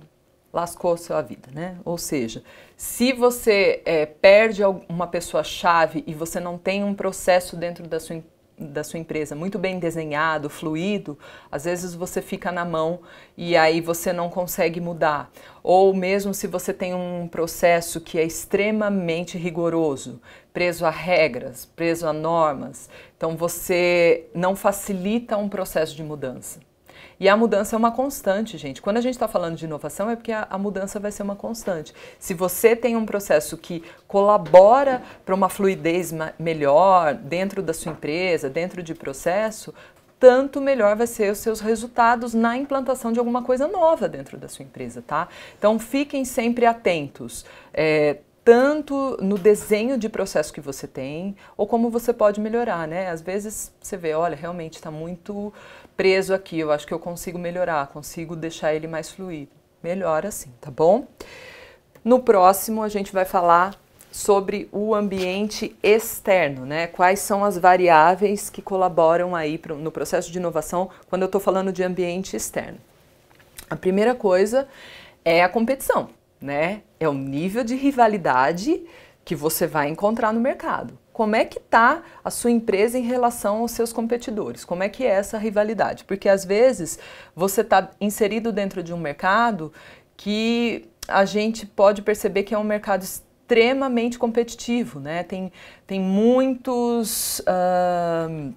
lascou 0.53 0.93
a 0.93 0.97
sua 0.97 1.19
vida, 1.23 1.49
né? 1.51 1.77
Ou 1.83 1.97
seja, 1.97 2.43
se 2.77 3.11
você 3.11 3.81
é, 3.85 4.05
perde 4.05 4.61
uma 4.87 5.07
pessoa-chave 5.07 6.03
e 6.05 6.13
você 6.13 6.39
não 6.39 6.59
tem 6.59 6.83
um 6.83 6.93
processo 6.93 7.55
dentro 7.55 7.87
da 7.87 7.99
sua 7.99 8.17
empresa, 8.17 8.40
da 8.67 8.83
sua 8.83 8.99
empresa 8.99 9.35
muito 9.35 9.57
bem 9.57 9.79
desenhado, 9.79 10.49
fluido, 10.49 11.17
às 11.51 11.65
vezes 11.65 11.93
você 11.93 12.21
fica 12.21 12.51
na 12.51 12.63
mão 12.63 12.99
e 13.35 13.57
aí 13.57 13.81
você 13.81 14.13
não 14.13 14.29
consegue 14.29 14.79
mudar. 14.79 15.31
Ou 15.63 15.93
mesmo 15.93 16.33
se 16.33 16.47
você 16.47 16.73
tem 16.73 16.93
um 16.93 17.27
processo 17.27 17.99
que 17.99 18.19
é 18.19 18.23
extremamente 18.23 19.37
rigoroso, 19.37 20.21
preso 20.53 20.85
a 20.85 20.89
regras, 20.89 21.65
preso 21.65 22.07
a 22.07 22.13
normas, 22.13 22.89
então 23.17 23.35
você 23.35 24.27
não 24.33 24.55
facilita 24.55 25.37
um 25.37 25.49
processo 25.49 25.95
de 25.95 26.03
mudança. 26.03 26.59
E 27.21 27.29
a 27.29 27.37
mudança 27.37 27.75
é 27.75 27.77
uma 27.77 27.91
constante, 27.91 28.57
gente. 28.57 28.81
Quando 28.81 28.97
a 28.97 29.01
gente 29.01 29.13
está 29.13 29.27
falando 29.27 29.55
de 29.55 29.65
inovação, 29.65 30.09
é 30.09 30.15
porque 30.15 30.31
a, 30.31 30.47
a, 30.49 30.57
mudança 30.57 30.99
vai 30.99 31.11
ser 31.11 31.21
uma 31.21 31.35
constante. 31.35 31.93
Se 32.17 32.33
você 32.33 32.75
tem 32.75 32.95
um 32.95 33.05
processo 33.05 33.55
que 33.59 33.83
colabora 34.07 35.03
para 35.23 35.35
uma 35.35 35.47
fluidez 35.47 36.11
melhor 36.39 37.13
dentro 37.13 37.61
da 37.61 37.75
sua 37.75 37.91
empresa, 37.91 38.49
dentro 38.49 38.81
de 38.81 38.95
processo, 38.95 39.71
tanto 40.19 40.59
melhor 40.59 40.95
vai 40.95 41.05
ser 41.05 41.31
os 41.31 41.37
seus 41.37 41.59
resultados 41.59 42.33
na 42.33 42.57
implantação 42.57 43.11
de 43.11 43.19
alguma 43.19 43.43
coisa 43.43 43.67
nova 43.67 44.09
dentro 44.09 44.35
da 44.35 44.47
sua 44.47 44.65
empresa, 44.65 45.03
tá? 45.05 45.27
Então 45.59 45.77
fiquem 45.77 46.25
sempre 46.25 46.65
atentos. 46.65 47.45
É, 47.71 48.17
tanto 48.43 49.17
no 49.21 49.37
desenho 49.37 49.97
de 49.97 50.09
processo 50.09 50.51
que 50.51 50.61
você 50.61 50.87
tem, 50.87 51.35
ou 51.55 51.67
como 51.67 51.89
você 51.89 52.11
pode 52.11 52.39
melhorar, 52.39 52.87
né? 52.87 53.09
Às 53.09 53.21
vezes 53.21 53.71
você 53.81 53.95
vê, 53.95 54.13
olha, 54.13 54.35
realmente 54.35 54.75
está 54.75 54.89
muito 54.89 55.53
preso 55.95 56.33
aqui, 56.33 56.59
eu 56.59 56.71
acho 56.71 56.87
que 56.87 56.93
eu 56.93 56.99
consigo 56.99 57.37
melhorar, 57.37 57.87
consigo 57.87 58.35
deixar 58.35 58.73
ele 58.73 58.87
mais 58.87 59.11
fluido. 59.11 59.51
Melhor 59.83 60.25
assim, 60.25 60.51
tá 60.59 60.71
bom? 60.71 61.07
No 62.03 62.19
próximo 62.19 62.81
a 62.81 62.89
gente 62.89 63.11
vai 63.13 63.25
falar 63.25 63.79
sobre 64.11 64.67
o 64.71 64.93
ambiente 64.93 65.75
externo, 65.81 66.65
né? 66.65 66.87
Quais 66.87 67.19
são 67.19 67.45
as 67.45 67.57
variáveis 67.57 68.49
que 68.49 68.61
colaboram 68.61 69.35
aí 69.35 69.57
pro, 69.57 69.77
no 69.77 69.91
processo 69.91 70.31
de 70.31 70.37
inovação 70.37 70.89
quando 71.09 71.21
eu 71.21 71.27
estou 71.27 71.39
falando 71.39 71.71
de 71.71 71.83
ambiente 71.83 72.35
externo. 72.35 72.77
A 73.69 73.75
primeira 73.75 74.13
coisa 74.13 74.67
é 75.23 75.43
a 75.43 75.49
competição, 75.49 76.09
né? 76.41 76.81
É 76.99 77.07
o 77.07 77.13
nível 77.13 77.63
de 77.63 77.75
rivalidade 77.75 78.83
que 79.23 79.35
você 79.35 79.67
vai 79.67 79.89
encontrar 79.89 80.33
no 80.33 80.39
mercado. 80.39 80.97
Como 81.13 81.35
é 81.35 81.45
que 81.45 81.59
está 81.59 82.01
a 82.23 82.31
sua 82.31 82.49
empresa 82.49 82.97
em 82.97 83.03
relação 83.03 83.57
aos 83.57 83.71
seus 83.71 83.93
competidores? 83.93 84.65
Como 84.65 84.81
é 84.81 84.89
que 84.89 85.05
é 85.05 85.09
essa 85.09 85.37
rivalidade? 85.37 86.03
Porque 86.05 86.27
às 86.27 86.43
vezes 86.43 86.97
você 87.35 87.61
está 87.61 87.91
inserido 87.99 88.51
dentro 88.51 88.81
de 88.81 88.93
um 88.93 88.97
mercado 88.97 89.71
que 90.17 90.89
a 91.07 91.25
gente 91.25 91.65
pode 91.65 92.01
perceber 92.01 92.43
que 92.43 92.55
é 92.55 92.57
um 92.57 92.63
mercado 92.63 93.03
extremamente 93.03 94.17
competitivo, 94.17 94.99
né? 94.99 95.23
Tem, 95.23 95.51
tem 95.85 95.99
muitos... 95.99 97.39
Uh, 97.39 98.53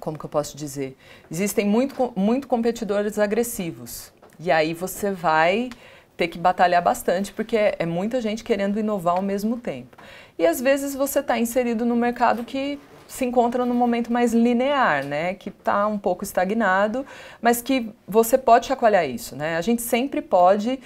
como 0.00 0.18
que 0.18 0.24
eu 0.24 0.30
posso 0.30 0.56
dizer? 0.56 0.96
Existem 1.30 1.64
muito, 1.64 2.12
muito 2.16 2.48
competidores 2.48 3.20
agressivos. 3.20 4.12
E 4.40 4.50
aí 4.50 4.74
você 4.74 5.12
vai 5.12 5.70
ter 6.16 6.28
que 6.28 6.38
batalhar 6.38 6.82
bastante, 6.82 7.32
porque 7.32 7.56
é, 7.56 7.76
é 7.78 7.86
muita 7.86 8.20
gente 8.20 8.44
querendo 8.44 8.78
inovar 8.78 9.16
ao 9.16 9.22
mesmo 9.22 9.56
tempo. 9.56 9.96
E 10.38 10.46
às 10.46 10.60
vezes 10.60 10.94
você 10.94 11.20
está 11.20 11.38
inserido 11.38 11.84
no 11.84 11.96
mercado 11.96 12.44
que 12.44 12.78
se 13.06 13.24
encontra 13.24 13.66
num 13.66 13.74
momento 13.74 14.10
mais 14.10 14.32
linear, 14.32 15.04
né, 15.04 15.34
que 15.34 15.50
está 15.50 15.86
um 15.86 15.98
pouco 15.98 16.24
estagnado, 16.24 17.04
mas 17.42 17.60
que 17.60 17.90
você 18.08 18.38
pode 18.38 18.66
chacoalhar 18.66 19.06
isso, 19.06 19.36
né? 19.36 19.56
A 19.56 19.60
gente 19.60 19.82
sempre 19.82 20.22
pode 20.22 20.80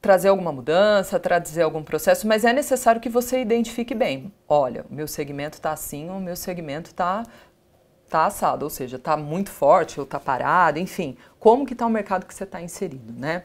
trazer 0.00 0.28
alguma 0.28 0.52
mudança, 0.52 1.18
trazer 1.18 1.62
algum 1.62 1.82
processo, 1.82 2.26
mas 2.26 2.44
é 2.44 2.52
necessário 2.52 3.00
que 3.00 3.08
você 3.08 3.40
identifique 3.40 3.94
bem. 3.94 4.32
Olha, 4.48 4.84
o 4.90 4.94
meu 4.94 5.06
segmento 5.06 5.56
está 5.56 5.70
assim, 5.72 6.10
o 6.10 6.18
meu 6.18 6.36
segmento 6.36 6.90
está 6.90 7.22
tá 8.10 8.26
assado, 8.26 8.64
ou 8.64 8.70
seja, 8.70 8.96
está 8.96 9.16
muito 9.16 9.50
forte 9.50 9.98
ou 9.98 10.04
está 10.04 10.20
parado, 10.20 10.78
enfim, 10.78 11.16
como 11.38 11.64
que 11.64 11.72
está 11.72 11.86
o 11.86 11.90
mercado 11.90 12.26
que 12.26 12.34
você 12.34 12.44
está 12.44 12.60
inserido, 12.60 13.12
né? 13.16 13.44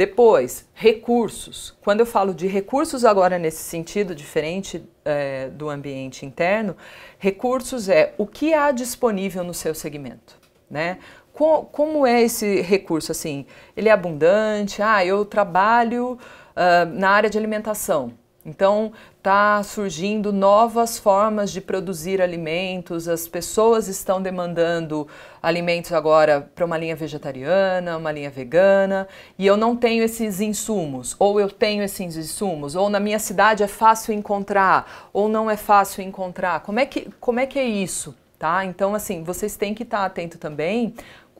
Depois, 0.00 0.66
recursos. 0.72 1.76
Quando 1.82 2.00
eu 2.00 2.06
falo 2.06 2.32
de 2.32 2.46
recursos 2.46 3.04
agora 3.04 3.38
nesse 3.38 3.62
sentido 3.62 4.14
diferente 4.14 4.82
é, 5.04 5.48
do 5.50 5.68
ambiente 5.68 6.24
interno, 6.24 6.74
recursos 7.18 7.86
é 7.86 8.14
o 8.16 8.26
que 8.26 8.54
há 8.54 8.70
disponível 8.70 9.44
no 9.44 9.52
seu 9.52 9.74
segmento, 9.74 10.38
né? 10.70 11.00
como 11.34 12.06
é 12.06 12.22
esse 12.22 12.62
recurso 12.62 13.12
assim? 13.12 13.44
Ele 13.76 13.90
é 13.90 13.92
abundante? 13.92 14.80
Ah, 14.80 15.04
eu 15.04 15.22
trabalho 15.22 16.12
uh, 16.12 16.86
na 16.94 17.10
área 17.10 17.28
de 17.28 17.36
alimentação. 17.36 18.14
Então, 18.42 18.94
está 19.20 19.62
surgindo 19.62 20.32
novas 20.32 20.98
formas 20.98 21.52
de 21.52 21.60
produzir 21.60 22.22
alimentos, 22.22 23.06
as 23.06 23.28
pessoas 23.28 23.86
estão 23.86 24.20
demandando 24.20 25.06
alimentos 25.42 25.92
agora 25.92 26.50
para 26.54 26.64
uma 26.64 26.78
linha 26.78 26.96
vegetariana, 26.96 27.98
uma 27.98 28.10
linha 28.10 28.30
vegana, 28.30 29.06
e 29.38 29.46
eu 29.46 29.58
não 29.58 29.76
tenho 29.76 30.02
esses 30.02 30.40
insumos, 30.40 31.14
ou 31.18 31.38
eu 31.38 31.50
tenho 31.50 31.82
esses 31.82 32.16
insumos, 32.16 32.74
ou 32.74 32.88
na 32.88 32.98
minha 32.98 33.18
cidade 33.18 33.62
é 33.62 33.68
fácil 33.68 34.14
encontrar, 34.14 35.10
ou 35.12 35.28
não 35.28 35.50
é 35.50 35.56
fácil 35.56 36.02
encontrar. 36.02 36.60
Como 36.60 36.80
é 36.80 36.86
que, 36.86 37.10
como 37.20 37.40
é, 37.40 37.46
que 37.46 37.58
é 37.58 37.64
isso? 37.64 38.16
Tá? 38.38 38.64
Então, 38.64 38.94
assim, 38.94 39.22
vocês 39.22 39.54
têm 39.54 39.74
que 39.74 39.82
estar 39.82 39.98
tá 39.98 40.04
atento 40.06 40.38
também 40.38 40.94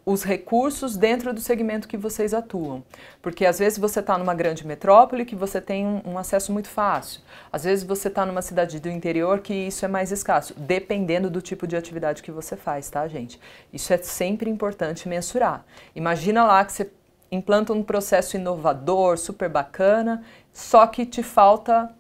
os 0.05 0.23
recursos 0.23 0.97
dentro 0.97 1.33
do 1.33 1.41
segmento 1.41 1.87
que 1.87 1.97
vocês 1.97 2.33
atuam. 2.33 2.83
Porque 3.21 3.45
às 3.45 3.59
vezes 3.59 3.79
você 3.79 4.01
está 4.01 4.17
numa 4.17 4.35
grande 4.35 4.67
metrópole 4.67 5.25
que 5.25 5.37
você 5.37 5.61
tem 5.61 5.87
um, 5.87 6.01
um 6.05 6.19
acesso 6.19 6.53
muito 6.53 6.69
fácil. 6.69 7.21
Às 7.53 7.65
vezes 7.65 7.85
você 7.85 8.09
está 8.09 8.25
numa 8.25 8.43
cidade 8.43 8.81
do 8.81 8.89
interior 8.89 9.41
que 9.41 9.55
isso 9.55 9.85
é 9.85 9.89
mais 9.89 10.11
escasso, 10.11 10.55
dependendo 10.57 11.31
do 11.31 11.43
tipo 11.43 11.67
de 11.67 11.77
atividade 11.77 12.23
que 12.23 12.31
você 12.31 12.57
faz, 12.57 12.89
tá, 12.89 13.07
gente? 13.07 13.41
Isso 13.73 13.93
é 13.93 13.99
sempre 13.99 14.49
importante 14.49 15.09
mensurar. 15.09 15.65
Imagina 15.95 16.45
lá 16.45 16.65
que 16.65 16.73
você 16.73 16.91
implanta 17.31 17.73
um 17.73 17.83
processo 17.83 18.37
inovador, 18.37 19.17
super 19.17 19.49
bacana, 19.49 20.25
só 20.53 20.87
que 20.87 21.07
te 21.07 21.23
falta 21.23 21.95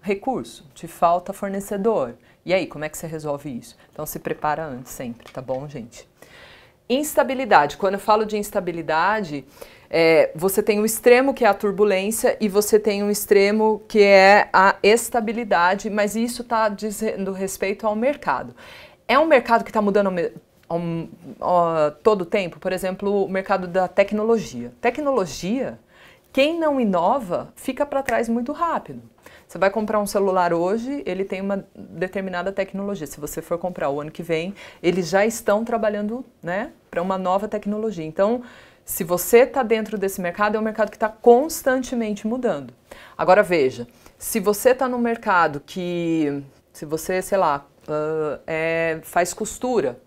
recurso, 0.00 0.68
te 0.74 0.88
falta 0.88 1.32
fornecedor. 1.32 2.14
E 2.44 2.54
aí, 2.54 2.66
como 2.66 2.84
é 2.84 2.88
que 2.88 2.96
você 2.96 3.06
resolve 3.06 3.56
isso? 3.56 3.76
Então 3.92 4.06
se 4.06 4.18
prepara 4.18 4.64
antes 4.64 4.92
sempre, 4.92 5.30
tá 5.32 5.42
bom, 5.42 5.68
gente? 5.68 6.08
Instabilidade. 6.88 7.76
Quando 7.76 7.94
eu 7.94 8.00
falo 8.00 8.24
de 8.24 8.36
instabilidade, 8.36 9.44
é, 9.90 10.30
você 10.34 10.62
tem 10.62 10.80
um 10.80 10.84
extremo 10.84 11.32
que 11.32 11.44
é 11.44 11.48
a 11.48 11.54
turbulência 11.54 12.36
e 12.40 12.48
você 12.48 12.78
tem 12.78 13.02
um 13.02 13.10
extremo 13.10 13.82
que 13.88 14.02
é 14.02 14.48
a 14.52 14.76
estabilidade, 14.82 15.88
mas 15.90 16.16
isso 16.16 16.42
está 16.42 16.68
dizendo 16.68 17.32
respeito 17.32 17.86
ao 17.86 17.94
mercado. 17.94 18.54
É 19.08 19.18
um 19.18 19.26
mercado 19.26 19.64
que 19.64 19.70
está 19.70 19.80
mudando 19.80 20.12
ao, 20.68 20.80
ao, 21.40 21.90
todo 22.02 22.22
o 22.22 22.26
tempo, 22.26 22.58
por 22.58 22.72
exemplo, 22.72 23.24
o 23.24 23.28
mercado 23.28 23.66
da 23.68 23.86
tecnologia. 23.86 24.72
Tecnologia, 24.80 25.78
quem 26.32 26.58
não 26.58 26.80
inova 26.80 27.52
fica 27.54 27.86
para 27.86 28.02
trás 28.02 28.28
muito 28.28 28.52
rápido. 28.52 29.02
Você 29.46 29.58
vai 29.58 29.70
comprar 29.70 30.00
um 30.00 30.06
celular 30.06 30.52
hoje, 30.52 31.02
ele 31.06 31.24
tem 31.24 31.40
uma 31.40 31.64
determinada 31.74 32.50
tecnologia. 32.50 33.06
Se 33.06 33.20
você 33.20 33.40
for 33.40 33.58
comprar 33.58 33.88
o 33.90 34.00
ano 34.00 34.10
que 34.10 34.22
vem, 34.22 34.54
eles 34.82 35.08
já 35.08 35.24
estão 35.24 35.64
trabalhando 35.64 36.24
né, 36.42 36.72
para 36.90 37.00
uma 37.00 37.16
nova 37.16 37.46
tecnologia. 37.46 38.04
Então, 38.04 38.42
Se 38.88 39.02
você 39.02 39.38
está 39.38 39.64
dentro 39.64 39.98
desse 39.98 40.20
mercado, 40.20 40.56
é 40.56 40.60
um 40.60 40.62
mercado 40.62 40.90
que 40.90 40.96
está 40.96 41.08
constantemente 41.08 42.24
mudando. 42.24 42.72
Agora 43.18 43.42
veja, 43.42 43.84
se 44.16 44.38
você 44.38 44.70
está 44.70 44.88
no 44.88 44.96
mercado 44.96 45.60
que, 45.66 46.40
se 46.72 46.86
você, 46.86 47.20
sei 47.20 47.36
lá, 47.36 47.66
uh, 47.88 48.40
é, 48.46 49.00
faz 49.02 49.34
costura, 49.34 50.00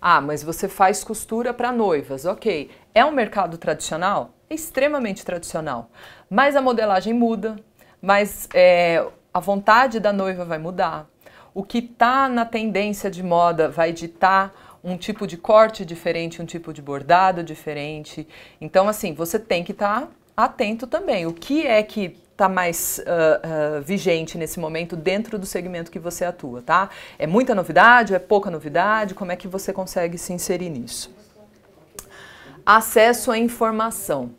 ah, 0.00 0.20
mas 0.20 0.44
você 0.44 0.68
faz 0.68 1.02
costura 1.02 1.52
para 1.52 1.72
noivas, 1.72 2.24
ok. 2.24 2.70
É 2.94 3.04
um 3.04 3.10
mercado 3.10 3.58
tradicional? 3.58 4.30
É 4.48 4.54
extremamente 4.54 5.24
tradicional. 5.24 5.90
Mas 6.30 6.54
a 6.54 6.62
modelagem 6.62 7.12
muda, 7.12 7.56
mas 8.00 8.48
é, 8.54 9.04
a 9.32 9.40
vontade 9.40 10.00
da 10.00 10.12
noiva 10.12 10.44
vai 10.44 10.58
mudar. 10.58 11.08
O 11.54 11.62
que 11.62 11.78
está 11.78 12.28
na 12.28 12.44
tendência 12.44 13.10
de 13.10 13.22
moda 13.22 13.68
vai 13.68 13.92
ditar 13.92 14.78
um 14.82 14.96
tipo 14.96 15.26
de 15.26 15.36
corte 15.36 15.84
diferente, 15.84 16.40
um 16.40 16.46
tipo 16.46 16.72
de 16.72 16.80
bordado 16.80 17.42
diferente. 17.42 18.26
Então, 18.60 18.88
assim, 18.88 19.12
você 19.12 19.38
tem 19.38 19.64
que 19.64 19.72
estar 19.72 20.02
tá 20.02 20.08
atento 20.36 20.86
também. 20.86 21.26
O 21.26 21.32
que 21.32 21.66
é 21.66 21.82
que 21.82 22.16
está 22.30 22.48
mais 22.48 23.00
uh, 23.00 23.78
uh, 23.78 23.82
vigente 23.82 24.38
nesse 24.38 24.60
momento 24.60 24.94
dentro 24.94 25.36
do 25.36 25.44
segmento 25.44 25.90
que 25.90 25.98
você 25.98 26.24
atua, 26.24 26.62
tá? 26.62 26.88
É 27.18 27.26
muita 27.26 27.52
novidade, 27.52 28.14
é 28.14 28.18
pouca 28.20 28.48
novidade? 28.48 29.12
Como 29.12 29.32
é 29.32 29.36
que 29.36 29.48
você 29.48 29.72
consegue 29.72 30.16
se 30.16 30.32
inserir 30.32 30.70
nisso? 30.70 31.12
Acesso 32.64 33.32
à 33.32 33.38
informação. 33.38 34.30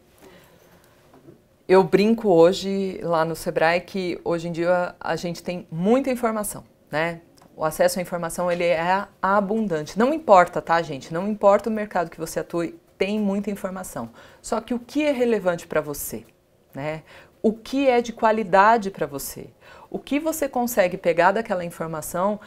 Eu 1.70 1.84
brinco 1.84 2.30
hoje 2.30 3.00
lá 3.04 3.24
no 3.24 3.36
Sebrae 3.36 3.80
que 3.82 4.20
hoje 4.26 4.48
em 4.48 4.52
dia 4.52 4.96
a 5.00 5.16
gente 5.16 5.44
tem 5.44 5.68
muita 5.70 6.10
informação, 6.10 6.64
né? 6.90 7.22
O 7.56 7.64
acesso 7.64 8.00
à 8.00 8.02
informação 8.02 8.52
ele 8.52 8.64
é 8.64 9.06
abundante. 9.22 10.00
Não 10.00 10.12
importa, 10.12 10.64
tá, 10.64 10.82
gente? 10.82 11.14
Não 11.14 11.28
importa 11.28 11.70
o 11.70 11.72
mercado 11.72 12.10
que 12.10 12.20
você 12.20 12.40
atue, 12.40 12.74
tem 12.98 13.20
muita 13.20 13.52
informação. 13.52 14.10
Só 14.42 14.60
que 14.60 14.74
o 14.74 14.80
que 14.80 15.06
é 15.06 15.12
relevante 15.12 15.68
para 15.68 15.80
você, 15.80 16.26
né? 16.74 17.04
O 17.40 17.54
que 17.54 17.88
é 17.88 18.02
de 18.02 18.14
qualidade 18.14 18.90
para 18.90 19.06
você? 19.06 19.52
O 19.92 20.00
que 20.00 20.20
você 20.20 20.50
consegue 20.50 20.98
pegar 20.98 21.34
daquela 21.34 21.64
informação 21.64 22.40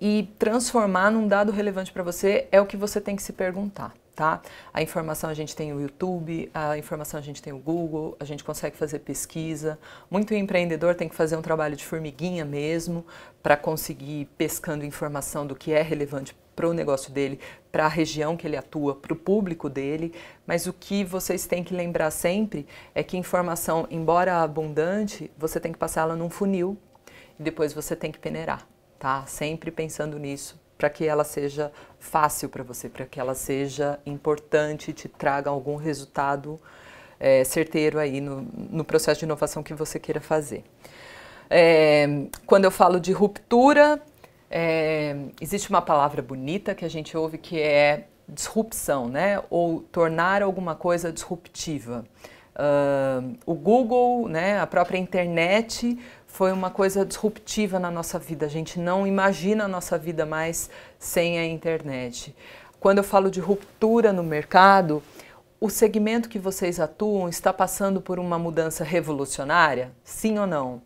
e 0.00 0.32
transformar 0.38 1.10
num 1.10 1.26
dado 1.26 1.50
relevante 1.50 1.92
para 1.92 2.04
você 2.04 2.46
é 2.52 2.60
o 2.60 2.66
que 2.66 2.76
você 2.76 3.00
tem 3.00 3.16
que 3.16 3.24
se 3.24 3.32
perguntar 3.32 3.92
tá? 4.22 4.40
A 4.72 4.80
informação 4.80 5.28
a 5.28 5.34
gente 5.34 5.56
tem 5.56 5.72
o 5.72 5.80
YouTube, 5.80 6.48
a 6.54 6.78
informação 6.78 7.18
a 7.18 7.22
gente 7.22 7.42
tem 7.42 7.52
o 7.52 7.58
Google, 7.58 8.16
a 8.20 8.24
gente 8.24 8.44
consegue 8.44 8.76
fazer 8.76 9.00
pesquisa. 9.00 9.76
Muito 10.08 10.32
empreendedor 10.32 10.94
tem 10.94 11.08
que 11.08 11.14
fazer 11.16 11.36
um 11.36 11.42
trabalho 11.42 11.74
de 11.74 11.84
formiguinha 11.84 12.44
mesmo 12.44 13.04
para 13.42 13.56
conseguir 13.56 14.26
pescando 14.38 14.84
informação 14.84 15.44
do 15.44 15.56
que 15.56 15.72
é 15.72 15.82
relevante 15.82 16.36
para 16.54 16.68
o 16.68 16.72
negócio 16.72 17.10
dele, 17.12 17.40
para 17.72 17.86
a 17.86 17.88
região 17.88 18.36
que 18.36 18.46
ele 18.46 18.56
atua, 18.56 18.94
para 18.94 19.12
o 19.12 19.16
público 19.16 19.68
dele. 19.68 20.14
Mas 20.46 20.68
o 20.68 20.72
que 20.72 21.02
vocês 21.02 21.44
têm 21.44 21.64
que 21.64 21.74
lembrar 21.74 22.12
sempre 22.12 22.64
é 22.94 23.02
que 23.02 23.16
informação, 23.16 23.88
embora 23.90 24.40
abundante, 24.40 25.32
você 25.36 25.58
tem 25.58 25.72
que 25.72 25.78
passá-la 25.78 26.14
num 26.14 26.30
funil 26.30 26.78
e 27.40 27.42
depois 27.42 27.72
você 27.72 27.96
tem 27.96 28.12
que 28.12 28.20
peneirar, 28.20 28.68
tá? 29.00 29.26
Sempre 29.26 29.72
pensando 29.72 30.16
nisso 30.16 30.62
para 30.82 30.90
que 30.90 31.04
ela 31.04 31.22
seja 31.22 31.70
fácil 32.02 32.48
para 32.48 32.64
você, 32.64 32.88
para 32.88 33.06
que 33.06 33.20
ela 33.20 33.34
seja 33.34 33.98
importante 34.04 34.90
e 34.90 34.92
te 34.92 35.08
traga 35.08 35.48
algum 35.48 35.76
resultado 35.76 36.60
é, 37.18 37.44
certeiro 37.44 37.98
aí 37.98 38.20
no, 38.20 38.42
no, 38.42 38.84
processo 38.84 39.20
de 39.20 39.24
inovação 39.24 39.62
que 39.62 39.72
você 39.72 40.00
queira 40.00 40.20
fazer. 40.20 40.64
É, 41.48 42.26
quando 42.44 42.64
eu 42.64 42.72
falo 42.72 42.98
de 42.98 43.12
ruptura, 43.12 44.02
é, 44.50 45.16
existe 45.40 45.70
uma 45.70 45.80
palavra 45.80 46.20
bonita 46.20 46.74
que 46.74 46.84
a 46.84 46.90
gente 46.90 47.16
ouve 47.16 47.38
que 47.38 47.60
é 47.60 48.08
disrupção, 48.28 49.08
né? 49.08 49.40
Ou 49.48 49.80
tornar 49.80 50.42
alguma 50.42 50.74
coisa 50.74 51.12
disruptiva. 51.12 52.04
Uh, 52.52 53.38
o 53.46 53.54
Google, 53.54 54.28
né, 54.28 54.60
a 54.60 54.66
própria 54.66 54.98
internet 54.98 55.98
foi 56.32 56.50
uma 56.50 56.70
coisa 56.70 57.04
disruptiva 57.04 57.78
na 57.78 57.90
nossa 57.90 58.18
vida. 58.18 58.46
A 58.46 58.48
gente 58.48 58.80
não 58.80 59.06
imagina 59.06 59.64
a 59.64 59.68
nossa 59.68 59.98
vida 59.98 60.24
mais 60.24 60.70
sem 60.98 61.38
a 61.38 61.44
internet. 61.44 62.34
Quando 62.80 62.98
eu 62.98 63.04
falo 63.04 63.30
de 63.30 63.38
ruptura 63.38 64.14
no 64.14 64.22
mercado, 64.22 65.02
o 65.60 65.68
segmento 65.68 66.30
que 66.30 66.38
vocês 66.38 66.80
atuam 66.80 67.28
está 67.28 67.52
passando 67.52 68.00
por 68.00 68.18
uma 68.18 68.38
mudança 68.38 68.82
revolucionária? 68.82 69.92
Sim 70.02 70.38
ou 70.38 70.46
não? 70.46 70.82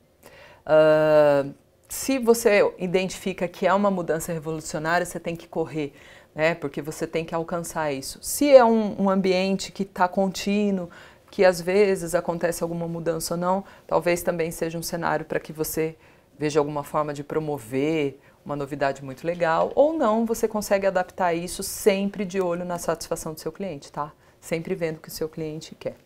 Uh, 0.66 1.54
se 1.88 2.18
você 2.18 2.68
identifica 2.76 3.46
que 3.46 3.68
é 3.68 3.72
uma 3.72 3.90
mudança 3.90 4.32
revolucionária, 4.32 5.06
você 5.06 5.20
tem 5.20 5.36
que 5.36 5.46
correr, 5.46 5.94
né? 6.34 6.56
Porque 6.56 6.82
você 6.82 7.06
tem 7.06 7.24
que 7.24 7.34
alcançar 7.36 7.92
isso. 7.92 8.18
Se 8.20 8.52
é 8.52 8.64
um, 8.64 9.02
um 9.02 9.08
ambiente 9.08 9.70
que 9.70 9.84
está 9.84 10.08
contínuo, 10.08 10.90
que 11.30 11.44
às 11.44 11.60
vezes 11.60 12.14
acontece 12.14 12.62
alguma 12.62 12.86
mudança 12.86 13.34
ou 13.34 13.40
não, 13.40 13.64
talvez 13.86 14.22
também 14.22 14.50
seja 14.50 14.78
um 14.78 14.82
cenário 14.82 15.24
para 15.24 15.40
que 15.40 15.52
você 15.52 15.96
veja 16.38 16.60
alguma 16.60 16.84
forma 16.84 17.12
de 17.12 17.24
promover 17.24 18.18
uma 18.44 18.54
novidade 18.54 19.04
muito 19.04 19.26
legal, 19.26 19.72
ou 19.74 19.92
não, 19.92 20.24
você 20.24 20.46
consegue 20.46 20.86
adaptar 20.86 21.34
isso 21.34 21.64
sempre 21.64 22.24
de 22.24 22.40
olho 22.40 22.64
na 22.64 22.78
satisfação 22.78 23.34
do 23.34 23.40
seu 23.40 23.50
cliente, 23.50 23.90
tá? 23.90 24.12
Sempre 24.40 24.74
vendo 24.76 24.98
o 24.98 25.00
que 25.00 25.08
o 25.08 25.12
seu 25.12 25.28
cliente 25.28 25.74
quer. 25.74 25.96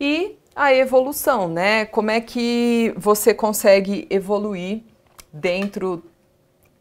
E 0.00 0.36
a 0.54 0.74
evolução, 0.74 1.48
né? 1.48 1.84
Como 1.86 2.10
é 2.10 2.20
que 2.20 2.92
você 2.96 3.32
consegue 3.32 4.08
evoluir 4.10 4.82
dentro 5.32 6.02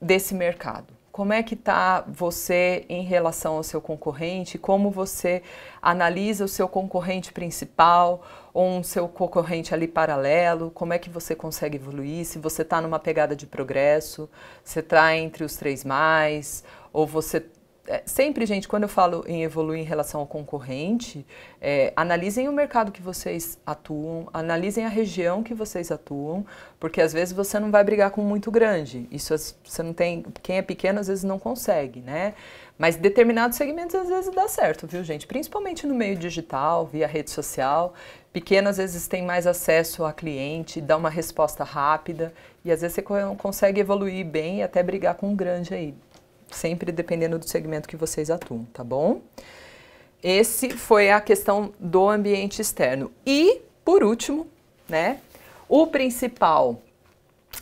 desse 0.01 0.33
mercado? 0.33 0.96
Como 1.18 1.34
é 1.34 1.41
que 1.41 1.55
está 1.55 2.01
você 2.07 2.86
em 2.88 3.01
relação 3.01 3.55
ao 3.55 3.63
seu 3.63 3.82
concorrente? 3.82 4.59
Como 4.59 4.91
você 4.91 5.41
analisa 5.82 6.45
o 6.45 6.47
seu 6.47 6.70
concorrente 6.70 7.34
principal 7.34 8.22
ou 8.53 8.68
um 8.70 8.84
seu 8.84 9.07
concorrente 9.07 9.74
ali 9.74 9.88
paralelo? 9.88 10.70
Como 10.70 10.93
é 10.93 10.99
que 10.99 11.09
você 11.09 11.34
consegue 11.34 11.78
evoluir? 11.78 12.24
Se 12.24 12.38
você 12.38 12.61
está 12.61 12.80
numa 12.80 12.99
pegada 12.99 13.36
de 13.36 13.47
progresso, 13.47 14.30
você 14.63 14.80
está 14.80 15.18
entre 15.18 15.43
os 15.43 15.55
três 15.55 15.84
mais, 15.84 16.63
ou 16.93 17.07
você 17.07 17.43
é, 17.88 18.03
sempre, 18.05 18.45
gente, 18.45 18.67
quando 18.67 18.83
eu 18.83 18.89
falo 18.89 19.23
em 19.25 19.43
evoluir 19.43 19.79
em 19.79 19.83
relação 19.83 20.19
ao 20.19 20.27
concorrente, 20.27 21.25
é, 21.61 21.93
analisem 21.95 22.49
o 22.49 22.51
mercado 22.51 22.91
que 22.91 23.01
vocês 23.01 23.57
atuam, 23.65 24.27
analisem 24.33 24.85
a 24.85 24.89
região 24.89 25.41
que 25.41 25.53
vocês 25.53 25.89
atuam, 25.89 26.45
porque 26.81 27.01
às 27.01 27.13
vezes 27.13 27.33
você 27.33 27.57
não 27.59 27.71
vai 27.71 27.85
brigar 27.85 28.11
com 28.11 28.21
muito 28.21 28.51
grande. 28.51 29.07
Isso 29.09 29.33
você 29.63 29.81
não 29.81 29.93
tem. 29.93 30.25
Quem 30.43 30.57
é 30.57 30.61
pequeno 30.61 30.99
às 30.99 31.07
vezes 31.07 31.23
não 31.23 31.39
consegue, 31.39 32.01
né? 32.01 32.33
Mas 32.77 32.97
determinados 32.97 33.57
segmentos 33.57 33.95
às 33.95 34.07
vezes 34.07 34.35
dá 34.35 34.47
certo, 34.47 34.85
viu, 34.85 35.03
gente? 35.03 35.25
Principalmente 35.25 35.88
no 35.88 35.95
meio 35.95 36.15
digital, 36.17 36.85
via 36.85 37.07
rede 37.07 37.31
social. 37.31 37.93
Pequeno 38.33 38.69
às 38.69 38.77
vezes 38.77 39.07
tem 39.07 39.23
mais 39.23 39.47
acesso 39.47 40.05
a 40.05 40.13
cliente, 40.13 40.79
dá 40.79 40.95
uma 40.95 41.09
resposta 41.09 41.63
rápida 41.63 42.33
e 42.63 42.71
às 42.71 42.81
vezes 42.81 42.95
você 42.95 43.01
consegue 43.01 43.79
evoluir 43.79 44.25
bem 44.25 44.59
e 44.59 44.63
até 44.63 44.83
brigar 44.83 45.15
com 45.15 45.29
um 45.29 45.35
grande 45.35 45.73
aí 45.73 45.95
sempre 46.49 46.91
dependendo 46.91 47.37
do 47.37 47.47
segmento 47.47 47.87
que 47.87 47.95
vocês 47.95 48.29
atuam, 48.29 48.65
tá 48.73 48.83
bom? 48.83 49.21
Esse 50.23 50.69
foi 50.69 51.11
a 51.11 51.21
questão 51.21 51.71
do 51.79 52.09
ambiente 52.09 52.61
externo. 52.61 53.11
E, 53.25 53.61
por 53.85 54.03
último, 54.03 54.47
né, 54.89 55.19
o 55.69 55.87
principal, 55.87 56.81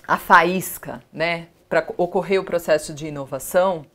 a 0.07 0.17
faísca, 0.17 1.03
né, 1.11 1.47
para 1.67 1.85
ocorrer 1.97 2.39
o 2.39 2.43
processo 2.43 2.93
de 2.93 3.07
inovação 3.07 3.85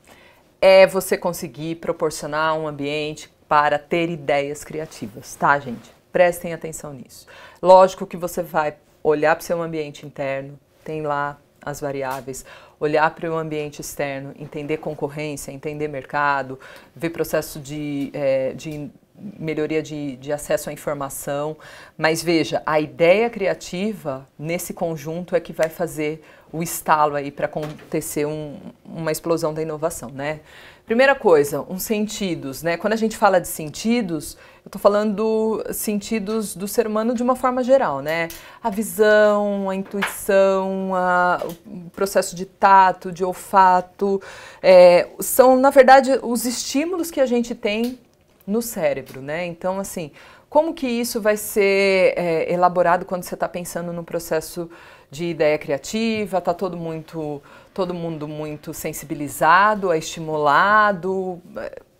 é 0.60 0.86
você 0.86 1.16
conseguir 1.16 1.76
proporcionar 1.76 2.54
um 2.54 2.68
ambiente 2.68 3.32
para 3.48 3.78
ter 3.78 4.10
ideias 4.10 4.62
criativas, 4.62 5.34
tá, 5.34 5.58
gente? 5.58 5.90
Prestem 6.12 6.52
atenção 6.52 6.92
nisso. 6.92 7.26
Lógico 7.62 8.06
que 8.06 8.16
você 8.16 8.42
vai 8.42 8.76
olhar 9.02 9.34
para 9.34 9.42
o 9.42 9.46
seu 9.46 9.62
ambiente 9.62 10.04
interno, 10.04 10.58
tem 10.84 11.02
lá 11.02 11.38
as 11.62 11.80
variáveis, 11.80 12.44
olhar 12.80 13.14
para 13.14 13.30
o 13.30 13.36
ambiente 13.36 13.80
externo, 13.80 14.32
entender 14.38 14.78
concorrência, 14.78 15.52
entender 15.52 15.86
mercado, 15.86 16.58
ver 16.96 17.10
processo 17.10 17.60
de, 17.60 18.10
é, 18.14 18.54
de 18.54 18.90
melhoria 19.38 19.82
de, 19.82 20.16
de, 20.16 20.32
acesso 20.32 20.70
à 20.70 20.72
informação. 20.72 21.56
Mas 21.96 22.22
veja, 22.22 22.62
a 22.64 22.80
ideia 22.80 23.28
criativa 23.28 24.26
nesse 24.38 24.72
conjunto 24.72 25.36
é 25.36 25.40
que 25.40 25.52
vai 25.52 25.68
fazer 25.68 26.22
o 26.52 26.62
estalo 26.62 27.16
aí 27.16 27.30
para 27.30 27.46
acontecer 27.46 28.26
um, 28.26 28.56
uma 28.84 29.12
explosão 29.12 29.54
da 29.54 29.62
inovação, 29.62 30.10
né? 30.10 30.40
Primeira 30.84 31.14
coisa, 31.14 31.64
uns 31.68 31.84
sentidos, 31.84 32.64
né? 32.64 32.76
Quando 32.76 32.94
a 32.94 32.96
gente 32.96 33.16
fala 33.16 33.40
de 33.40 33.46
sentidos, 33.46 34.36
eu 34.64 34.68
estou 34.68 34.80
falando 34.80 35.64
sentidos 35.72 36.56
do 36.56 36.66
ser 36.66 36.84
humano 36.84 37.14
de 37.14 37.22
uma 37.22 37.36
forma 37.36 37.62
geral, 37.62 38.00
né? 38.00 38.26
A 38.60 38.70
visão, 38.70 39.70
a 39.70 39.76
intuição, 39.76 40.92
a, 40.94 41.40
o 41.64 41.90
processo 41.90 42.34
de 42.34 42.44
tato, 42.44 43.12
de 43.12 43.24
olfato, 43.24 44.20
é, 44.60 45.06
são, 45.20 45.56
na 45.56 45.70
verdade, 45.70 46.18
os 46.22 46.44
estímulos 46.44 47.08
que 47.08 47.20
a 47.20 47.26
gente 47.26 47.54
tem 47.54 47.96
no 48.44 48.60
cérebro, 48.60 49.22
né? 49.22 49.46
Então, 49.46 49.78
assim, 49.78 50.10
como 50.48 50.74
que 50.74 50.88
isso 50.88 51.20
vai 51.20 51.36
ser 51.36 52.14
é, 52.16 52.52
elaborado 52.52 53.06
quando 53.06 53.22
você 53.22 53.34
está 53.34 53.48
pensando 53.48 53.92
no 53.92 54.02
processo 54.02 54.68
de 55.10 55.26
ideia 55.26 55.58
criativa? 55.58 56.38
Está 56.38 56.54
todo 56.54 56.76
muito 56.76 57.42
todo 57.72 57.94
mundo 57.94 58.26
muito 58.28 58.74
sensibilizado, 58.74 59.92
é 59.92 59.98
estimulado. 59.98 61.40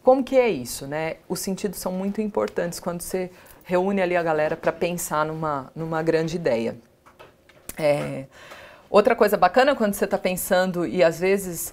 como 0.03 0.23
que 0.23 0.37
é 0.37 0.49
isso, 0.49 0.87
né? 0.87 1.17
Os 1.29 1.41
sentidos 1.41 1.79
são 1.79 1.93
muito 1.93 2.21
importantes 2.21 2.81
quando 2.81 3.01
você 3.03 3.31
reúne 3.65 4.03
ali 4.03 4.17
a 4.17 4.23
galera 4.23 4.57
para 4.57 4.73
pensar 4.73 5.25
numa, 5.25 5.71
numa 5.75 6.03
grande 6.03 6.37
ideia. 6.37 6.77
É, 7.79 8.27
outra 8.91 9.15
coisa 9.15 9.37
bacana 9.37 9.75
quando 9.75 9.95
você 9.95 10.05
está 10.05 10.19
pensando 10.19 10.85
e 10.85 11.03
às 11.03 11.21
vezes 11.21 11.73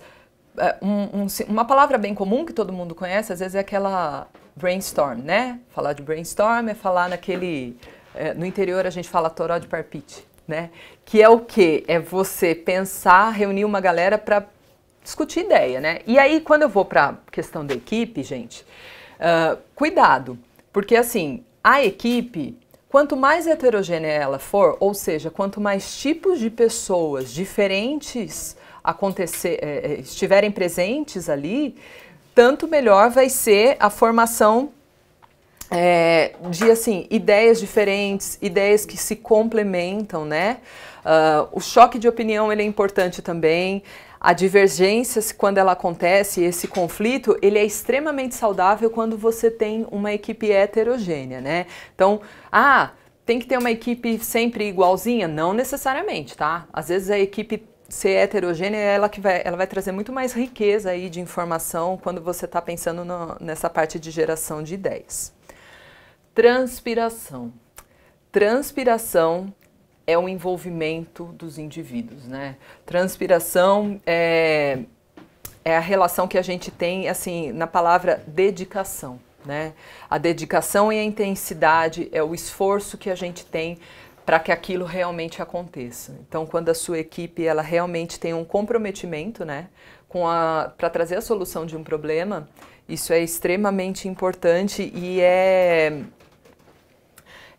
é, 0.57 0.77
um, 0.81 1.23
um, 1.23 1.27
uma 1.47 1.65
palavra 1.65 1.97
bem 1.97 2.13
comum 2.13 2.45
que 2.45 2.53
todo 2.53 2.71
mundo 2.71 2.95
conhece, 2.95 3.33
às 3.33 3.39
vezes 3.39 3.55
é 3.55 3.59
aquela 3.59 4.27
brainstorm, 4.55 5.19
né? 5.21 5.59
Falar 5.69 5.93
de 5.93 6.01
brainstorm 6.01 6.69
é 6.69 6.73
falar 6.73 7.09
naquele. 7.09 7.77
É, 8.15 8.33
no 8.33 8.45
interior 8.45 8.85
a 8.85 8.89
gente 8.89 9.07
fala 9.07 9.29
toró 9.29 9.59
de 9.59 9.67
parpite, 9.67 10.25
né? 10.47 10.69
Que 11.05 11.21
é 11.21 11.29
o 11.29 11.39
que? 11.39 11.83
É 11.87 11.99
você 11.99 12.55
pensar, 12.55 13.29
reunir 13.31 13.65
uma 13.65 13.81
galera 13.81 14.17
para 14.17 14.45
discutir 15.03 15.41
ideia, 15.41 15.79
né? 15.79 15.99
E 16.05 16.17
aí, 16.17 16.41
quando 16.41 16.63
eu 16.63 16.69
vou 16.69 16.85
para 16.85 17.17
questão 17.31 17.65
da 17.65 17.73
equipe, 17.73 18.23
gente, 18.23 18.65
uh, 19.19 19.57
cuidado, 19.75 20.37
porque 20.71 20.95
assim, 20.95 21.43
a 21.63 21.83
equipe, 21.83 22.57
quanto 22.89 23.15
mais 23.15 23.47
heterogênea 23.47 24.11
ela 24.11 24.39
for, 24.39 24.77
ou 24.79 24.93
seja, 24.93 25.29
quanto 25.29 25.59
mais 25.59 25.97
tipos 25.97 26.39
de 26.39 26.49
pessoas 26.49 27.31
diferentes 27.31 28.55
acontecer, 28.83 29.59
é, 29.61 29.93
é, 29.93 29.99
estiverem 29.99 30.49
presentes 30.49 31.29
ali, 31.29 31.75
tanto 32.33 32.67
melhor 32.67 33.09
vai 33.09 33.29
ser 33.29 33.75
a 33.79 33.89
formação 33.89 34.71
é, 35.69 36.33
de 36.49 36.69
assim 36.71 37.07
ideias 37.09 37.59
diferentes, 37.59 38.37
ideias 38.41 38.85
que 38.85 38.97
se 38.97 39.15
complementam, 39.15 40.25
né? 40.25 40.57
Uh, 41.05 41.47
o 41.51 41.61
choque 41.61 41.97
de 41.97 42.07
opinião 42.07 42.51
ele 42.51 42.61
é 42.61 42.65
importante 42.65 43.21
também. 43.21 43.83
A 44.19 44.33
divergência, 44.33 45.21
quando 45.37 45.57
ela 45.57 45.73
acontece, 45.73 46.43
esse 46.43 46.67
conflito, 46.67 47.37
ele 47.41 47.59
é 47.59 47.63
extremamente 47.63 48.35
saudável 48.35 48.89
quando 48.89 49.17
você 49.17 49.51
tem 49.51 49.85
uma 49.91 50.11
equipe 50.11 50.51
heterogênea, 50.51 51.39
né? 51.39 51.67
Então, 51.93 52.19
ah, 52.51 52.91
tem 53.25 53.39
que 53.39 53.45
ter 53.45 53.57
uma 53.57 53.69
equipe 53.69 54.17
sempre 54.19 54.67
igualzinha? 54.67 55.27
Não 55.27 55.53
necessariamente, 55.53 56.35
tá? 56.35 56.67
Às 56.73 56.89
vezes 56.89 57.09
a 57.11 57.19
equipe 57.19 57.63
ser 57.87 58.11
heterogênea, 58.11 58.77
ela 58.77 59.07
que 59.07 59.21
vai, 59.21 59.41
ela 59.45 59.55
vai 59.55 59.67
trazer 59.67 59.91
muito 59.91 60.11
mais 60.11 60.33
riqueza 60.33 60.89
aí 60.89 61.09
de 61.09 61.21
informação 61.21 61.97
quando 62.01 62.21
você 62.21 62.45
está 62.45 62.61
pensando 62.61 63.05
no, 63.05 63.37
nessa 63.39 63.69
parte 63.69 63.99
de 63.99 64.11
geração 64.11 64.63
de 64.63 64.73
ideias. 64.73 65.36
Transpiração. 66.37 67.51
Transpiração 68.31 69.51
é 70.05 70.15
o 70.15 70.29
envolvimento 70.29 71.23
dos 71.33 71.57
indivíduos, 71.57 72.27
né? 72.27 72.57
Transpiração 72.85 73.99
é, 74.05 74.81
é 75.65 75.75
a 75.75 75.79
relação 75.79 76.27
que 76.27 76.37
a 76.37 76.43
gente 76.43 76.69
tem, 76.69 77.09
assim, 77.09 77.51
na 77.51 77.65
palavra 77.65 78.23
dedicação, 78.27 79.19
né? 79.43 79.73
A 80.07 80.19
dedicação 80.19 80.93
e 80.93 80.99
a 80.99 81.03
intensidade 81.03 82.07
é 82.11 82.21
o 82.21 82.35
esforço 82.35 82.99
que 82.99 83.09
a 83.09 83.15
gente 83.15 83.43
tem 83.43 83.79
para 84.23 84.37
que 84.37 84.51
aquilo 84.51 84.85
realmente 84.85 85.41
aconteça. 85.41 86.15
Então, 86.29 86.45
quando 86.45 86.69
a 86.69 86.75
sua 86.75 86.99
equipe 86.99 87.47
ela 87.47 87.63
realmente 87.63 88.19
tem 88.19 88.35
um 88.35 88.45
comprometimento, 88.45 89.43
né, 89.43 89.69
com 90.07 90.27
a 90.27 90.71
para 90.77 90.87
trazer 90.91 91.15
a 91.15 91.21
solução 91.21 91.65
de 91.65 91.75
um 91.75 91.83
problema, 91.83 92.47
isso 92.87 93.11
é 93.11 93.19
extremamente 93.19 94.07
importante 94.07 94.91
e 94.93 95.19
é 95.19 96.03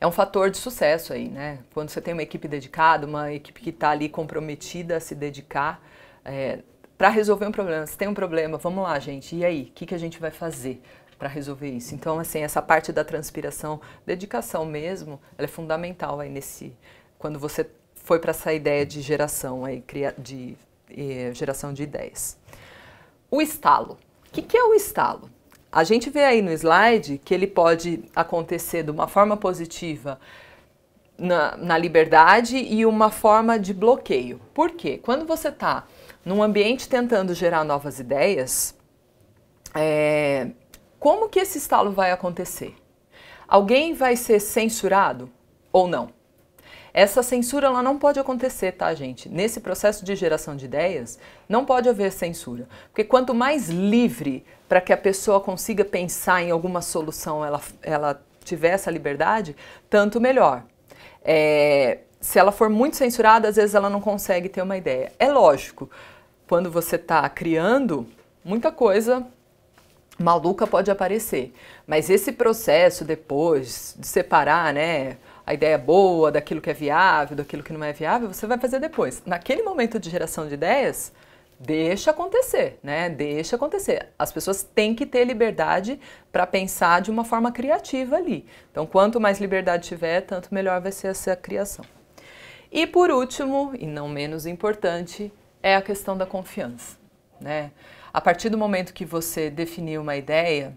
é 0.00 0.06
um 0.06 0.12
fator 0.12 0.50
de 0.50 0.56
sucesso 0.56 1.12
aí, 1.12 1.28
né? 1.28 1.58
Quando 1.74 1.90
você 1.90 2.00
tem 2.00 2.12
uma 2.14 2.22
equipe 2.22 2.46
dedicada, 2.46 3.06
uma 3.06 3.32
equipe 3.32 3.60
que 3.60 3.70
está 3.70 3.90
ali 3.90 4.08
comprometida 4.08 4.96
a 4.96 5.00
se 5.00 5.14
dedicar 5.14 5.82
é, 6.24 6.60
para 6.96 7.08
resolver 7.08 7.46
um 7.46 7.52
problema. 7.52 7.86
Se 7.86 7.96
tem 7.96 8.08
um 8.08 8.14
problema, 8.14 8.58
vamos 8.58 8.84
lá, 8.84 8.98
gente. 8.98 9.34
E 9.34 9.44
aí, 9.44 9.62
o 9.62 9.72
que, 9.72 9.86
que 9.86 9.94
a 9.94 9.98
gente 9.98 10.18
vai 10.18 10.30
fazer? 10.30 10.82
para 11.18 11.28
resolver 11.28 11.68
isso. 11.68 11.94
Então, 11.94 12.18
assim, 12.18 12.42
essa 12.42 12.62
parte 12.62 12.92
da 12.92 13.04
transpiração, 13.04 13.80
dedicação 14.06 14.64
mesmo, 14.64 15.20
ela 15.36 15.46
é 15.46 15.48
fundamental 15.48 16.20
aí 16.20 16.30
nesse 16.30 16.72
quando 17.18 17.38
você 17.38 17.68
foi 17.96 18.20
para 18.20 18.30
essa 18.30 18.52
ideia 18.52 18.86
de 18.86 19.00
geração 19.00 19.64
aí, 19.64 19.82
de 20.16 20.56
eh, 20.88 21.32
geração 21.34 21.72
de 21.72 21.82
ideias. 21.82 22.38
O 23.30 23.42
estalo. 23.42 23.98
O 24.28 24.30
que, 24.30 24.42
que 24.42 24.56
é 24.56 24.62
o 24.62 24.74
estalo? 24.74 25.28
A 25.78 25.84
gente 25.84 26.10
vê 26.10 26.24
aí 26.24 26.42
no 26.42 26.50
slide 26.50 27.20
que 27.24 27.32
ele 27.32 27.46
pode 27.46 28.02
acontecer 28.12 28.82
de 28.82 28.90
uma 28.90 29.06
forma 29.06 29.36
positiva 29.36 30.18
na, 31.16 31.56
na 31.56 31.78
liberdade 31.78 32.56
e 32.56 32.84
uma 32.84 33.12
forma 33.12 33.56
de 33.60 33.72
bloqueio. 33.72 34.40
Por 34.52 34.72
quê? 34.72 34.98
Quando 35.00 35.24
você 35.24 35.50
está 35.50 35.84
num 36.24 36.42
ambiente 36.42 36.88
tentando 36.88 37.32
gerar 37.32 37.62
novas 37.62 38.00
ideias, 38.00 38.76
é, 39.72 40.48
como 40.98 41.28
que 41.28 41.38
esse 41.38 41.58
estalo 41.58 41.92
vai 41.92 42.10
acontecer? 42.10 42.74
Alguém 43.46 43.94
vai 43.94 44.16
ser 44.16 44.40
censurado 44.40 45.30
ou 45.72 45.86
não? 45.86 46.08
Essa 46.92 47.22
censura 47.22 47.68
ela 47.68 47.84
não 47.84 47.96
pode 48.00 48.18
acontecer, 48.18 48.72
tá, 48.72 48.92
gente? 48.94 49.28
Nesse 49.28 49.60
processo 49.60 50.04
de 50.04 50.16
geração 50.16 50.56
de 50.56 50.64
ideias, 50.64 51.20
não 51.48 51.64
pode 51.64 51.88
haver 51.88 52.10
censura. 52.10 52.66
Porque 52.88 53.04
quanto 53.04 53.32
mais 53.32 53.68
livre 53.68 54.44
para 54.68 54.80
que 54.80 54.92
a 54.92 54.96
pessoa 54.96 55.40
consiga 55.40 55.84
pensar 55.84 56.42
em 56.42 56.50
alguma 56.50 56.82
solução 56.82 57.44
ela, 57.44 57.60
ela 57.82 58.22
tiver 58.44 58.70
essa 58.70 58.90
liberdade, 58.90 59.56
tanto 59.88 60.20
melhor. 60.20 60.64
É, 61.24 61.98
se 62.20 62.38
ela 62.38 62.52
for 62.52 62.68
muito 62.68 62.96
censurada, 62.96 63.48
às 63.48 63.56
vezes 63.56 63.74
ela 63.74 63.88
não 63.88 64.00
consegue 64.00 64.48
ter 64.48 64.62
uma 64.62 64.76
ideia. 64.76 65.12
É 65.18 65.30
lógico, 65.30 65.90
quando 66.48 66.70
você 66.70 66.96
está 66.96 67.28
criando, 67.28 68.06
muita 68.44 68.72
coisa 68.72 69.26
maluca 70.18 70.66
pode 70.66 70.90
aparecer. 70.90 71.54
Mas 71.86 72.10
esse 72.10 72.32
processo 72.32 73.04
depois 73.04 73.94
de 73.98 74.06
separar, 74.06 74.74
né, 74.74 75.16
a 75.46 75.54
ideia 75.54 75.78
boa 75.78 76.32
daquilo 76.32 76.60
que 76.60 76.70
é 76.70 76.74
viável, 76.74 77.36
daquilo 77.36 77.62
que 77.62 77.72
não 77.72 77.84
é 77.84 77.92
viável, 77.92 78.28
você 78.28 78.46
vai 78.46 78.58
fazer 78.58 78.80
depois. 78.80 79.22
Naquele 79.24 79.62
momento 79.62 79.98
de 79.98 80.10
geração 80.10 80.46
de 80.48 80.54
ideias, 80.54 81.12
deixa 81.58 82.10
acontecer, 82.10 82.78
né? 82.82 83.08
Deixa 83.08 83.56
acontecer. 83.56 84.08
As 84.18 84.30
pessoas 84.30 84.62
têm 84.62 84.94
que 84.94 85.04
ter 85.04 85.24
liberdade 85.24 85.98
para 86.30 86.46
pensar 86.46 87.00
de 87.00 87.10
uma 87.10 87.24
forma 87.24 87.50
criativa 87.50 88.16
ali. 88.16 88.46
Então, 88.70 88.86
quanto 88.86 89.20
mais 89.20 89.40
liberdade 89.40 89.88
tiver, 89.88 90.20
tanto 90.22 90.54
melhor 90.54 90.80
vai 90.80 90.92
ser 90.92 91.08
essa 91.08 91.34
criação. 91.34 91.84
E 92.70 92.86
por 92.86 93.10
último, 93.10 93.72
e 93.78 93.86
não 93.86 94.08
menos 94.08 94.46
importante, 94.46 95.32
é 95.62 95.74
a 95.74 95.82
questão 95.82 96.16
da 96.16 96.26
confiança, 96.26 96.96
né? 97.40 97.72
A 98.12 98.20
partir 98.20 98.48
do 98.48 98.58
momento 98.58 98.94
que 98.94 99.04
você 99.04 99.50
definiu 99.50 100.02
uma 100.02 100.16
ideia, 100.16 100.76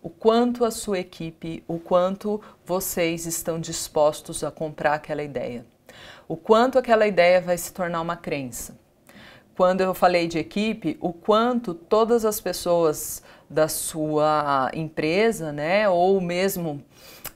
o 0.00 0.10
quanto 0.10 0.64
a 0.64 0.70
sua 0.70 0.98
equipe, 0.98 1.62
o 1.68 1.78
quanto 1.78 2.40
vocês 2.64 3.24
estão 3.26 3.60
dispostos 3.60 4.42
a 4.42 4.50
comprar 4.50 4.94
aquela 4.94 5.22
ideia. 5.22 5.64
O 6.26 6.36
quanto 6.36 6.78
aquela 6.78 7.06
ideia 7.06 7.40
vai 7.40 7.56
se 7.56 7.72
tornar 7.72 8.00
uma 8.00 8.16
crença. 8.16 8.81
Quando 9.56 9.80
eu 9.82 9.94
falei 9.94 10.26
de 10.26 10.38
equipe, 10.38 10.96
o 11.00 11.12
quanto 11.12 11.74
todas 11.74 12.24
as 12.24 12.40
pessoas 12.40 13.22
da 13.48 13.68
sua 13.68 14.70
empresa, 14.72 15.52
né, 15.52 15.88
ou 15.88 16.20
mesmo 16.20 16.82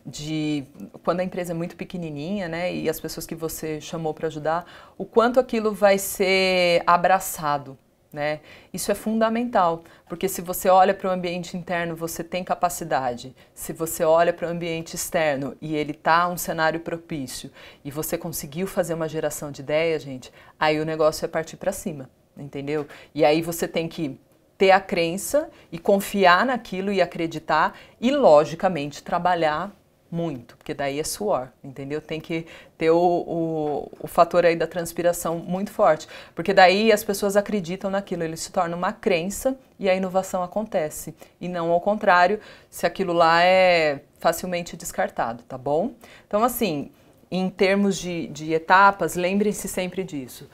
de 0.04 0.64
quando 1.02 1.20
a 1.20 1.24
empresa 1.24 1.52
é 1.52 1.54
muito 1.54 1.76
pequenininha, 1.76 2.48
né, 2.48 2.74
e 2.74 2.88
as 2.88 2.98
pessoas 2.98 3.26
que 3.26 3.34
você 3.34 3.80
chamou 3.80 4.14
para 4.14 4.28
ajudar, 4.28 4.64
o 4.96 5.04
quanto 5.04 5.38
aquilo 5.38 5.72
vai 5.72 5.98
ser 5.98 6.82
abraçado 6.86 7.76
né? 8.12 8.40
Isso 8.72 8.90
é 8.90 8.94
fundamental, 8.94 9.82
porque 10.08 10.28
se 10.28 10.40
você 10.40 10.68
olha 10.68 10.94
para 10.94 11.08
o 11.08 11.12
ambiente 11.12 11.56
interno, 11.56 11.94
você 11.94 12.24
tem 12.24 12.42
capacidade. 12.44 13.34
Se 13.54 13.72
você 13.72 14.04
olha 14.04 14.32
para 14.32 14.48
o 14.48 14.50
ambiente 14.50 14.94
externo 14.94 15.56
e 15.60 15.74
ele 15.74 15.92
tá 15.92 16.28
um 16.28 16.36
cenário 16.36 16.80
propício 16.80 17.50
e 17.84 17.90
você 17.90 18.16
conseguiu 18.16 18.66
fazer 18.66 18.94
uma 18.94 19.08
geração 19.08 19.50
de 19.50 19.60
ideia, 19.60 19.98
gente, 19.98 20.32
aí 20.58 20.80
o 20.80 20.84
negócio 20.84 21.24
é 21.24 21.28
partir 21.28 21.56
para 21.56 21.72
cima, 21.72 22.08
entendeu? 22.36 22.86
E 23.14 23.24
aí 23.24 23.42
você 23.42 23.68
tem 23.68 23.88
que 23.88 24.18
ter 24.56 24.70
a 24.70 24.80
crença 24.80 25.50
e 25.70 25.78
confiar 25.78 26.46
naquilo 26.46 26.92
e 26.92 27.02
acreditar 27.02 27.78
e 28.00 28.10
logicamente 28.10 29.02
trabalhar 29.02 29.74
muito, 30.10 30.56
porque 30.56 30.72
daí 30.72 31.00
é 31.00 31.04
suor, 31.04 31.48
entendeu? 31.62 32.00
Tem 32.00 32.20
que 32.20 32.46
ter 32.78 32.90
o, 32.90 32.96
o, 32.98 33.90
o, 34.00 34.06
fator 34.06 34.46
aí 34.46 34.54
da 34.54 34.66
transpiração 34.66 35.38
muito 35.38 35.70
forte, 35.70 36.06
porque 36.34 36.54
daí 36.54 36.92
as 36.92 37.02
pessoas 37.02 37.36
acreditam 37.36 37.90
naquilo, 37.90 38.22
ele 38.22 38.36
se 38.36 38.52
torna 38.52 38.76
uma 38.76 38.92
crença 38.92 39.58
e 39.78 39.90
a 39.90 39.94
inovação 39.94 40.42
acontece, 40.42 41.14
e 41.40 41.48
não 41.48 41.70
ao 41.72 41.80
contrário, 41.80 42.40
se 42.70 42.86
aquilo 42.86 43.12
lá 43.12 43.42
é 43.42 44.00
facilmente 44.18 44.76
descartado, 44.76 45.42
tá 45.42 45.58
bom? 45.58 45.92
Então, 46.26 46.44
assim, 46.44 46.90
em 47.30 47.50
termos 47.50 47.98
de, 47.98 48.28
de 48.28 48.52
etapas, 48.52 49.16
lembrem-se 49.16 49.68
sempre 49.68 50.04
disso. 50.04 50.48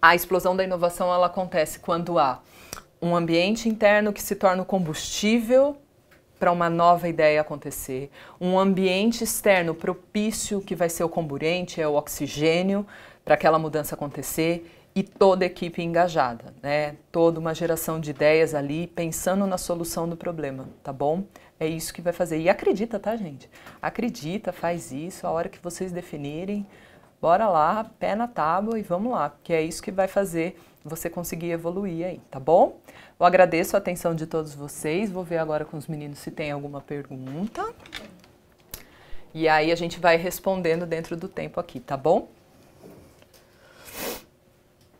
A 0.00 0.14
explosão 0.14 0.54
da 0.54 0.62
inovação, 0.62 1.12
ela 1.12 1.26
acontece 1.26 1.80
quando 1.80 2.18
há 2.18 2.40
um 3.00 3.16
ambiente 3.16 3.68
interno 3.68 4.12
que 4.12 4.22
se 4.22 4.36
torna 4.36 4.62
o 4.62 4.66
combustível 4.66 5.76
para 6.38 6.52
uma 6.52 6.70
nova 6.70 7.08
ideia 7.08 7.40
acontecer, 7.40 8.10
um 8.40 8.58
ambiente 8.58 9.24
externo 9.24 9.74
propício 9.74 10.60
que 10.60 10.74
vai 10.74 10.88
ser 10.88 11.04
o 11.04 11.08
comburente, 11.08 11.80
é 11.80 11.88
o 11.88 11.94
oxigênio 11.94 12.86
para 13.24 13.34
aquela 13.34 13.58
mudança 13.58 13.94
acontecer 13.94 14.70
e 14.94 15.02
toda 15.02 15.44
a 15.44 15.46
equipe 15.46 15.82
engajada, 15.82 16.54
né? 16.62 16.96
Toda 17.12 17.38
uma 17.38 17.54
geração 17.54 18.00
de 18.00 18.10
ideias 18.10 18.54
ali 18.54 18.86
pensando 18.86 19.46
na 19.46 19.58
solução 19.58 20.08
do 20.08 20.16
problema, 20.16 20.68
tá 20.82 20.92
bom? 20.92 21.24
É 21.60 21.66
isso 21.66 21.92
que 21.92 22.00
vai 22.00 22.12
fazer. 22.12 22.40
E 22.40 22.48
acredita, 22.48 22.98
tá, 22.98 23.14
gente? 23.16 23.48
Acredita, 23.82 24.52
faz 24.52 24.92
isso, 24.92 25.26
a 25.26 25.30
hora 25.30 25.48
que 25.48 25.58
vocês 25.62 25.92
definirem, 25.92 26.66
bora 27.20 27.48
lá, 27.48 27.84
pé 27.98 28.14
na 28.14 28.28
tábua 28.28 28.78
e 28.78 28.82
vamos 28.82 29.12
lá, 29.12 29.30
porque 29.30 29.52
é 29.52 29.62
isso 29.62 29.82
que 29.82 29.90
vai 29.90 30.08
fazer 30.08 30.58
você 30.84 31.10
conseguir 31.10 31.50
evoluir 31.50 32.06
aí, 32.06 32.20
tá 32.30 32.40
bom? 32.40 32.80
Eu 33.18 33.26
agradeço 33.26 33.76
a 33.76 33.78
atenção 33.78 34.14
de 34.14 34.26
todos 34.26 34.54
vocês. 34.54 35.10
Vou 35.10 35.24
ver 35.24 35.38
agora 35.38 35.64
com 35.64 35.76
os 35.76 35.86
meninos 35.86 36.18
se 36.20 36.30
tem 36.30 36.50
alguma 36.50 36.80
pergunta. 36.80 37.74
E 39.34 39.48
aí 39.48 39.70
a 39.70 39.74
gente 39.74 40.00
vai 40.00 40.16
respondendo 40.16 40.86
dentro 40.86 41.16
do 41.16 41.28
tempo 41.28 41.60
aqui, 41.60 41.80
tá 41.80 41.96
bom? 41.96 42.28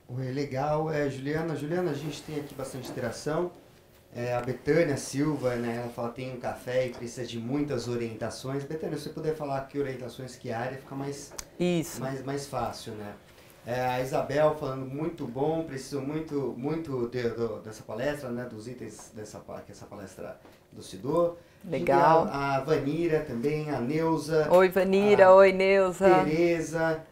Oi, 0.09 0.33
legal. 0.33 0.91
É, 0.91 1.09
Juliana, 1.09 1.55
Juliana, 1.55 1.91
a 1.91 1.95
gente 1.95 2.23
tem 2.23 2.41
aqui 2.41 2.55
bastante 2.55 2.91
interação. 2.91 3.51
É, 4.15 4.35
a 4.35 4.41
Betânia 4.41 4.97
Silva, 4.97 5.55
né, 5.57 5.77
ela 5.83 5.89
fala 5.91 6.09
tem 6.09 6.33
um 6.33 6.41
café 6.41 6.87
e 6.87 6.91
precisa 6.91 7.27
de 7.27 7.39
muitas 7.39 7.89
orientações. 7.89 8.65
Betânia, 8.65 8.97
se 8.97 9.05
você 9.05 9.11
puder 9.11 9.35
falar 9.35 9.61
que 9.69 9.79
orientações, 9.79 10.35
que 10.35 10.51
área, 10.51 10.79
fica 10.79 10.95
mais, 10.95 11.33
Isso. 11.61 12.01
mais, 12.01 12.25
mais 12.25 12.47
fácil, 12.47 12.95
né? 12.95 13.15
É, 13.67 13.85
a 13.85 14.01
Isabel 14.01 14.57
falando 14.59 14.87
muito 14.87 15.27
bom, 15.27 15.63
preciso 15.63 16.01
muito, 16.01 16.55
muito 16.57 17.07
de, 17.09 17.23
de, 17.23 17.63
dessa 17.63 17.83
palestra, 17.83 18.31
né, 18.31 18.47
dos 18.47 18.67
itens 18.67 19.13
dessa 19.15 19.39
que 19.67 19.73
essa 19.73 19.85
palestra 19.85 20.41
do 20.73 20.83
Sidor. 20.83 21.37
Legal. 21.65 22.27
A, 22.33 22.57
a, 22.57 22.61
Vanira 22.61 23.21
também, 23.21 23.71
a 23.71 23.79
Neuza. 23.79 24.49
Oi, 24.51 24.71
Vanira. 24.71 25.35
Oi, 25.35 25.53
Neuza. 25.53 26.25
Tereza. 26.25 27.03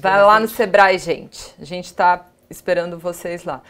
Vai 0.00 0.22
lá 0.22 0.38
no 0.38 0.46
Sebrae, 0.46 0.98
gente. 0.98 1.52
A 1.60 1.64
gente 1.64 1.86
está 1.86 2.26
esperando 2.48 2.96
vocês 2.96 3.44
lá. 3.44 3.60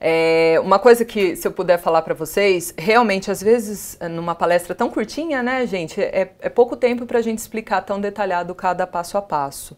É, 0.00 0.58
uma 0.62 0.78
coisa 0.78 1.04
que, 1.04 1.36
se 1.36 1.46
eu 1.46 1.52
puder 1.52 1.78
falar 1.78 2.02
para 2.02 2.14
vocês, 2.14 2.74
realmente, 2.76 3.30
às 3.30 3.42
vezes, 3.42 3.98
numa 4.10 4.34
palestra 4.34 4.74
tão 4.74 4.90
curtinha, 4.90 5.42
né, 5.42 5.66
gente, 5.66 6.00
é, 6.00 6.32
é 6.40 6.48
pouco 6.48 6.76
tempo 6.76 7.06
para 7.06 7.18
a 7.18 7.22
gente 7.22 7.38
explicar 7.38 7.80
tão 7.82 8.00
detalhado 8.00 8.54
cada 8.54 8.86
passo 8.86 9.16
a 9.16 9.22
passo. 9.22 9.76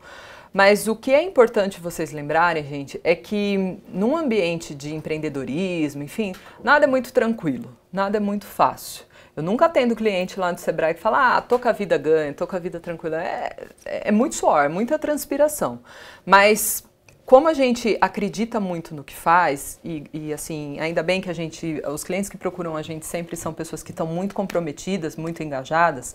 Mas 0.53 0.89
o 0.89 0.97
que 0.97 1.13
é 1.13 1.23
importante 1.23 1.81
vocês 1.81 2.11
lembrarem, 2.11 2.65
gente, 2.65 3.01
é 3.05 3.15
que 3.15 3.79
num 3.89 4.17
ambiente 4.17 4.75
de 4.75 4.95
empreendedorismo, 4.95 6.03
enfim, 6.03 6.35
nada 6.65 6.85
é 6.85 6.89
muito 6.89 7.13
tranquilo, 7.13 7.77
nada 7.93 8.17
é 8.17 8.21
muito 8.21 8.47
fácil. 8.47 9.05
Eu 9.37 9.43
nunca 9.45 9.67
atendo 9.67 9.95
cliente 9.95 10.41
lá 10.41 10.51
no 10.51 10.59
Sebrae 10.59 10.95
que 10.95 11.01
fala, 11.01 11.37
ah, 11.37 11.41
tô 11.41 11.61
com 11.61 11.69
a 11.69 11.73
vida 11.73 11.97
ganha, 11.97 12.35
tô 12.35 12.45
com 12.45 12.57
a 12.57 12.59
vida 12.59 12.81
tranquila. 12.81 13.23
É, 13.23 13.69
é, 13.85 14.09
é 14.09 14.11
muito 14.11 14.35
suor, 14.35 14.65
é 14.65 14.69
muita 14.69 14.99
transpiração. 14.99 15.79
Mas 16.27 16.83
como 17.29 17.47
a 17.47 17.53
gente 17.53 17.95
acredita 18.01 18.59
muito 18.59 18.95
no 18.95 19.05
que 19.05 19.15
faz, 19.15 19.79
e, 19.85 20.03
e, 20.15 20.33
assim, 20.33 20.81
ainda 20.81 21.03
bem 21.03 21.21
que 21.21 21.29
a 21.29 21.33
gente, 21.35 21.79
os 21.87 22.03
clientes 22.03 22.31
que 22.31 22.39
procuram 22.39 22.75
a 22.75 22.81
gente 22.81 23.05
sempre 23.05 23.37
são 23.37 23.53
pessoas 23.53 23.83
que 23.83 23.91
estão 23.91 24.07
muito 24.07 24.35
comprometidas, 24.35 25.15
muito 25.15 25.43
engajadas, 25.43 26.15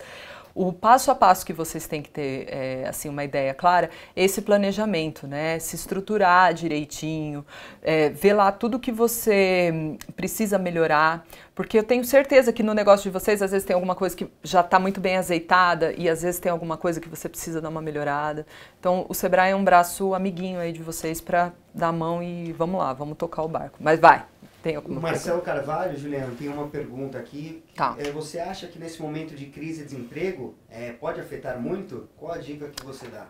o 0.55 0.71
passo 0.71 1.09
a 1.09 1.15
passo 1.15 1.45
que 1.45 1.53
vocês 1.53 1.87
têm 1.87 2.01
que 2.01 2.09
ter, 2.09 2.47
é, 2.49 2.87
assim, 2.87 3.09
uma 3.09 3.23
ideia 3.23 3.53
clara, 3.53 3.89
é 4.15 4.23
esse 4.23 4.41
planejamento, 4.41 5.27
né? 5.27 5.57
Se 5.59 5.75
estruturar 5.75 6.53
direitinho, 6.53 7.45
é, 7.81 8.09
ver 8.09 8.33
lá 8.33 8.51
tudo 8.51 8.79
que 8.79 8.91
você 8.91 9.97
precisa 10.15 10.59
melhorar, 10.59 11.25
porque 11.55 11.77
eu 11.77 11.83
tenho 11.83 12.03
certeza 12.03 12.53
que 12.53 12.61
no 12.61 12.73
negócio 12.73 13.03
de 13.03 13.09
vocês, 13.09 13.41
às 13.41 13.51
vezes 13.51 13.65
tem 13.65 13.73
alguma 13.73 13.95
coisa 13.95 14.15
que 14.15 14.27
já 14.43 14.61
está 14.61 14.79
muito 14.79 15.01
bem 15.01 15.17
azeitada 15.17 15.93
e 15.97 16.07
às 16.07 16.21
vezes 16.21 16.39
tem 16.39 16.51
alguma 16.51 16.77
coisa 16.77 16.99
que 16.99 17.09
você 17.09 17.27
precisa 17.27 17.59
dar 17.59 17.69
uma 17.69 17.81
melhorada. 17.81 18.45
Então, 18.79 19.05
o 19.09 19.13
Sebrae 19.13 19.51
é 19.51 19.55
um 19.55 19.63
braço 19.63 20.13
amiguinho 20.13 20.59
aí 20.59 20.71
de 20.71 20.83
vocês 20.83 21.19
para 21.19 21.51
dar 21.73 21.87
a 21.87 21.91
mão 21.91 22.21
e 22.21 22.51
vamos 22.53 22.79
lá, 22.79 22.93
vamos 22.93 23.17
tocar 23.17 23.43
o 23.43 23.47
barco. 23.47 23.77
Mas 23.79 23.99
vai! 23.99 24.32
Tem 24.63 24.77
alguma 24.77 25.01
Marcelo 25.01 25.41
pergunta? 25.41 25.65
Carvalho, 25.65 25.99
Juliano, 25.99 26.35
tem 26.37 26.47
uma 26.47 26.69
pergunta 26.69 27.19
aqui. 27.19 27.61
Tá. 27.75 27.97
É, 27.99 28.09
você 28.11 28.39
acha 28.39 28.65
que 28.65 28.79
nesse 28.79 29.01
momento 29.01 29.35
de 29.35 29.47
crise 29.47 29.81
e 29.81 29.83
desemprego 29.83 30.55
é, 30.69 30.93
pode 30.93 31.19
afetar 31.19 31.59
muito? 31.59 32.07
Qual 32.15 32.31
a 32.31 32.37
dica 32.37 32.69
que 32.69 32.85
você 32.85 33.05
dá? 33.07 33.27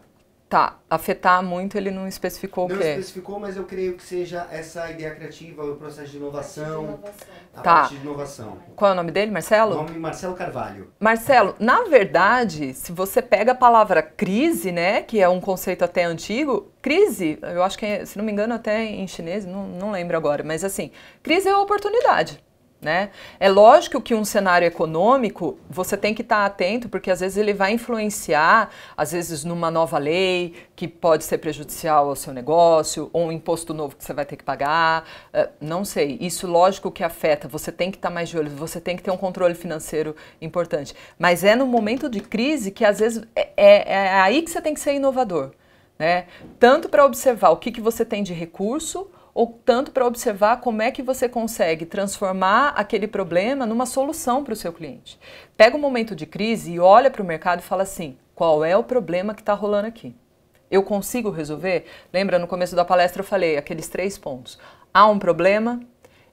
Tá, 0.53 0.77
afetar 0.87 1.41
muito 1.41 1.79
ele 1.79 1.89
não 1.89 2.07
especificou 2.07 2.69
não 2.69 2.75
o 2.75 2.77
quê? 2.77 2.85
Não 2.85 2.91
especificou, 2.91 3.39
mas 3.39 3.57
eu 3.57 3.63
creio 3.63 3.97
que 3.97 4.03
seja 4.03 4.47
essa 4.51 4.87
ideia 4.91 5.09
criativa, 5.15 5.65
o 5.65 5.77
processo 5.77 6.11
de 6.11 6.17
inovação. 6.17 6.99
A 7.55 7.61
tá. 7.61 7.73
parte 7.73 7.95
de 7.95 8.01
inovação. 8.03 8.59
Qual 8.75 8.91
é 8.91 8.93
o 8.93 8.95
nome 8.95 9.09
dele, 9.11 9.31
Marcelo? 9.31 9.71
O 9.71 9.77
nome 9.77 9.97
Marcelo 9.97 10.35
Carvalho. 10.35 10.93
Marcelo, 10.99 11.55
na 11.57 11.85
verdade, 11.85 12.71
se 12.75 12.91
você 12.91 13.19
pega 13.19 13.53
a 13.53 13.55
palavra 13.55 14.03
crise, 14.03 14.71
né, 14.71 15.01
que 15.01 15.19
é 15.19 15.27
um 15.27 15.41
conceito 15.41 15.83
até 15.83 16.03
antigo, 16.03 16.71
crise, 16.83 17.39
eu 17.41 17.63
acho 17.63 17.75
que, 17.75 17.87
é, 17.87 18.05
se 18.05 18.15
não 18.15 18.23
me 18.23 18.31
engano, 18.31 18.53
até 18.53 18.85
em 18.85 19.07
chinês, 19.07 19.47
não, 19.47 19.65
não 19.65 19.89
lembro 19.89 20.15
agora, 20.15 20.43
mas 20.43 20.63
assim, 20.63 20.91
crise 21.23 21.49
é 21.49 21.57
oportunidade. 21.57 22.39
Né? 22.83 23.11
É 23.39 23.47
lógico 23.47 24.01
que 24.01 24.13
um 24.13 24.25
cenário 24.25 24.67
econômico 24.67 25.57
você 25.69 25.95
tem 25.95 26.13
que 26.13 26.21
estar 26.21 26.39
tá 26.39 26.45
atento, 26.45 26.89
porque 26.89 27.09
às 27.09 27.21
vezes 27.21 27.37
ele 27.37 27.53
vai 27.53 27.71
influenciar, 27.71 28.69
às 28.97 29.13
vezes 29.13 29.45
numa 29.45 29.71
nova 29.71 29.97
lei 29.97 30.53
que 30.75 30.85
pode 30.85 31.23
ser 31.23 31.37
prejudicial 31.37 32.09
ao 32.09 32.15
seu 32.15 32.33
negócio, 32.33 33.09
ou 33.13 33.27
um 33.27 33.31
imposto 33.31 33.73
novo 33.73 33.95
que 33.95 34.03
você 34.03 34.11
vai 34.11 34.25
ter 34.25 34.35
que 34.35 34.43
pagar. 34.43 35.07
Uh, 35.33 35.49
não 35.61 35.85
sei. 35.85 36.17
Isso, 36.19 36.45
lógico, 36.45 36.91
que 36.91 37.05
afeta. 37.05 37.47
Você 37.47 37.71
tem 37.71 37.89
que 37.89 37.97
estar 37.97 38.09
tá 38.09 38.13
mais 38.13 38.27
de 38.27 38.37
olho, 38.37 38.49
você 38.49 38.81
tem 38.81 38.97
que 38.97 39.03
ter 39.03 39.11
um 39.11 39.17
controle 39.17 39.55
financeiro 39.55 40.13
importante. 40.41 40.93
Mas 41.17 41.41
é 41.45 41.55
no 41.55 41.65
momento 41.65 42.09
de 42.09 42.19
crise 42.19 42.69
que 42.69 42.83
às 42.83 42.99
vezes 42.99 43.23
é, 43.33 43.49
é, 43.55 43.93
é 43.93 44.19
aí 44.19 44.41
que 44.41 44.51
você 44.51 44.61
tem 44.61 44.73
que 44.73 44.81
ser 44.81 44.93
inovador. 44.93 45.51
Né? 45.97 46.25
Tanto 46.59 46.89
para 46.89 47.05
observar 47.05 47.51
o 47.51 47.57
que, 47.57 47.71
que 47.71 47.79
você 47.79 48.03
tem 48.03 48.23
de 48.23 48.33
recurso 48.33 49.09
ou 49.33 49.59
tanto 49.65 49.91
para 49.91 50.05
observar 50.05 50.57
como 50.57 50.81
é 50.81 50.91
que 50.91 51.01
você 51.01 51.27
consegue 51.27 51.85
transformar 51.85 52.69
aquele 52.69 53.07
problema 53.07 53.65
numa 53.65 53.85
solução 53.85 54.43
para 54.43 54.53
o 54.53 54.57
seu 54.57 54.71
cliente. 54.71 55.19
Pega 55.57 55.75
um 55.75 55.79
momento 55.79 56.15
de 56.15 56.25
crise 56.25 56.73
e 56.73 56.79
olha 56.79 57.09
para 57.09 57.21
o 57.21 57.25
mercado 57.25 57.59
e 57.59 57.63
fala 57.63 57.83
assim: 57.83 58.17
qual 58.35 58.63
é 58.63 58.77
o 58.77 58.83
problema 58.83 59.33
que 59.33 59.41
está 59.41 59.53
rolando 59.53 59.87
aqui? 59.87 60.15
Eu 60.69 60.83
consigo 60.83 61.29
resolver? 61.29 61.85
Lembra 62.11 62.39
no 62.39 62.47
começo 62.47 62.75
da 62.75 62.85
palestra 62.85 63.21
eu 63.21 63.25
falei 63.25 63.57
aqueles 63.57 63.87
três 63.87 64.17
pontos. 64.17 64.59
Há 64.93 65.07
um 65.07 65.17
problema, 65.17 65.79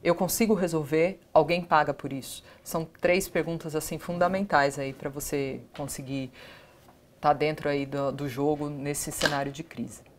eu 0.03 0.15
consigo 0.15 0.55
resolver, 0.55 1.21
alguém 1.33 1.63
paga 1.63 1.95
por 1.95 2.13
isso. 2.13 2.43
São 2.63 2.87
três 3.01 3.29
perguntas 3.29 3.75
assim 3.75 3.99
fundamentais 3.99 4.79
aí 4.79 4.93
para 4.93 5.09
você 5.09 5.61
conseguir 5.77 6.31
estar 7.17 7.31
tá 7.31 7.33
dentro 7.33 7.69
aí 7.69 7.85
do, 7.87 8.13
do 8.13 8.29
jogo 8.29 8.69
nesse 8.69 9.11
cenário 9.11 9.53
de 9.53 9.63
crise. 9.63 10.10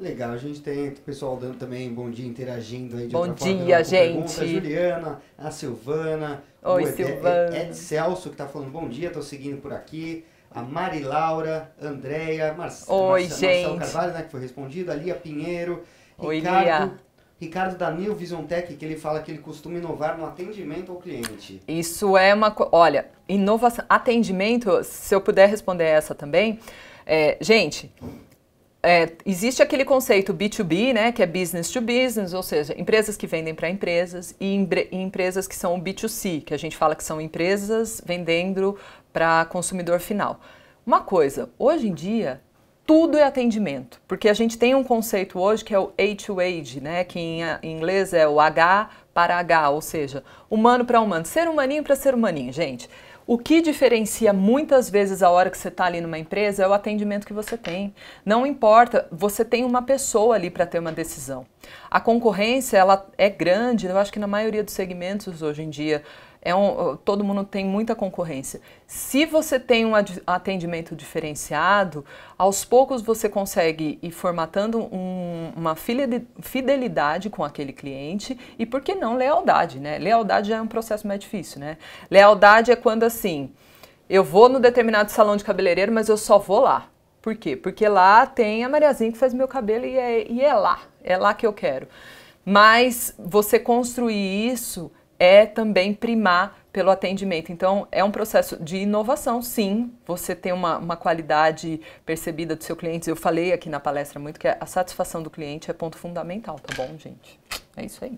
Legal, 0.00 0.30
a 0.30 0.38
gente 0.38 0.62
tem 0.62 0.88
o 0.88 0.92
pessoal 0.92 1.36
dando 1.36 1.58
também 1.58 1.92
bom 1.92 2.10
dia, 2.10 2.26
interagindo 2.26 2.96
aí 2.96 3.06
de 3.06 3.12
Bom 3.12 3.28
dia, 3.34 3.84
gente. 3.84 4.14
Pergunta. 4.14 4.42
A 4.42 4.46
Juliana, 4.46 5.22
a 5.36 5.50
Silvana, 5.50 6.42
Oi, 6.62 6.84
o 6.84 6.88
Ed, 6.88 6.96
Silvana. 6.96 7.56
Ed, 7.56 7.66
Ed 7.66 7.76
Celso 7.76 8.30
que 8.30 8.34
está 8.34 8.46
falando 8.46 8.70
bom 8.70 8.88
dia, 8.88 9.08
estou 9.08 9.22
seguindo 9.22 9.60
por 9.60 9.74
aqui. 9.74 10.24
A 10.50 10.62
Mari 10.62 11.00
Laura, 11.00 11.70
Andréia, 11.80 12.54
Mar 12.54 12.70
Oi, 12.88 13.22
Marcelo, 13.24 13.28
gente. 13.28 13.66
Marcelo 13.66 13.78
Carvalho, 13.78 14.12
né, 14.14 14.22
que 14.22 14.30
foi 14.30 14.40
respondido, 14.40 14.90
a 14.90 14.94
Lia 14.94 15.14
Pinheiro, 15.14 15.82
Oi, 16.16 16.36
Ricardo, 16.36 16.64
Lia. 16.64 16.92
Ricardo 17.38 17.76
da 17.76 17.90
New 17.90 18.14
Vision 18.14 18.44
Tech, 18.44 18.74
que 18.74 18.82
ele 18.82 18.96
fala 18.96 19.20
que 19.20 19.30
ele 19.30 19.40
costuma 19.40 19.76
inovar 19.76 20.16
no 20.16 20.24
atendimento 20.24 20.92
ao 20.92 20.98
cliente. 20.98 21.60
Isso 21.68 22.16
é 22.16 22.32
uma 22.32 22.56
Olha, 22.72 23.06
inovação, 23.28 23.84
atendimento, 23.86 24.82
se 24.82 25.14
eu 25.14 25.20
puder 25.20 25.46
responder 25.46 25.84
essa 25.84 26.14
também, 26.14 26.58
é, 27.04 27.36
gente, 27.40 27.92
é, 28.82 29.12
existe 29.26 29.62
aquele 29.62 29.84
conceito 29.84 30.32
B2B, 30.32 30.94
né, 30.94 31.12
que 31.12 31.22
é 31.22 31.26
business 31.26 31.70
to 31.70 31.80
business, 31.80 32.32
ou 32.32 32.42
seja, 32.42 32.74
empresas 32.78 33.16
que 33.16 33.26
vendem 33.26 33.54
para 33.54 33.68
empresas 33.68 34.34
e, 34.40 34.66
e 34.90 34.96
empresas 34.96 35.46
que 35.46 35.54
são 35.54 35.80
B2C, 35.80 36.42
que 36.44 36.54
a 36.54 36.58
gente 36.58 36.76
fala 36.76 36.96
que 36.96 37.04
são 37.04 37.20
empresas 37.20 38.00
vendendo 38.04 38.78
para 39.12 39.44
consumidor 39.46 40.00
final. 40.00 40.40
Uma 40.86 41.00
coisa, 41.00 41.50
hoje 41.58 41.88
em 41.88 41.94
dia 41.94 42.40
tudo 42.86 43.16
é 43.16 43.22
atendimento, 43.22 44.00
porque 44.08 44.28
a 44.28 44.34
gente 44.34 44.58
tem 44.58 44.74
um 44.74 44.82
conceito 44.82 45.38
hoje 45.38 45.64
que 45.64 45.72
é 45.72 45.78
o 45.78 45.92
A 45.96 46.16
to 46.16 46.40
Age, 46.40 46.80
né, 46.80 47.04
que 47.04 47.20
em, 47.20 47.42
em 47.62 47.76
inglês 47.76 48.12
é 48.12 48.26
o 48.26 48.40
H 48.40 48.90
para 49.14 49.36
H, 49.36 49.70
ou 49.70 49.80
seja, 49.80 50.24
humano 50.48 50.84
para 50.84 51.00
humano, 51.00 51.24
ser 51.24 51.46
humaninho 51.46 51.84
para 51.84 51.94
ser 51.94 52.14
humaninho, 52.14 52.52
gente. 52.52 52.88
O 53.32 53.38
que 53.38 53.62
diferencia 53.62 54.32
muitas 54.32 54.90
vezes 54.90 55.22
a 55.22 55.30
hora 55.30 55.50
que 55.50 55.56
você 55.56 55.68
está 55.68 55.84
ali 55.84 56.00
numa 56.00 56.18
empresa 56.18 56.64
é 56.64 56.66
o 56.66 56.72
atendimento 56.72 57.24
que 57.24 57.32
você 57.32 57.56
tem. 57.56 57.94
Não 58.26 58.44
importa, 58.44 59.06
você 59.08 59.44
tem 59.44 59.62
uma 59.62 59.82
pessoa 59.82 60.34
ali 60.34 60.50
para 60.50 60.66
ter 60.66 60.80
uma 60.80 60.90
decisão. 60.90 61.46
A 61.88 62.00
concorrência 62.00 62.76
ela 62.76 63.08
é 63.16 63.30
grande, 63.30 63.86
eu 63.86 63.96
acho 63.96 64.12
que 64.12 64.18
na 64.18 64.26
maioria 64.26 64.64
dos 64.64 64.74
segmentos 64.74 65.42
hoje 65.42 65.62
em 65.62 65.70
dia 65.70 66.02
é 66.42 66.54
um, 66.54 66.96
todo 66.96 67.22
mundo 67.22 67.44
tem 67.44 67.64
muita 67.64 67.94
concorrência. 67.94 68.60
Se 68.86 69.26
você 69.26 69.60
tem 69.60 69.84
um 69.84 69.92
atendimento 70.26 70.96
diferenciado, 70.96 72.04
aos 72.38 72.64
poucos 72.64 73.02
você 73.02 73.28
consegue 73.28 73.98
ir 74.02 74.10
formatando 74.10 74.78
um, 74.78 75.52
uma 75.54 75.76
fidelidade 75.76 77.28
com 77.28 77.44
aquele 77.44 77.72
cliente 77.72 78.38
e, 78.58 78.64
por 78.64 78.80
que 78.80 78.94
não, 78.94 79.16
lealdade, 79.16 79.78
né? 79.78 79.98
Lealdade 79.98 80.52
é 80.52 80.60
um 80.60 80.66
processo 80.66 81.06
mais 81.06 81.20
difícil, 81.20 81.60
né? 81.60 81.76
Lealdade 82.10 82.72
é 82.72 82.76
quando, 82.76 83.02
assim, 83.02 83.52
eu 84.08 84.24
vou 84.24 84.48
no 84.48 84.58
determinado 84.58 85.10
salão 85.10 85.36
de 85.36 85.44
cabeleireiro, 85.44 85.92
mas 85.92 86.08
eu 86.08 86.16
só 86.16 86.38
vou 86.38 86.60
lá. 86.60 86.88
Por 87.20 87.36
quê? 87.36 87.54
Porque 87.54 87.86
lá 87.86 88.24
tem 88.24 88.64
a 88.64 88.68
Mariazinha 88.68 89.12
que 89.12 89.18
faz 89.18 89.34
meu 89.34 89.46
cabelo 89.46 89.84
e 89.84 89.96
é, 89.96 90.26
e 90.26 90.40
é 90.40 90.54
lá, 90.54 90.80
é 91.04 91.18
lá 91.18 91.34
que 91.34 91.46
eu 91.46 91.52
quero. 91.52 91.86
Mas 92.42 93.14
você 93.18 93.58
construir 93.58 94.50
isso 94.50 94.90
é 95.20 95.44
também 95.44 95.92
primar 95.92 96.58
pelo 96.72 96.90
atendimento. 96.90 97.52
Então, 97.52 97.86
é 97.92 98.02
um 98.02 98.10
processo 98.10 98.56
de 98.56 98.78
inovação, 98.78 99.42
sim. 99.42 99.92
Você 100.06 100.34
tem 100.34 100.50
uma, 100.50 100.78
uma 100.78 100.96
qualidade 100.96 101.78
percebida 102.06 102.56
do 102.56 102.64
seu 102.64 102.74
cliente. 102.74 103.10
Eu 103.10 103.16
falei 103.16 103.52
aqui 103.52 103.68
na 103.68 103.78
palestra 103.78 104.18
muito 104.18 104.40
que 104.40 104.48
a 104.48 104.64
satisfação 104.64 105.22
do 105.22 105.28
cliente 105.28 105.70
é 105.70 105.74
ponto 105.74 105.98
fundamental, 105.98 106.58
tá 106.58 106.74
bom, 106.74 106.96
gente? 106.96 107.38
É 107.76 107.84
isso 107.84 108.02
aí. 108.02 108.16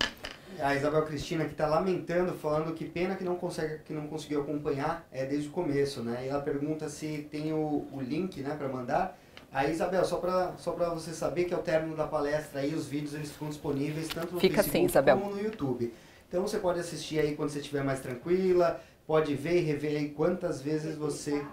A 0.61 0.75
Isabel 0.75 1.03
Cristina 1.03 1.43
que 1.43 1.51
está 1.51 1.67
lamentando, 1.67 2.33
falando 2.35 2.73
que 2.73 2.85
pena 2.85 3.15
que 3.15 3.23
não 3.23 3.35
consegue, 3.35 3.79
que 3.79 3.91
não 3.91 4.07
conseguiu 4.07 4.41
acompanhar 4.41 5.05
é, 5.11 5.25
desde 5.25 5.49
o 5.49 5.51
começo, 5.51 6.01
né? 6.01 6.21
E 6.23 6.29
ela 6.29 6.41
pergunta 6.41 6.87
se 6.87 7.27
tem 7.29 7.51
o, 7.51 7.85
o 7.91 7.99
link, 7.99 8.39
né, 8.41 8.55
para 8.55 8.69
mandar. 8.69 9.19
Aí, 9.51 9.71
Isabel, 9.71 10.05
só 10.05 10.17
para 10.17 10.53
só 10.57 10.71
você 10.71 11.11
saber 11.11 11.45
que 11.45 11.53
ao 11.53 11.61
término 11.61 11.95
da 11.95 12.07
palestra 12.07 12.61
aí 12.61 12.73
os 12.73 12.87
vídeos 12.87 13.13
eles 13.13 13.31
ficam 13.31 13.49
disponíveis 13.49 14.07
tanto 14.07 14.35
no 14.35 14.39
Fica 14.39 14.61
assim, 14.61 14.87
Facebook 14.87 15.09
assim, 15.09 15.19
como 15.19 15.35
no 15.35 15.41
YouTube. 15.41 15.93
Então 16.33 16.47
você 16.47 16.57
pode 16.57 16.79
assistir 16.79 17.19
aí 17.19 17.35
quando 17.35 17.51
você 17.51 17.59
estiver 17.59 17.83
mais 17.83 17.99
tranquila, 17.99 18.81
pode 19.05 19.35
ver 19.35 19.59
e 19.59 19.61
rever 19.61 19.95
aí 19.95 20.09
quantas 20.09 20.59
vezes 20.63 20.95
você 20.95 21.45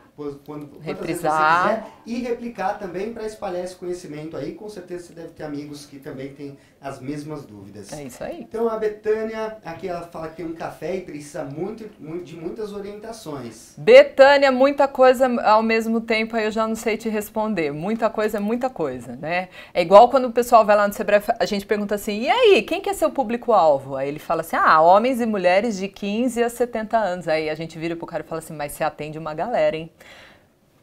quando, 0.44 0.78
reprisar 0.80 1.88
e 2.04 2.18
replicar 2.20 2.78
também 2.78 3.12
para 3.12 3.24
espalhar 3.24 3.64
esse 3.64 3.74
conhecimento 3.74 4.36
aí. 4.36 4.52
Com 4.52 4.68
certeza 4.68 5.06
você 5.06 5.12
deve 5.14 5.28
ter 5.28 5.44
amigos 5.44 5.86
que 5.86 5.98
também 5.98 6.34
têm 6.34 6.58
as 6.80 7.00
mesmas 7.00 7.44
dúvidas. 7.44 7.92
É 7.92 8.04
isso 8.04 8.22
aí. 8.22 8.40
Então 8.40 8.68
a 8.68 8.76
Betânia, 8.76 9.58
aqui 9.64 9.88
ela 9.88 10.02
fala 10.02 10.28
que 10.28 10.36
tem 10.36 10.46
um 10.46 10.54
café 10.54 10.96
e 10.96 11.00
precisa 11.02 11.44
muito, 11.44 11.88
muito 11.98 12.24
de 12.24 12.36
muitas 12.36 12.72
orientações. 12.72 13.74
Betânia, 13.76 14.50
muita 14.50 14.88
coisa 14.88 15.26
ao 15.42 15.62
mesmo 15.62 16.00
tempo, 16.00 16.36
aí 16.36 16.44
eu 16.44 16.50
já 16.50 16.66
não 16.66 16.74
sei 16.74 16.96
te 16.96 17.08
responder. 17.08 17.72
Muita 17.72 18.08
coisa 18.08 18.38
é 18.38 18.40
muita 18.40 18.70
coisa, 18.70 19.16
né? 19.16 19.48
É 19.74 19.82
igual 19.82 20.08
quando 20.08 20.26
o 20.26 20.32
pessoal 20.32 20.64
vai 20.64 20.76
lá 20.76 20.86
no 20.88 20.94
Sebrae, 20.94 21.22
a 21.38 21.44
gente 21.44 21.66
pergunta 21.66 21.94
assim: 21.94 22.22
"E 22.22 22.30
aí, 22.30 22.62
quem 22.62 22.80
que 22.80 22.88
é 22.88 22.94
seu 22.94 23.10
público 23.10 23.52
alvo?" 23.52 23.96
Aí 23.96 24.08
ele 24.08 24.18
fala 24.18 24.40
assim: 24.40 24.56
"Ah, 24.56 24.80
homens 24.80 25.20
e 25.20 25.26
mulheres 25.26 25.78
de 25.78 25.88
15 25.88 26.42
a 26.42 26.48
70 26.48 26.96
anos". 26.96 27.28
Aí 27.28 27.50
a 27.50 27.54
gente 27.54 27.78
vira 27.78 27.94
pro 27.94 28.06
cara 28.06 28.22
e 28.24 28.26
fala 28.26 28.38
assim: 28.38 28.54
"Mas 28.54 28.72
você 28.72 28.84
atende 28.84 29.18
uma 29.18 29.34
galera, 29.34 29.76
hein?" 29.76 29.90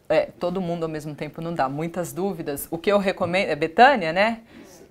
É, 0.09 0.29
todo 0.39 0.61
mundo 0.61 0.83
ao 0.83 0.89
mesmo 0.89 1.13
tempo 1.15 1.41
não 1.41 1.53
dá. 1.53 1.67
Muitas 1.67 2.13
dúvidas. 2.13 2.67
O 2.71 2.77
que 2.77 2.91
eu 2.91 2.97
recomendo 2.97 3.49
é 3.49 3.55
Betânia, 3.55 4.13
né? 4.13 4.41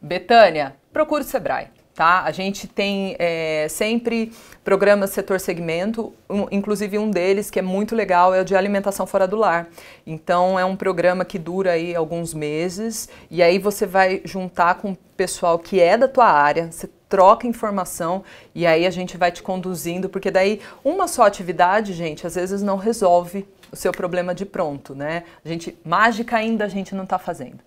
Betânia, 0.00 0.74
procure 0.92 1.22
o 1.22 1.24
Sebrae. 1.24 1.68
Tá? 1.94 2.24
A 2.24 2.30
gente 2.30 2.68
tem 2.68 3.16
é, 3.18 3.68
sempre 3.70 4.30
programas 4.62 5.10
setor 5.10 5.40
segmento, 5.40 6.12
um, 6.28 6.46
inclusive 6.50 6.98
um 6.98 7.10
deles 7.10 7.50
que 7.50 7.58
é 7.58 7.62
muito 7.62 7.94
legal 7.94 8.34
é 8.34 8.42
o 8.42 8.44
de 8.44 8.54
alimentação 8.54 9.06
fora 9.06 9.26
do 9.26 9.34
lar. 9.34 9.66
Então 10.06 10.58
é 10.58 10.64
um 10.66 10.76
programa 10.76 11.24
que 11.24 11.38
dura 11.38 11.72
aí 11.72 11.96
alguns 11.96 12.34
meses 12.34 13.08
e 13.30 13.42
aí 13.42 13.58
você 13.58 13.86
vai 13.86 14.20
juntar 14.26 14.74
com 14.74 14.92
o 14.92 14.98
pessoal 15.16 15.58
que 15.58 15.80
é 15.80 15.96
da 15.96 16.06
tua 16.06 16.26
área, 16.26 16.70
você 16.70 16.86
troca 17.08 17.46
informação 17.46 18.22
e 18.54 18.66
aí 18.66 18.86
a 18.86 18.90
gente 18.90 19.16
vai 19.16 19.32
te 19.32 19.42
conduzindo, 19.42 20.06
porque 20.10 20.30
daí 20.30 20.60
uma 20.84 21.08
só 21.08 21.22
atividade, 21.22 21.94
gente, 21.94 22.26
às 22.26 22.34
vezes 22.34 22.60
não 22.60 22.76
resolve 22.76 23.48
o 23.70 23.76
seu 23.76 23.92
problema 23.92 24.34
de 24.34 24.44
pronto, 24.44 24.94
né? 24.94 25.24
A 25.44 25.48
gente, 25.48 25.76
mágica 25.84 26.36
ainda 26.36 26.64
a 26.64 26.68
gente 26.68 26.94
não 26.94 27.04
está 27.04 27.18
fazendo. 27.18 27.58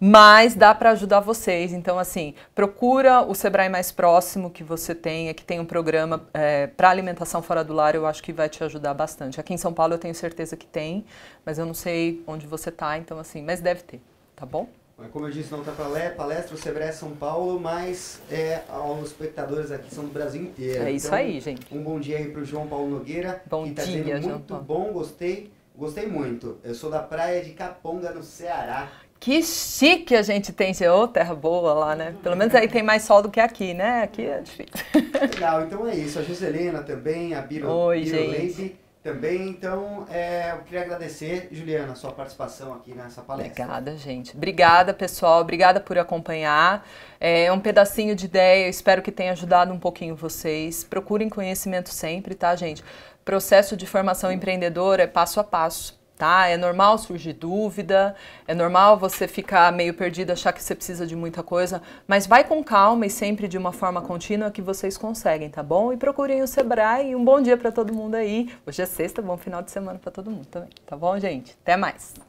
Mas 0.00 0.54
dá 0.54 0.74
para 0.74 0.90
ajudar 0.90 1.20
vocês. 1.20 1.72
Então, 1.72 1.98
assim, 1.98 2.34
procura 2.54 3.22
o 3.22 3.34
Sebrae 3.34 3.68
mais 3.68 3.90
próximo 3.90 4.50
que 4.50 4.62
você 4.62 4.94
tenha, 4.94 5.34
que 5.34 5.44
tem 5.44 5.58
um 5.58 5.64
programa 5.64 6.22
é, 6.32 6.68
para 6.68 6.88
alimentação 6.88 7.42
fora 7.42 7.64
do 7.64 7.72
lar, 7.72 7.94
eu 7.94 8.06
acho 8.06 8.22
que 8.22 8.32
vai 8.32 8.48
te 8.48 8.62
ajudar 8.62 8.94
bastante. 8.94 9.40
Aqui 9.40 9.52
em 9.52 9.58
São 9.58 9.72
Paulo 9.72 9.94
eu 9.94 9.98
tenho 9.98 10.14
certeza 10.14 10.56
que 10.56 10.66
tem, 10.66 11.04
mas 11.44 11.58
eu 11.58 11.66
não 11.66 11.74
sei 11.74 12.22
onde 12.26 12.46
você 12.46 12.68
está, 12.68 12.96
então 12.96 13.18
assim, 13.18 13.42
mas 13.42 13.60
deve 13.60 13.82
ter, 13.82 14.00
tá 14.36 14.46
bom? 14.46 14.68
Como 15.12 15.26
eu 15.26 15.30
disse 15.30 15.52
na 15.52 15.58
outra 15.58 15.72
palestra, 15.72 16.54
o 16.54 16.58
Sebrae 16.58 16.88
é 16.88 16.92
São 16.92 17.12
Paulo, 17.12 17.60
mas 17.60 18.20
é, 18.28 18.62
os 19.00 19.10
espectadores 19.10 19.70
aqui 19.70 19.94
são 19.94 20.04
do 20.04 20.10
Brasil 20.10 20.42
inteiro. 20.42 20.84
É 20.84 20.90
isso 20.90 21.06
então, 21.06 21.18
aí, 21.18 21.40
gente. 21.40 21.72
Um 21.72 21.82
bom 21.82 22.00
dia 22.00 22.18
aí 22.18 22.28
para 22.28 22.42
o 22.42 22.44
João 22.44 22.66
Paulo 22.66 22.90
Nogueira. 22.90 23.40
Bom 23.48 23.64
que 23.64 23.70
tá 23.72 23.84
dia, 23.84 24.20
João 24.20 24.34
muito 24.34 24.54
bom, 24.56 24.92
gostei. 24.92 25.52
Gostei 25.76 26.06
muito. 26.08 26.58
Eu 26.64 26.74
sou 26.74 26.90
da 26.90 26.98
praia 26.98 27.42
de 27.44 27.50
Caponga, 27.50 28.10
no 28.10 28.24
Ceará. 28.24 28.88
Que 29.20 29.40
chique 29.42 30.16
a 30.16 30.22
gente 30.22 30.52
tem, 30.52 30.72
ô, 30.88 31.02
oh, 31.02 31.08
terra 31.08 31.34
boa 31.34 31.72
lá, 31.72 31.94
né? 31.94 32.16
Pelo 32.20 32.36
menos 32.36 32.52
aí 32.54 32.66
tem 32.66 32.82
mais 32.82 33.04
sol 33.04 33.22
do 33.22 33.30
que 33.30 33.38
aqui, 33.38 33.74
né? 33.74 34.02
Aqui 34.02 34.22
é 34.22 34.40
difícil. 34.40 34.72
Legal, 35.20 35.64
então 35.64 35.86
é 35.86 35.94
isso. 35.94 36.18
A 36.18 36.22
Giselena 36.22 36.82
também, 36.82 37.34
a 37.34 37.40
Biro, 37.40 37.70
Oi, 37.70 38.02
Biro 38.02 38.16
gente. 38.16 38.30
Leite 38.30 38.76
também. 39.02 39.48
Então, 39.48 40.06
é, 40.10 40.52
eu 40.52 40.58
queria 40.58 40.82
agradecer, 40.82 41.48
Juliana, 41.50 41.92
a 41.92 41.94
sua 41.94 42.12
participação 42.12 42.72
aqui 42.74 42.94
nessa 42.94 43.22
palestra. 43.22 43.64
Obrigada, 43.64 43.96
gente. 43.96 44.36
Obrigada, 44.36 44.94
pessoal. 44.94 45.40
Obrigada 45.40 45.80
por 45.80 45.98
acompanhar. 45.98 46.86
É 47.20 47.50
um 47.52 47.60
pedacinho 47.60 48.14
de 48.14 48.26
ideia. 48.26 48.68
espero 48.68 49.02
que 49.02 49.10
tenha 49.10 49.32
ajudado 49.32 49.72
um 49.72 49.78
pouquinho 49.78 50.14
vocês. 50.14 50.84
Procurem 50.84 51.28
conhecimento 51.28 51.90
sempre, 51.90 52.34
tá, 52.34 52.54
gente? 52.54 52.84
Processo 53.24 53.76
de 53.76 53.86
formação 53.86 54.32
empreendedora 54.32 55.02
é 55.02 55.06
passo 55.06 55.40
a 55.40 55.44
passo 55.44 55.97
tá? 56.18 56.48
É 56.48 56.56
normal 56.56 56.98
surgir 56.98 57.32
dúvida, 57.32 58.14
é 58.46 58.54
normal 58.54 58.98
você 58.98 59.28
ficar 59.28 59.72
meio 59.72 59.94
perdido, 59.94 60.32
achar 60.32 60.52
que 60.52 60.62
você 60.62 60.74
precisa 60.74 61.06
de 61.06 61.14
muita 61.14 61.42
coisa, 61.42 61.80
mas 62.06 62.26
vai 62.26 62.44
com 62.44 62.62
calma 62.62 63.06
e 63.06 63.10
sempre 63.10 63.46
de 63.46 63.56
uma 63.56 63.72
forma 63.72 64.02
contínua 64.02 64.50
que 64.50 64.60
vocês 64.60 64.98
conseguem, 64.98 65.48
tá 65.48 65.62
bom? 65.62 65.92
E 65.92 65.96
procurem 65.96 66.42
o 66.42 66.46
Sebrae 66.46 67.10
e 67.10 67.16
um 67.16 67.24
bom 67.24 67.40
dia 67.40 67.56
para 67.56 67.70
todo 67.70 67.94
mundo 67.94 68.16
aí. 68.16 68.52
Hoje 68.66 68.82
é 68.82 68.86
sexta, 68.86 69.22
bom 69.22 69.36
final 69.36 69.62
de 69.62 69.70
semana 69.70 69.98
para 69.98 70.10
todo 70.10 70.30
mundo 70.30 70.46
também, 70.46 70.70
tá 70.84 70.96
bom, 70.96 71.18
gente? 71.18 71.56
Até 71.62 71.76
mais. 71.76 72.27